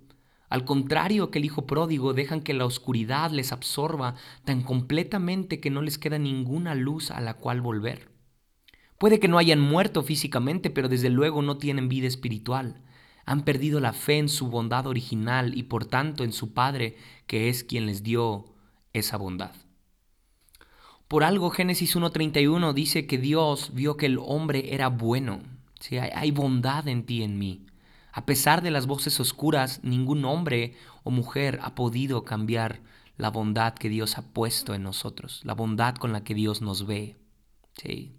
Al 0.49 0.64
contrario 0.64 1.33
que 1.33 1.40
el 1.40 1.45
hijo 1.45 1.66
pródigo, 1.66 2.12
dejan 2.12 2.42
que 2.42 2.55
la 2.55 2.64
oscuridad 2.64 3.33
les 3.33 3.51
absorba 3.51 4.14
tan 4.45 4.62
completamente 4.62 5.59
que 5.59 5.71
no 5.71 5.83
les 5.83 5.99
queda 5.99 6.18
ninguna 6.18 6.77
luz 6.77 7.11
a 7.11 7.21
la 7.21 7.35
cual 7.35 7.61
volver. 7.61 8.09
Puede 8.99 9.18
que 9.18 9.27
no 9.27 9.38
hayan 9.38 9.59
muerto 9.59 10.05
físicamente, 10.05 10.71
pero 10.71 10.88
desde 10.88 11.11
luego 11.11 11.42
no 11.42 11.57
tienen 11.57 11.88
vida 11.88 12.07
espiritual. 12.07 12.83
Han 13.25 13.45
perdido 13.45 13.81
la 13.81 13.92
fe 13.92 14.18
en 14.18 14.29
su 14.29 14.47
bondad 14.47 14.87
original 14.87 15.59
y 15.59 15.64
por 15.64 15.87
tanto 15.87 16.23
en 16.23 16.33
su 16.33 16.53
Padre, 16.53 16.97
que 17.27 17.49
es 17.49 17.64
quien 17.64 17.87
les 17.87 18.05
dio 18.05 18.45
esa 18.92 19.16
bondad. 19.16 19.57
Por 21.09 21.25
algo 21.25 21.51
Génesis 21.51 21.97
1.31 21.97 22.73
dice 22.75 23.09
que 23.09 23.18
Dios 23.18 23.73
vio 23.75 23.97
que 23.97 24.07
el 24.07 24.18
hombre 24.18 24.73
era 24.73 24.88
bueno. 24.88 25.40
¿sí? 25.81 25.99
Hay 25.99 26.31
bondad 26.31 26.87
en 26.87 27.05
ti 27.05 27.25
en 27.25 27.38
mí. 27.38 27.66
A 28.12 28.27
pesar 28.27 28.62
de 28.62 28.70
las 28.70 28.87
voces 28.87 29.18
oscuras, 29.20 29.81
ningún 29.83 30.25
hombre 30.25 30.75
o 31.03 31.11
mujer 31.11 31.59
ha 31.62 31.75
podido 31.75 32.25
cambiar 32.25 32.83
la 33.16 33.31
bondad 33.31 33.75
que 33.75 33.88
Dios 33.88 34.18
ha 34.18 34.22
puesto 34.22 34.75
en 34.75 34.83
nosotros, 34.83 35.40
la 35.44 35.55
bondad 35.55 35.94
con 35.96 36.12
la 36.12 36.22
que 36.22 36.35
Dios 36.35 36.61
nos 36.61 36.87
ve. 36.87 37.16
Sí. 37.77 38.12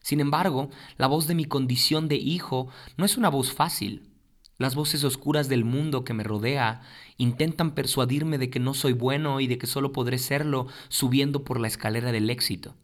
Sin 0.00 0.20
embargo, 0.20 0.70
la 0.96 1.06
voz 1.06 1.26
de 1.26 1.34
mi 1.34 1.44
condición 1.44 2.08
de 2.08 2.16
hijo 2.16 2.68
no 2.96 3.04
es 3.04 3.16
una 3.16 3.28
voz 3.28 3.52
fácil. 3.52 4.10
Las 4.56 4.74
voces 4.74 5.04
oscuras 5.04 5.48
del 5.48 5.64
mundo 5.64 6.02
que 6.02 6.14
me 6.14 6.24
rodea 6.24 6.80
intentan 7.16 7.74
persuadirme 7.74 8.38
de 8.38 8.50
que 8.50 8.58
no 8.58 8.74
soy 8.74 8.92
bueno 8.92 9.38
y 9.38 9.46
de 9.46 9.56
que 9.56 9.68
solo 9.68 9.92
podré 9.92 10.18
serlo 10.18 10.66
subiendo 10.88 11.44
por 11.44 11.60
la 11.60 11.68
escalera 11.68 12.10
del 12.10 12.28
éxito. 12.28 12.74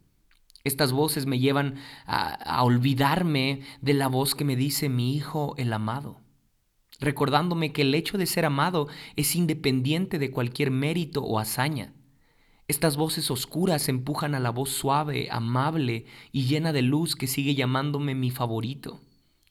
Estas 0.62 0.92
voces 0.92 1.26
me 1.26 1.40
llevan 1.40 1.74
a, 2.06 2.62
olvidarme 2.62 3.62
de 3.82 3.94
la 3.94 4.08
voz 4.08 4.34
que 4.34 4.44
me 4.44 4.56
dice 4.56 4.88
mi 4.88 5.14
hijo 5.14 5.54
el 5.58 5.72
amado, 5.72 6.20
recordándome 7.04 7.72
que 7.72 7.82
el 7.82 7.94
hecho 7.94 8.18
de 8.18 8.26
ser 8.26 8.44
amado 8.44 8.88
es 9.16 9.36
independiente 9.36 10.18
de 10.18 10.30
cualquier 10.30 10.70
mérito 10.70 11.22
o 11.22 11.38
hazaña. 11.38 11.92
Estas 12.66 12.96
voces 12.96 13.30
oscuras 13.30 13.88
empujan 13.88 14.34
a 14.34 14.40
la 14.40 14.50
voz 14.50 14.70
suave, 14.70 15.28
amable 15.30 16.06
y 16.32 16.46
llena 16.46 16.72
de 16.72 16.82
luz 16.82 17.14
que 17.14 17.26
sigue 17.26 17.54
llamándome 17.54 18.14
mi 18.14 18.30
favorito. 18.30 19.00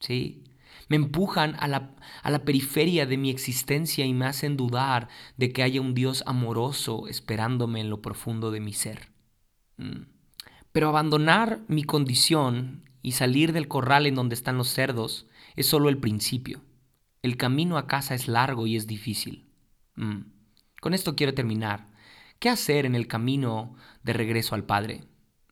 ¿Sí? 0.00 0.42
Me 0.88 0.96
empujan 0.96 1.56
a 1.60 1.68
la, 1.68 1.94
a 2.22 2.30
la 2.30 2.44
periferia 2.44 3.06
de 3.06 3.16
mi 3.16 3.30
existencia 3.30 4.04
y 4.04 4.12
me 4.12 4.26
hacen 4.26 4.56
dudar 4.56 5.08
de 5.36 5.52
que 5.52 5.62
haya 5.62 5.80
un 5.80 5.94
Dios 5.94 6.24
amoroso 6.26 7.06
esperándome 7.08 7.80
en 7.80 7.88
lo 7.88 8.02
profundo 8.02 8.50
de 8.50 8.60
mi 8.60 8.72
ser. 8.72 9.08
Mm. 9.76 10.02
Pero 10.72 10.88
abandonar 10.88 11.60
mi 11.68 11.84
condición 11.84 12.90
y 13.00 13.12
salir 13.12 13.52
del 13.52 13.68
corral 13.68 14.06
en 14.06 14.16
donde 14.16 14.34
están 14.34 14.58
los 14.58 14.68
cerdos 14.68 15.26
es 15.54 15.66
solo 15.66 15.88
el 15.88 15.98
principio. 15.98 16.62
El 17.24 17.38
camino 17.38 17.78
a 17.78 17.86
casa 17.86 18.14
es 18.14 18.28
largo 18.28 18.66
y 18.66 18.76
es 18.76 18.86
difícil. 18.86 19.48
Mm. 19.94 20.26
Con 20.82 20.92
esto 20.92 21.16
quiero 21.16 21.32
terminar. 21.32 21.88
¿Qué 22.38 22.50
hacer 22.50 22.84
en 22.84 22.94
el 22.94 23.06
camino 23.06 23.76
de 24.02 24.12
regreso 24.12 24.54
al 24.54 24.64
Padre? 24.64 25.04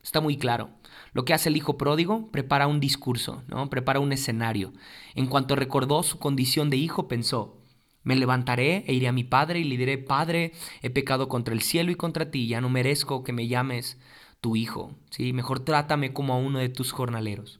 Está 0.03 0.21
muy 0.21 0.37
claro. 0.37 0.69
Lo 1.13 1.25
que 1.25 1.33
hace 1.33 1.49
el 1.49 1.57
hijo 1.57 1.75
pródigo, 1.75 2.29
prepara 2.29 2.67
un 2.67 2.79
discurso, 2.79 3.41
¿no? 3.47 3.71
prepara 3.71 3.99
un 3.99 4.13
escenario. 4.13 4.71
En 5.15 5.25
cuanto 5.25 5.55
recordó 5.55 6.03
su 6.03 6.19
condición 6.19 6.69
de 6.69 6.77
hijo, 6.77 7.07
pensó, 7.07 7.59
me 8.03 8.15
levantaré 8.15 8.83
e 8.85 8.93
iré 8.93 9.07
a 9.07 9.11
mi 9.11 9.23
padre 9.23 9.59
y 9.59 9.63
le 9.63 9.75
diré, 9.75 9.97
Padre, 9.97 10.51
he 10.83 10.91
pecado 10.91 11.27
contra 11.27 11.55
el 11.55 11.63
cielo 11.63 11.89
y 11.91 11.95
contra 11.95 12.29
ti, 12.29 12.45
ya 12.47 12.61
no 12.61 12.69
merezco 12.69 13.23
que 13.23 13.33
me 13.33 13.47
llames 13.47 13.99
tu 14.41 14.55
hijo, 14.55 14.93
¿sí? 15.09 15.33
Mejor 15.33 15.61
trátame 15.61 16.13
como 16.13 16.33
a 16.33 16.37
uno 16.37 16.59
de 16.59 16.69
tus 16.69 16.91
jornaleros. 16.91 17.59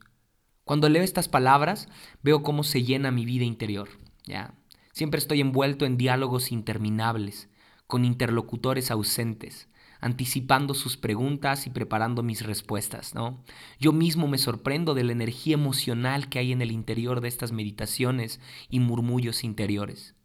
Cuando 0.65 0.87
leo 0.87 1.01
estas 1.01 1.27
palabras, 1.27 1.89
veo 2.21 2.43
cómo 2.43 2.63
se 2.63 2.83
llena 2.83 3.09
mi 3.09 3.25
vida 3.25 3.43
interior, 3.43 3.89
¿ya? 4.25 4.53
Siempre 4.91 5.17
estoy 5.17 5.41
envuelto 5.41 5.85
en 5.85 5.97
diálogos 5.97 6.51
interminables, 6.51 7.49
con 7.87 8.05
interlocutores 8.05 8.91
ausentes, 8.91 9.67
anticipando 10.01 10.73
sus 10.73 10.97
preguntas 10.97 11.65
y 11.65 11.69
preparando 11.69 12.23
mis 12.23 12.45
respuestas, 12.45 13.15
¿no? 13.15 13.43
Yo 13.79 13.91
mismo 13.93 14.27
me 14.27 14.37
sorprendo 14.37 14.93
de 14.93 15.03
la 15.03 15.13
energía 15.13 15.53
emocional 15.53 16.29
que 16.29 16.39
hay 16.39 16.51
en 16.51 16.61
el 16.61 16.71
interior 16.71 17.21
de 17.21 17.29
estas 17.29 17.51
meditaciones 17.51 18.39
y 18.69 18.79
murmullos 18.79 19.43
interiores. 19.43 20.15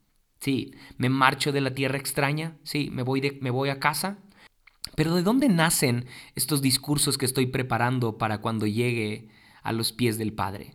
Sí, 0.41 0.75
me 0.97 1.09
marcho 1.09 1.53
de 1.53 1.61
la 1.61 1.75
tierra 1.75 1.99
extraña, 1.99 2.57
sí, 2.63 2.91
me 2.93 3.03
voy, 3.03 3.21
de, 3.21 3.39
me 3.41 3.51
voy 3.51 3.71
a 3.71 3.81
casa, 3.81 4.19
pero 4.95 5.15
¿de 5.15 5.23
dónde 5.23 5.49
nacen 5.49 6.07
estos 6.35 6.61
discursos 6.61 7.19
que 7.19 7.27
estoy 7.27 7.47
preparando 7.47 8.19
para 8.19 8.39
cuando 8.39 8.67
llegue 8.67 9.29
a 9.63 9.73
los 9.73 9.93
pies 9.93 10.19
del 10.19 10.33
Padre? 10.33 10.75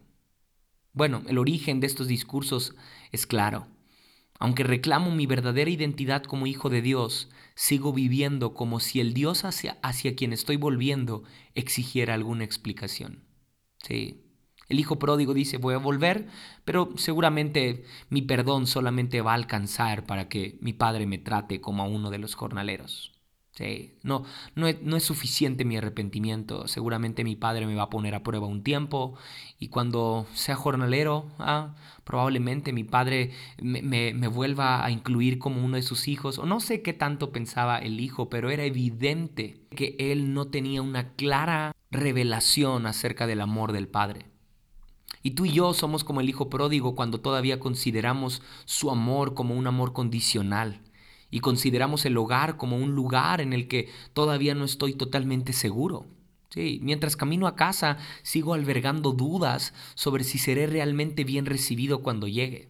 Bueno, 0.94 1.24
el 1.28 1.40
origen 1.40 1.80
de 1.80 1.88
estos 1.88 2.08
discursos 2.08 2.76
es 3.14 3.26
claro. 3.26 3.68
Aunque 4.40 4.64
reclamo 4.64 5.12
mi 5.12 5.26
verdadera 5.26 5.70
identidad 5.70 6.24
como 6.24 6.48
hijo 6.48 6.70
de 6.70 6.82
Dios, 6.82 7.30
sigo 7.56 7.94
viviendo 7.94 8.54
como 8.54 8.82
si 8.82 9.00
el 9.00 9.14
Dios 9.14 9.46
hacia, 9.46 9.78
hacia 9.82 10.16
quien 10.16 10.34
estoy 10.34 10.58
volviendo 10.58 11.24
exigiera 11.56 12.14
alguna 12.14 12.44
explicación. 12.44 13.24
Sí. 13.82 14.20
El 14.68 14.80
hijo 14.80 15.00
pródigo 15.00 15.34
dice, 15.34 15.58
voy 15.58 15.76
a 15.76 15.78
volver, 15.78 16.28
pero 16.66 16.92
seguramente 16.98 17.86
mi 18.10 18.22
perdón 18.22 18.68
solamente 18.68 19.22
va 19.22 19.32
a 19.32 19.36
alcanzar 19.36 20.06
para 20.06 20.28
que 20.28 20.58
mi 20.62 20.74
padre 20.74 21.06
me 21.06 21.20
trate 21.20 21.62
como 21.62 21.84
a 21.84 21.88
uno 21.88 22.10
de 22.10 22.18
los 22.18 22.36
jornaleros. 22.36 23.13
Sí, 23.56 23.94
no, 24.02 24.24
no 24.56 24.68
es, 24.68 25.04
suficiente 25.04 25.64
mi 25.64 25.78
arrepentimiento. 25.78 26.68
Seguramente 26.68 27.24
mi 27.24 27.36
padre 27.36 27.68
me 27.68 27.76
va 27.76 27.84
a 27.84 27.90
poner 27.92 28.16
a 28.16 28.24
prueba 28.24 28.48
un 28.48 28.64
tiempo 28.64 29.14
y 29.60 29.68
cuando 29.68 30.26
sea 30.34 30.56
jornalero, 30.56 31.28
ah, 31.38 31.76
probablemente 32.04 32.74
mi 32.74 32.84
padre 32.84 33.32
me, 33.62 33.84
me, 33.84 34.28
vuelva 34.28 34.84
a 34.84 34.90
incluir 34.90 35.38
como 35.38 35.64
uno 35.64 35.76
de 35.76 35.84
sus 35.84 36.08
hijos. 36.08 36.40
O 36.40 36.48
no 36.48 36.60
sé 36.60 36.82
qué 36.82 36.94
tanto 36.94 37.32
pensaba 37.32 37.78
el 37.78 38.00
hijo, 38.00 38.28
pero 38.28 38.50
era 38.50 38.64
evidente 38.64 39.62
que 39.70 39.96
él 40.00 40.34
no 40.34 40.48
tenía 40.48 40.82
una 40.82 41.14
clara 41.14 41.76
revelación 41.92 42.88
acerca 42.88 43.28
del 43.28 43.40
amor 43.40 43.72
del 43.72 43.88
padre. 43.88 44.26
Y 45.22 45.32
tú 45.32 45.46
y 45.46 45.52
yo 45.52 45.76
somos 45.76 46.04
como 46.04 46.22
el 46.22 46.30
hijo 46.30 46.50
pródigo 46.50 46.96
cuando 46.96 47.22
todavía 47.22 47.60
consideramos 47.60 48.42
su 48.66 48.90
amor 48.90 49.36
como 49.36 49.54
un 49.54 49.68
amor 49.68 49.94
condicional 49.94 50.82
y 51.34 51.40
consideramos 51.40 52.06
el 52.06 52.16
hogar 52.16 52.58
como 52.58 52.78
un 52.78 52.92
lugar 52.94 53.42
en 53.42 53.54
el 53.54 53.68
que 53.68 53.90
todavía 54.14 54.54
no 54.54 54.66
estoy 54.66 54.94
totalmente 54.94 55.52
seguro. 55.52 56.06
Sí, 56.52 56.78
mientras 56.84 57.16
camino 57.16 57.48
a 57.48 57.56
casa 57.56 57.98
sigo 58.22 58.54
albergando 58.54 59.14
dudas 59.14 59.74
sobre 59.96 60.26
si 60.26 60.38
seré 60.38 60.68
realmente 60.68 61.24
bien 61.24 61.48
recibido 61.48 62.04
cuando 62.04 62.28
llegue. 62.28 62.70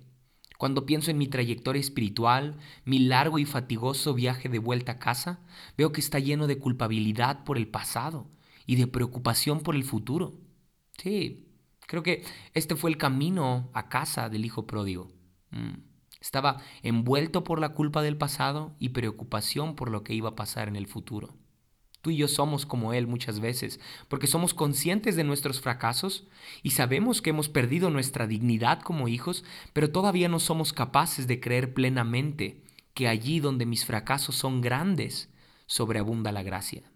Cuando 0.57 0.85
pienso 0.85 1.11
en 1.11 1.17
mi 1.17 1.27
trayectoria 1.27 1.81
espiritual, 1.81 2.55
mi 2.85 2.99
largo 2.99 3.37
y 3.37 3.43
fatigoso 3.43 4.13
viaje 4.13 4.47
de 4.47 4.59
vuelta 4.59 4.93
a 4.93 4.99
casa, 4.99 5.41
veo 5.77 5.91
que 5.91 5.99
está 5.99 6.19
lleno 6.19 6.47
de 6.47 6.57
culpabilidad 6.57 7.43
por 7.43 7.57
el 7.57 7.67
pasado 7.67 8.29
y 8.65 8.77
de 8.77 8.87
preocupación 8.87 9.59
por 9.59 9.75
el 9.75 9.83
futuro. 9.83 10.39
Sí, 10.97 11.49
creo 11.85 12.01
que 12.01 12.23
este 12.53 12.77
fue 12.77 12.91
el 12.91 12.97
camino 12.97 13.69
a 13.73 13.89
casa 13.89 14.29
del 14.29 14.45
hijo 14.45 14.65
pródigo. 14.65 15.11
Mm. 15.51 15.92
Estaba 16.23 16.61
envuelto 16.83 17.43
por 17.43 17.59
la 17.59 17.73
culpa 17.73 18.01
del 18.01 18.15
pasado 18.15 18.77
y 18.79 18.89
preocupación 18.89 19.75
por 19.75 19.91
lo 19.91 20.05
que 20.05 20.13
iba 20.13 20.29
a 20.29 20.35
pasar 20.35 20.69
en 20.69 20.77
el 20.77 20.87
futuro. 20.87 21.35
Tú 22.01 22.11
y 22.11 22.15
yo 22.15 22.29
somos 22.29 22.65
como 22.65 22.93
Él 22.93 23.07
muchas 23.07 23.41
veces, 23.41 23.81
porque 24.07 24.27
somos 24.27 24.53
conscientes 24.53 25.17
de 25.17 25.25
nuestros 25.25 25.59
fracasos 25.59 26.25
y 26.61 26.71
sabemos 26.71 27.21
que 27.21 27.31
hemos 27.31 27.49
perdido 27.49 27.89
nuestra 27.89 28.25
dignidad 28.25 28.81
como 28.81 29.09
hijos, 29.09 29.43
pero 29.73 29.91
todavía 29.91 30.29
no 30.29 30.39
somos 30.39 30.71
capaces 30.71 31.27
de 31.27 31.41
creer 31.41 31.73
plenamente 31.73 32.63
que 32.93 33.09
allí 33.09 33.41
donde 33.41 33.65
mis 33.65 33.83
fracasos 33.83 34.35
son 34.35 34.61
grandes, 34.61 35.29
sobreabunda 35.65 36.31
la 36.31 36.43
gracia. 36.43 36.89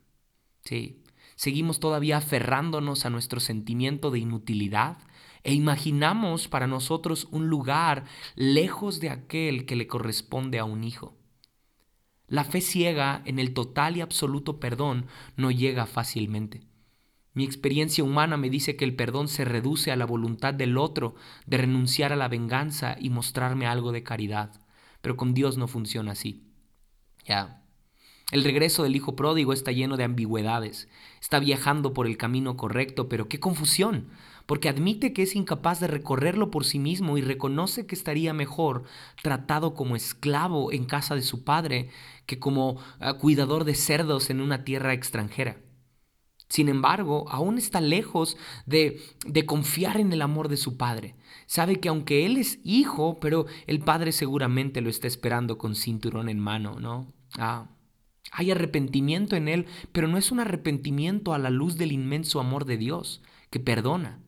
Sí, 0.63 1.03
seguimos 1.36 1.82
todavía 1.82 2.15
aferrándonos 2.15 3.05
a 3.05 3.09
nuestro 3.09 3.41
sentimiento 3.41 4.09
de 4.09 4.19
inutilidad, 4.19 4.99
e 5.48 5.54
imaginamos 5.54 6.50
para 6.50 6.68
nosotros 6.68 7.30
un 7.32 7.48
lugar 7.48 8.04
lejos 8.36 9.00
de 9.00 9.10
aquel 9.10 9.66
que 9.66 9.78
le 9.78 9.88
corresponde 9.88 10.60
a 10.60 10.66
un 10.66 10.84
hijo. 10.84 11.18
La 12.28 12.43
fe 12.43 12.60
ciega 12.60 13.22
en 13.24 13.39
el 13.39 13.54
total 13.54 13.95
y 13.95 14.02
absoluto 14.02 14.60
perdón 14.60 15.06
no 15.38 15.50
llega 15.50 15.86
fácilmente. 15.86 16.68
Mi 17.32 17.45
experiencia 17.45 18.04
humana 18.04 18.36
me 18.36 18.50
dice 18.50 18.76
que 18.76 18.84
el 18.84 18.98
perdón 18.98 19.30
se 19.30 19.45
reduce 19.45 19.89
a 19.89 19.95
la 19.95 20.06
voluntad 20.06 20.54
del 20.54 20.78
otro 20.78 21.16
de 21.45 21.56
renunciar 21.56 22.12
a 22.12 22.18
la 22.18 22.28
venganza 22.28 22.98
y 23.00 23.10
mostrarme 23.10 23.68
algo 23.68 23.93
de 23.93 24.04
caridad, 24.04 24.52
pero 25.00 25.16
con 25.16 25.34
Dios 25.34 25.58
no 25.58 25.70
funciona 25.70 26.12
así. 26.12 26.43
Ya. 27.24 27.64
El 28.34 28.43
regreso 28.43 28.84
del 28.84 28.98
hijo 28.98 29.16
pródigo 29.16 29.54
está 29.54 29.72
lleno 29.72 29.95
de 29.95 30.04
ambigüedades. 30.04 30.89
Está 31.22 31.39
viajando 31.39 31.93
por 31.93 32.06
el 32.06 32.18
camino 32.18 32.58
correcto, 32.58 33.08
pero 33.08 33.30
qué 33.30 33.39
confusión 33.39 34.10
porque 34.48 34.70
admite 34.70 35.14
que 35.14 35.22
es 35.22 35.36
incapaz 35.36 35.80
de 35.80 35.88
recorrerlo 35.88 36.50
por 36.50 36.66
sí 36.66 36.80
mismo 36.80 37.18
y 37.18 37.22
reconoce 37.22 37.86
que 37.86 37.93
estaría 37.93 38.34
mejor 38.34 38.86
tratado 39.22 39.76
como 39.76 39.95
esclavo 39.95 40.72
en 40.72 40.86
casa 40.86 41.14
de 41.14 41.22
su 41.22 41.43
padre 41.43 41.89
que 42.26 42.39
como 42.39 42.80
ah, 43.00 43.14
cuidador 43.14 43.66
de 43.66 43.76
cerdos 43.76 44.32
en 44.32 44.41
una 44.41 44.64
tierra 44.64 44.93
extranjera. 44.93 45.58
Sin 46.50 46.70
embargo, 46.70 47.26
aún 47.30 47.58
está 47.58 47.82
lejos 47.82 48.38
de, 48.66 49.02
de, 49.26 49.45
confiar 49.45 50.00
en 50.00 50.14
el 50.14 50.22
amor 50.22 50.48
de 50.48 50.56
su 50.56 50.78
padre. 50.78 51.16
Sabe 51.45 51.82
que 51.82 51.89
aunque 51.89 52.26
él 52.26 52.38
es 52.38 52.60
hijo, 52.64 53.20
pero 53.20 53.48
el 53.68 53.80
padre 53.80 54.14
seguramente 54.14 54.80
lo 54.80 54.89
está 54.89 55.08
esperando 55.08 55.58
con 55.58 55.76
cinturón 55.76 56.30
en 56.30 56.39
mano, 56.39 56.80
¿no? 56.80 57.14
Ah, 57.38 57.68
hay 58.32 58.52
arrepentimiento 58.52 59.36
en 59.36 59.50
él, 59.50 59.66
pero 59.91 60.08
no 60.08 60.18
es 60.18 60.32
un 60.32 60.39
arrepentimiento 60.39 61.34
a 61.34 61.38
la 61.38 61.50
luz 61.50 61.78
del 61.78 61.91
inmenso 61.91 62.39
amor 62.39 62.64
de 62.64 62.78
Dios, 62.78 63.22
que 63.50 63.60
perdona. 63.60 64.22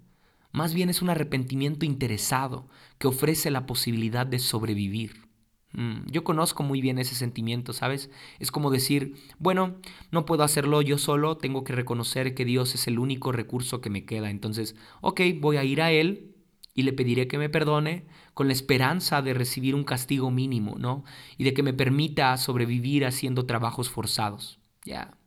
Más 0.52 0.74
bien 0.74 0.90
es 0.90 1.02
un 1.02 1.10
arrepentimiento 1.10 1.86
interesado 1.86 2.68
que 2.98 3.08
ofrece 3.08 3.52
la 3.52 3.66
posibilidad 3.66 4.26
de 4.26 4.40
sobrevivir. 4.40 5.30
Mm, 5.74 6.08
yo 6.08 6.24
conozco 6.24 6.64
muy 6.64 6.82
bien 6.82 6.98
ese 6.98 7.14
sentimiento, 7.14 7.74
¿sabes? 7.74 8.10
Es 8.40 8.52
como 8.52 8.72
decir, 8.72 9.16
bueno, 9.38 9.76
no 10.12 10.26
puedo 10.26 10.44
hacerlo 10.44 10.82
yo 10.82 10.98
solo, 10.98 11.38
tengo 11.38 11.64
que 11.64 11.74
reconocer 11.74 12.34
que 12.34 12.46
Dios 12.46 12.74
es 12.74 12.88
el 12.88 12.98
único 12.98 13.32
recurso 13.32 13.80
que 13.82 13.92
me 13.92 14.06
queda. 14.06 14.32
Entonces, 14.32 14.76
ok, 15.02 15.22
voy 15.40 15.58
a 15.58 15.64
ir 15.64 15.82
a 15.82 15.92
Él 15.92 16.36
y 16.74 16.84
le 16.84 16.94
pediré 16.94 17.28
que 17.28 17.38
me 17.38 17.50
perdone 17.50 18.06
con 18.34 18.48
la 18.48 18.54
esperanza 18.54 19.22
de 19.22 19.34
recibir 19.34 19.76
un 19.76 19.84
castigo 19.84 20.32
mínimo, 20.32 20.78
¿no? 20.80 21.04
Y 21.38 21.44
de 21.44 21.54
que 21.54 21.64
me 21.64 21.74
permita 21.74 22.36
sobrevivir 22.38 23.06
haciendo 23.06 23.46
trabajos 23.46 23.90
forzados. 23.90 24.60
Ya. 24.86 25.18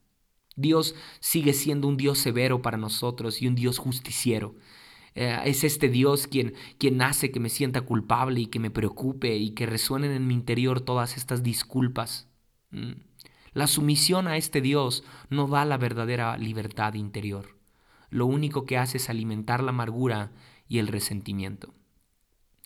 Dios 0.56 0.94
sigue 1.20 1.52
siendo 1.52 1.88
un 1.88 1.96
Dios 1.96 2.18
severo 2.18 2.62
para 2.62 2.78
nosotros 2.78 3.40
y 3.42 3.46
un 3.46 3.54
Dios 3.54 3.78
justiciero. 3.78 4.54
Eh, 5.14 5.38
es 5.44 5.64
este 5.64 5.88
Dios 5.88 6.26
quien, 6.26 6.54
quien 6.78 7.02
hace 7.02 7.30
que 7.30 7.40
me 7.40 7.48
sienta 7.48 7.82
culpable 7.82 8.40
y 8.40 8.46
que 8.46 8.58
me 8.58 8.70
preocupe 8.70 9.36
y 9.36 9.50
que 9.50 9.66
resuenen 9.66 10.12
en 10.12 10.26
mi 10.26 10.34
interior 10.34 10.80
todas 10.80 11.16
estas 11.16 11.42
disculpas. 11.42 12.28
Mm. 12.70 12.92
La 13.52 13.66
sumisión 13.66 14.28
a 14.28 14.36
este 14.36 14.62
Dios 14.62 15.04
no 15.28 15.46
da 15.46 15.64
la 15.64 15.76
verdadera 15.76 16.38
libertad 16.38 16.94
interior. 16.94 17.58
Lo 18.08 18.26
único 18.26 18.64
que 18.64 18.78
hace 18.78 18.96
es 18.96 19.10
alimentar 19.10 19.62
la 19.62 19.70
amargura 19.70 20.32
y 20.68 20.78
el 20.78 20.88
resentimiento. 20.88 21.74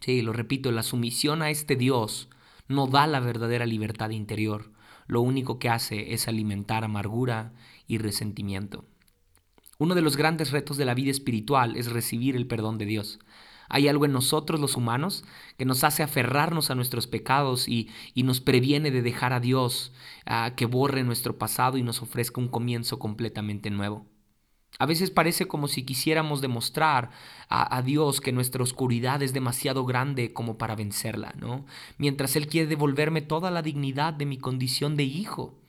Sí, 0.01 0.23
lo 0.23 0.33
repito, 0.33 0.71
la 0.71 0.83
sumisión 0.85 1.43
a 1.43 1.51
este 1.51 1.75
Dios 1.75 2.29
no 2.69 2.87
da 2.87 3.07
la 3.07 3.21
verdadera 3.21 3.67
libertad 3.67 4.11
interior. 4.11 4.73
Lo 5.09 5.21
único 5.21 5.59
que 5.59 5.69
hace 5.69 6.13
es 6.13 6.29
alimentar 6.29 6.85
amargura 6.85 7.53
y 7.87 7.99
resentimiento. 7.99 8.85
Uno 9.79 9.95
de 9.95 10.03
los 10.03 10.17
grandes 10.17 10.53
retos 10.53 10.79
de 10.79 10.87
la 10.87 10.95
vida 10.95 11.11
espiritual 11.11 11.77
es 11.77 11.93
recibir 11.93 12.35
el 12.35 12.47
perdón 12.47 12.79
de 12.79 12.87
Dios. 12.87 13.19
Hay 13.69 13.89
algo 13.89 14.05
en 14.07 14.13
nosotros 14.13 14.61
los 14.61 14.77
humanos 14.77 15.25
que 15.59 15.65
nos 15.65 15.85
hace 15.85 16.03
aferrarnos 16.03 16.71
a 16.71 16.75
nuestros 16.75 17.07
pecados 17.07 17.69
y, 17.69 17.91
nos 18.15 18.41
previene 18.41 18.91
de 18.91 19.03
dejar 19.03 19.33
a 19.33 19.41
Dios 19.41 19.93
que 20.57 20.67
borre 20.67 21.03
nuestro 21.03 21.37
pasado 21.37 21.77
y 21.77 21.83
nos 21.83 22.01
ofrezca 22.01 22.41
un 22.41 22.49
comienzo 22.49 22.99
completamente 22.99 23.71
nuevo. 23.71 24.07
A 24.79 24.87
veces 24.87 25.11
parece 25.11 25.47
como 25.47 25.69
si 25.69 25.85
quisiéramos 25.85 26.41
demostrar 26.41 27.11
a, 27.49 27.77
a, 27.77 27.83
Dios 27.83 28.21
que 28.21 28.33
nuestra 28.33 28.63
oscuridad 28.63 29.23
es 29.23 29.33
demasiado 29.33 29.87
grande 29.87 30.33
como 30.33 30.59
para 30.59 30.75
vencerla, 30.75 31.35
¿no? 31.39 31.65
Mientras 31.97 32.37
Él 32.37 32.47
quiere 32.47 32.67
devolverme 32.67 33.23
toda 33.23 33.51
la 33.51 33.63
dignidad 33.63 34.13
de 34.13 34.27
mi 34.27 34.37
condición 34.37 34.97
de 34.97 35.05
hijo 35.05 35.66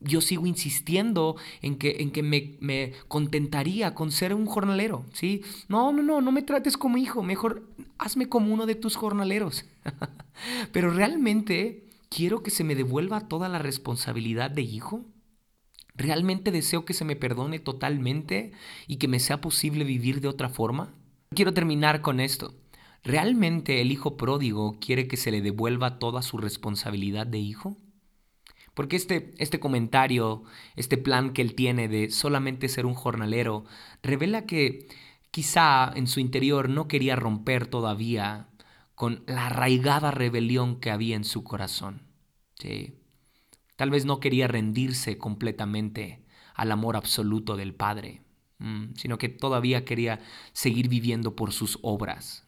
yo 0.00 0.20
sigo 0.20 0.46
insistiendo 0.46 1.36
en 1.62 1.76
que, 1.76 1.96
en 2.00 2.10
que 2.10 2.22
me, 2.22 2.56
me, 2.60 2.92
contentaría 3.08 3.94
con 3.94 4.12
ser 4.12 4.34
un 4.34 4.46
jornalero, 4.46 5.04
¿sí? 5.12 5.42
No, 5.68 5.92
no, 5.92 6.02
no, 6.02 6.20
no 6.20 6.32
me 6.32 6.42
trates 6.42 6.76
como 6.76 6.96
hijo, 6.96 7.22
mejor 7.22 7.68
hazme 7.98 8.28
como 8.28 8.52
uno 8.52 8.66
de 8.66 8.74
tus 8.74 8.96
jornaleros. 8.96 9.64
Pero 10.72 10.90
realmente 10.90 11.88
quiero 12.08 12.42
que 12.42 12.50
se 12.50 12.64
me 12.64 12.74
devuelva 12.74 13.28
toda 13.28 13.48
la 13.48 13.58
responsabilidad 13.58 14.50
de 14.50 14.62
hijo. 14.62 15.04
¿Realmente 15.94 16.52
deseo 16.52 16.84
que 16.84 16.94
se 16.94 17.04
me 17.04 17.16
perdone 17.16 17.58
totalmente 17.58 18.52
y 18.86 18.96
que 18.96 19.08
me 19.08 19.18
sea 19.18 19.40
posible 19.40 19.84
vivir 19.84 20.20
de 20.20 20.28
otra 20.28 20.48
forma? 20.48 20.94
Quiero 21.34 21.52
terminar 21.52 22.02
con 22.02 22.20
esto. 22.20 22.54
¿Realmente 23.02 23.80
el 23.80 23.90
hijo 23.90 24.16
pródigo 24.16 24.78
quiere 24.80 25.08
que 25.08 25.16
se 25.16 25.30
le 25.30 25.40
devuelva 25.40 25.98
toda 25.98 26.22
su 26.22 26.38
responsabilidad 26.38 27.26
de 27.26 27.38
hijo? 27.38 27.76
Porque 28.78 28.94
este, 28.94 29.34
este 29.38 29.58
comentario, 29.58 30.44
este 30.76 30.98
plan 30.98 31.32
que 31.32 31.42
él 31.42 31.56
tiene 31.56 31.88
de 31.88 32.12
solamente 32.12 32.68
ser 32.68 32.86
un 32.86 32.94
jornalero, 32.94 33.64
revela 34.04 34.46
que 34.46 34.86
quizá 35.32 35.90
en 35.96 36.06
su 36.06 36.20
interior 36.20 36.68
no 36.68 36.86
quería 36.86 37.16
romper 37.16 37.66
todavía 37.66 38.46
con 38.94 39.24
la 39.26 39.46
arraigada 39.46 40.12
rebelión 40.12 40.78
que 40.78 40.92
había 40.92 41.16
en 41.16 41.24
su 41.24 41.42
corazón. 41.42 42.02
Sí. 42.54 42.94
Tal 43.74 43.90
vez 43.90 44.04
no 44.04 44.20
quería 44.20 44.46
rendirse 44.46 45.18
completamente 45.18 46.24
al 46.54 46.70
amor 46.70 46.94
absoluto 46.94 47.56
del 47.56 47.74
Padre, 47.74 48.22
mm, 48.58 48.94
sino 48.94 49.18
que 49.18 49.28
todavía 49.28 49.84
quería 49.84 50.20
seguir 50.52 50.88
viviendo 50.88 51.34
por 51.34 51.52
sus 51.52 51.80
obras. 51.82 52.46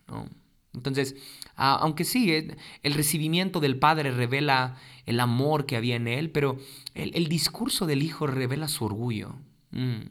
Entonces, 0.74 1.16
aunque 1.56 2.04
sí, 2.04 2.32
eh, 2.32 2.56
el 2.82 2.94
recibimiento 2.94 3.60
del 3.60 3.78
Padre 3.78 4.12
revela 4.12 4.76
el 5.06 5.20
amor 5.20 5.66
que 5.66 5.76
había 5.76 5.96
en 5.96 6.08
él, 6.08 6.30
pero 6.30 6.58
el, 6.94 7.28
discurso 7.28 7.86
del 7.86 8.02
Hijo 8.02 8.26
revela 8.26 8.68
su 8.68 8.84
orgullo. 8.84 9.34
Mm, 9.70 10.02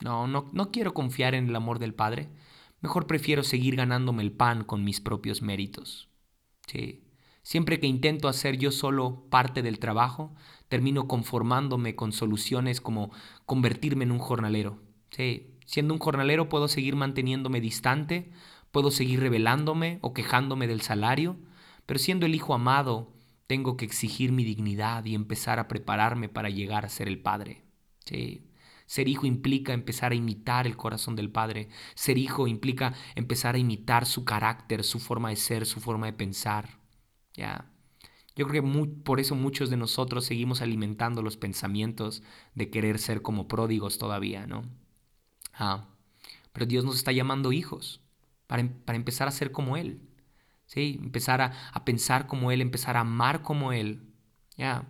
no, 0.00 0.26
no, 0.26 0.48
no 0.52 0.70
quiero 0.70 0.94
confiar 0.94 1.34
en 1.34 1.48
el 1.48 1.56
amor 1.56 1.78
del 1.78 1.94
Padre. 1.94 2.30
Mejor 2.80 3.06
prefiero 3.06 3.42
seguir 3.42 3.76
ganándome 3.76 4.22
el 4.22 4.32
pan 4.32 4.64
con 4.64 4.84
mis 4.84 5.00
propios 5.00 5.42
méritos. 5.42 6.08
Sí. 6.66 7.04
Siempre 7.42 7.80
que 7.80 7.86
intento 7.86 8.28
hacer 8.28 8.58
yo 8.58 8.70
solo 8.70 9.26
parte 9.30 9.62
del 9.62 9.78
trabajo, 9.78 10.34
termino 10.68 11.08
conformándome 11.08 11.96
con 11.96 12.12
soluciones 12.12 12.80
como 12.80 13.10
convertirme 13.46 14.04
en 14.04 14.12
un 14.12 14.18
jornalero. 14.18 14.82
Sí, 15.10 15.58
siendo 15.64 15.94
un 15.94 16.00
jornalero 16.00 16.48
puedo 16.48 16.68
seguir 16.68 16.94
manteniéndome 16.94 17.60
distante, 17.60 18.30
puedo 18.70 18.90
seguir 18.90 19.20
rebelándome 19.20 19.98
o 20.02 20.12
quejándome 20.12 20.66
del 20.66 20.80
salario, 20.80 21.38
pero 21.86 21.98
siendo 21.98 22.26
el 22.26 22.34
hijo 22.34 22.54
amado, 22.54 23.14
tengo 23.46 23.76
que 23.76 23.84
exigir 23.84 24.32
mi 24.32 24.44
dignidad 24.44 25.04
y 25.04 25.14
empezar 25.14 25.58
a 25.58 25.68
prepararme 25.68 26.28
para 26.28 26.50
llegar 26.50 26.84
a 26.84 26.90
ser 26.90 27.08
el 27.08 27.20
padre. 27.20 27.64
Sí. 28.04 28.44
Ser 28.86 29.06
hijo 29.06 29.26
implica 29.26 29.74
empezar 29.74 30.12
a 30.12 30.14
imitar 30.14 30.66
el 30.66 30.78
corazón 30.78 31.14
del 31.14 31.30
Padre. 31.30 31.68
Ser 31.94 32.16
hijo 32.16 32.48
implica 32.48 32.94
empezar 33.16 33.54
a 33.54 33.58
imitar 33.58 34.06
su 34.06 34.24
carácter, 34.24 34.82
su 34.82 34.98
forma 34.98 35.28
de 35.28 35.36
ser, 35.36 35.66
su 35.66 35.78
forma 35.78 36.06
de 36.06 36.14
pensar. 36.14 36.80
Ya. 37.34 37.70
Yo 38.34 38.48
creo 38.48 38.62
que 38.62 38.88
por 39.04 39.20
eso 39.20 39.34
muchos 39.34 39.68
de 39.68 39.76
nosotros 39.76 40.24
seguimos 40.24 40.62
alimentando 40.62 41.20
los 41.20 41.36
pensamientos 41.36 42.22
de 42.54 42.70
querer 42.70 42.98
ser 42.98 43.20
como 43.20 43.46
pródigos 43.46 43.98
todavía, 43.98 44.46
¿no? 44.46 44.62
Ah, 45.52 45.88
pero 46.54 46.64
Dios 46.64 46.84
nos 46.84 46.96
está 46.96 47.12
llamando 47.12 47.52
hijos 47.52 48.00
para, 48.48 48.62
em, 48.62 48.70
para 48.84 48.96
empezar 48.96 49.28
a 49.28 49.32
ser 49.32 49.52
como 49.52 49.76
Él, 49.76 50.00
¿sí? 50.66 50.98
Empezar 51.02 51.40
a, 51.40 51.52
a, 51.72 51.84
pensar 51.84 52.26
como 52.26 52.50
Él, 52.52 52.60
empezar 52.60 52.96
a 52.96 53.00
amar 53.00 53.42
como 53.42 53.72
Él, 53.72 54.12
¿ya? 54.56 54.88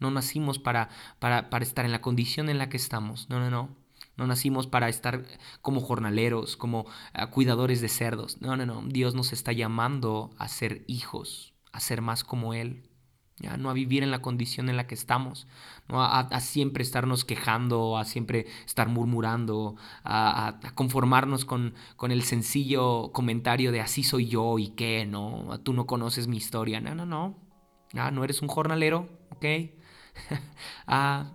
No 0.00 0.10
nacimos 0.10 0.58
para, 0.58 0.88
para, 1.18 1.50
para 1.50 1.64
estar 1.64 1.84
en 1.84 1.92
la 1.92 2.00
condición 2.00 2.48
en 2.48 2.58
la 2.58 2.68
que 2.70 2.78
estamos, 2.78 3.28
no, 3.30 3.38
no, 3.40 3.50
no. 3.50 3.76
No 4.16 4.26
nacimos 4.26 4.66
para 4.66 4.88
estar 4.88 5.24
como 5.62 5.80
jornaleros, 5.80 6.56
como 6.56 6.86
ah, 7.14 7.30
cuidadores 7.30 7.80
de 7.80 7.88
cerdos. 7.88 8.42
No, 8.42 8.56
no, 8.56 8.66
no. 8.66 8.82
Dios 8.86 9.14
nos 9.14 9.32
está 9.32 9.52
llamando 9.52 10.30
a 10.38 10.48
ser 10.48 10.84
hijos 10.86 11.52
a 11.72 11.80
ser 11.80 12.02
más 12.02 12.22
como 12.22 12.54
Él, 12.54 12.82
ya 13.38 13.56
no 13.56 13.70
a 13.70 13.72
vivir 13.72 14.02
en 14.02 14.10
la 14.10 14.22
condición 14.22 14.68
en 14.68 14.76
la 14.76 14.86
que 14.86 14.94
estamos, 14.94 15.46
no 15.88 16.02
a, 16.02 16.40
siempre 16.40 16.82
estarnos 16.82 17.24
quejando, 17.24 17.98
a 17.98 18.04
siempre 18.04 18.46
estar 18.66 18.88
murmurando, 18.88 19.76
a, 20.04 20.60
conformarnos 20.74 21.44
con, 21.44 21.74
con, 21.96 22.12
el 22.12 22.22
sencillo 22.22 23.10
comentario 23.12 23.72
de 23.72 23.80
así 23.80 24.02
soy 24.02 24.28
yo 24.28 24.58
y 24.58 24.68
qué, 24.68 25.06
no, 25.06 25.60
tú 25.62 25.72
no 25.72 25.86
conoces 25.86 26.28
mi 26.28 26.36
historia, 26.36 26.80
no, 26.80 26.94
no, 26.94 27.06
no, 27.06 27.38
ah, 27.94 28.10
no 28.10 28.24
eres 28.24 28.42
un 28.42 28.48
jornalero, 28.48 29.08
ok, 29.30 29.44
ah, 30.86 31.32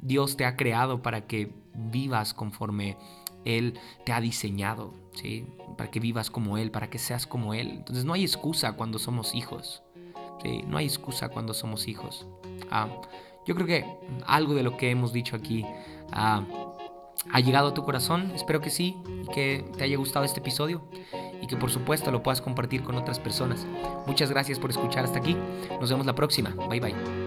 Dios 0.00 0.36
te 0.36 0.44
ha 0.44 0.56
creado 0.56 1.02
para 1.02 1.26
que 1.26 1.52
vivas 1.74 2.34
conforme 2.34 2.96
Él 3.44 3.78
te 4.04 4.12
ha 4.12 4.20
diseñado, 4.20 4.94
¿sí? 5.12 5.46
Para 5.76 5.90
que 5.90 6.00
vivas 6.00 6.30
como 6.30 6.58
Él, 6.58 6.70
para 6.70 6.90
que 6.90 6.98
seas 6.98 7.26
como 7.26 7.54
Él. 7.54 7.70
Entonces 7.70 8.04
no 8.04 8.12
hay 8.12 8.22
excusa 8.22 8.74
cuando 8.74 8.98
somos 8.98 9.34
hijos. 9.34 9.83
¿Sí? 10.44 10.64
No 10.66 10.78
hay 10.78 10.86
excusa 10.86 11.28
cuando 11.28 11.54
somos 11.54 11.88
hijos. 11.88 12.26
Ah, 12.70 12.88
yo 13.46 13.54
creo 13.54 13.66
que 13.66 13.84
algo 14.26 14.54
de 14.54 14.62
lo 14.62 14.76
que 14.76 14.90
hemos 14.90 15.12
dicho 15.12 15.36
aquí 15.36 15.64
ah, 16.12 16.44
ha 17.32 17.40
llegado 17.40 17.68
a 17.68 17.74
tu 17.74 17.84
corazón. 17.84 18.32
Espero 18.34 18.60
que 18.60 18.70
sí 18.70 18.96
y 19.22 19.26
que 19.32 19.64
te 19.76 19.84
haya 19.84 19.96
gustado 19.96 20.24
este 20.24 20.40
episodio 20.40 20.82
y 21.40 21.46
que 21.46 21.56
por 21.56 21.70
supuesto 21.70 22.10
lo 22.10 22.22
puedas 22.22 22.40
compartir 22.40 22.82
con 22.82 22.96
otras 22.96 23.18
personas. 23.18 23.66
Muchas 24.06 24.30
gracias 24.30 24.58
por 24.58 24.70
escuchar 24.70 25.04
hasta 25.04 25.18
aquí. 25.18 25.36
Nos 25.80 25.90
vemos 25.90 26.06
la 26.06 26.14
próxima. 26.14 26.50
Bye 26.68 26.80
bye. 26.80 27.23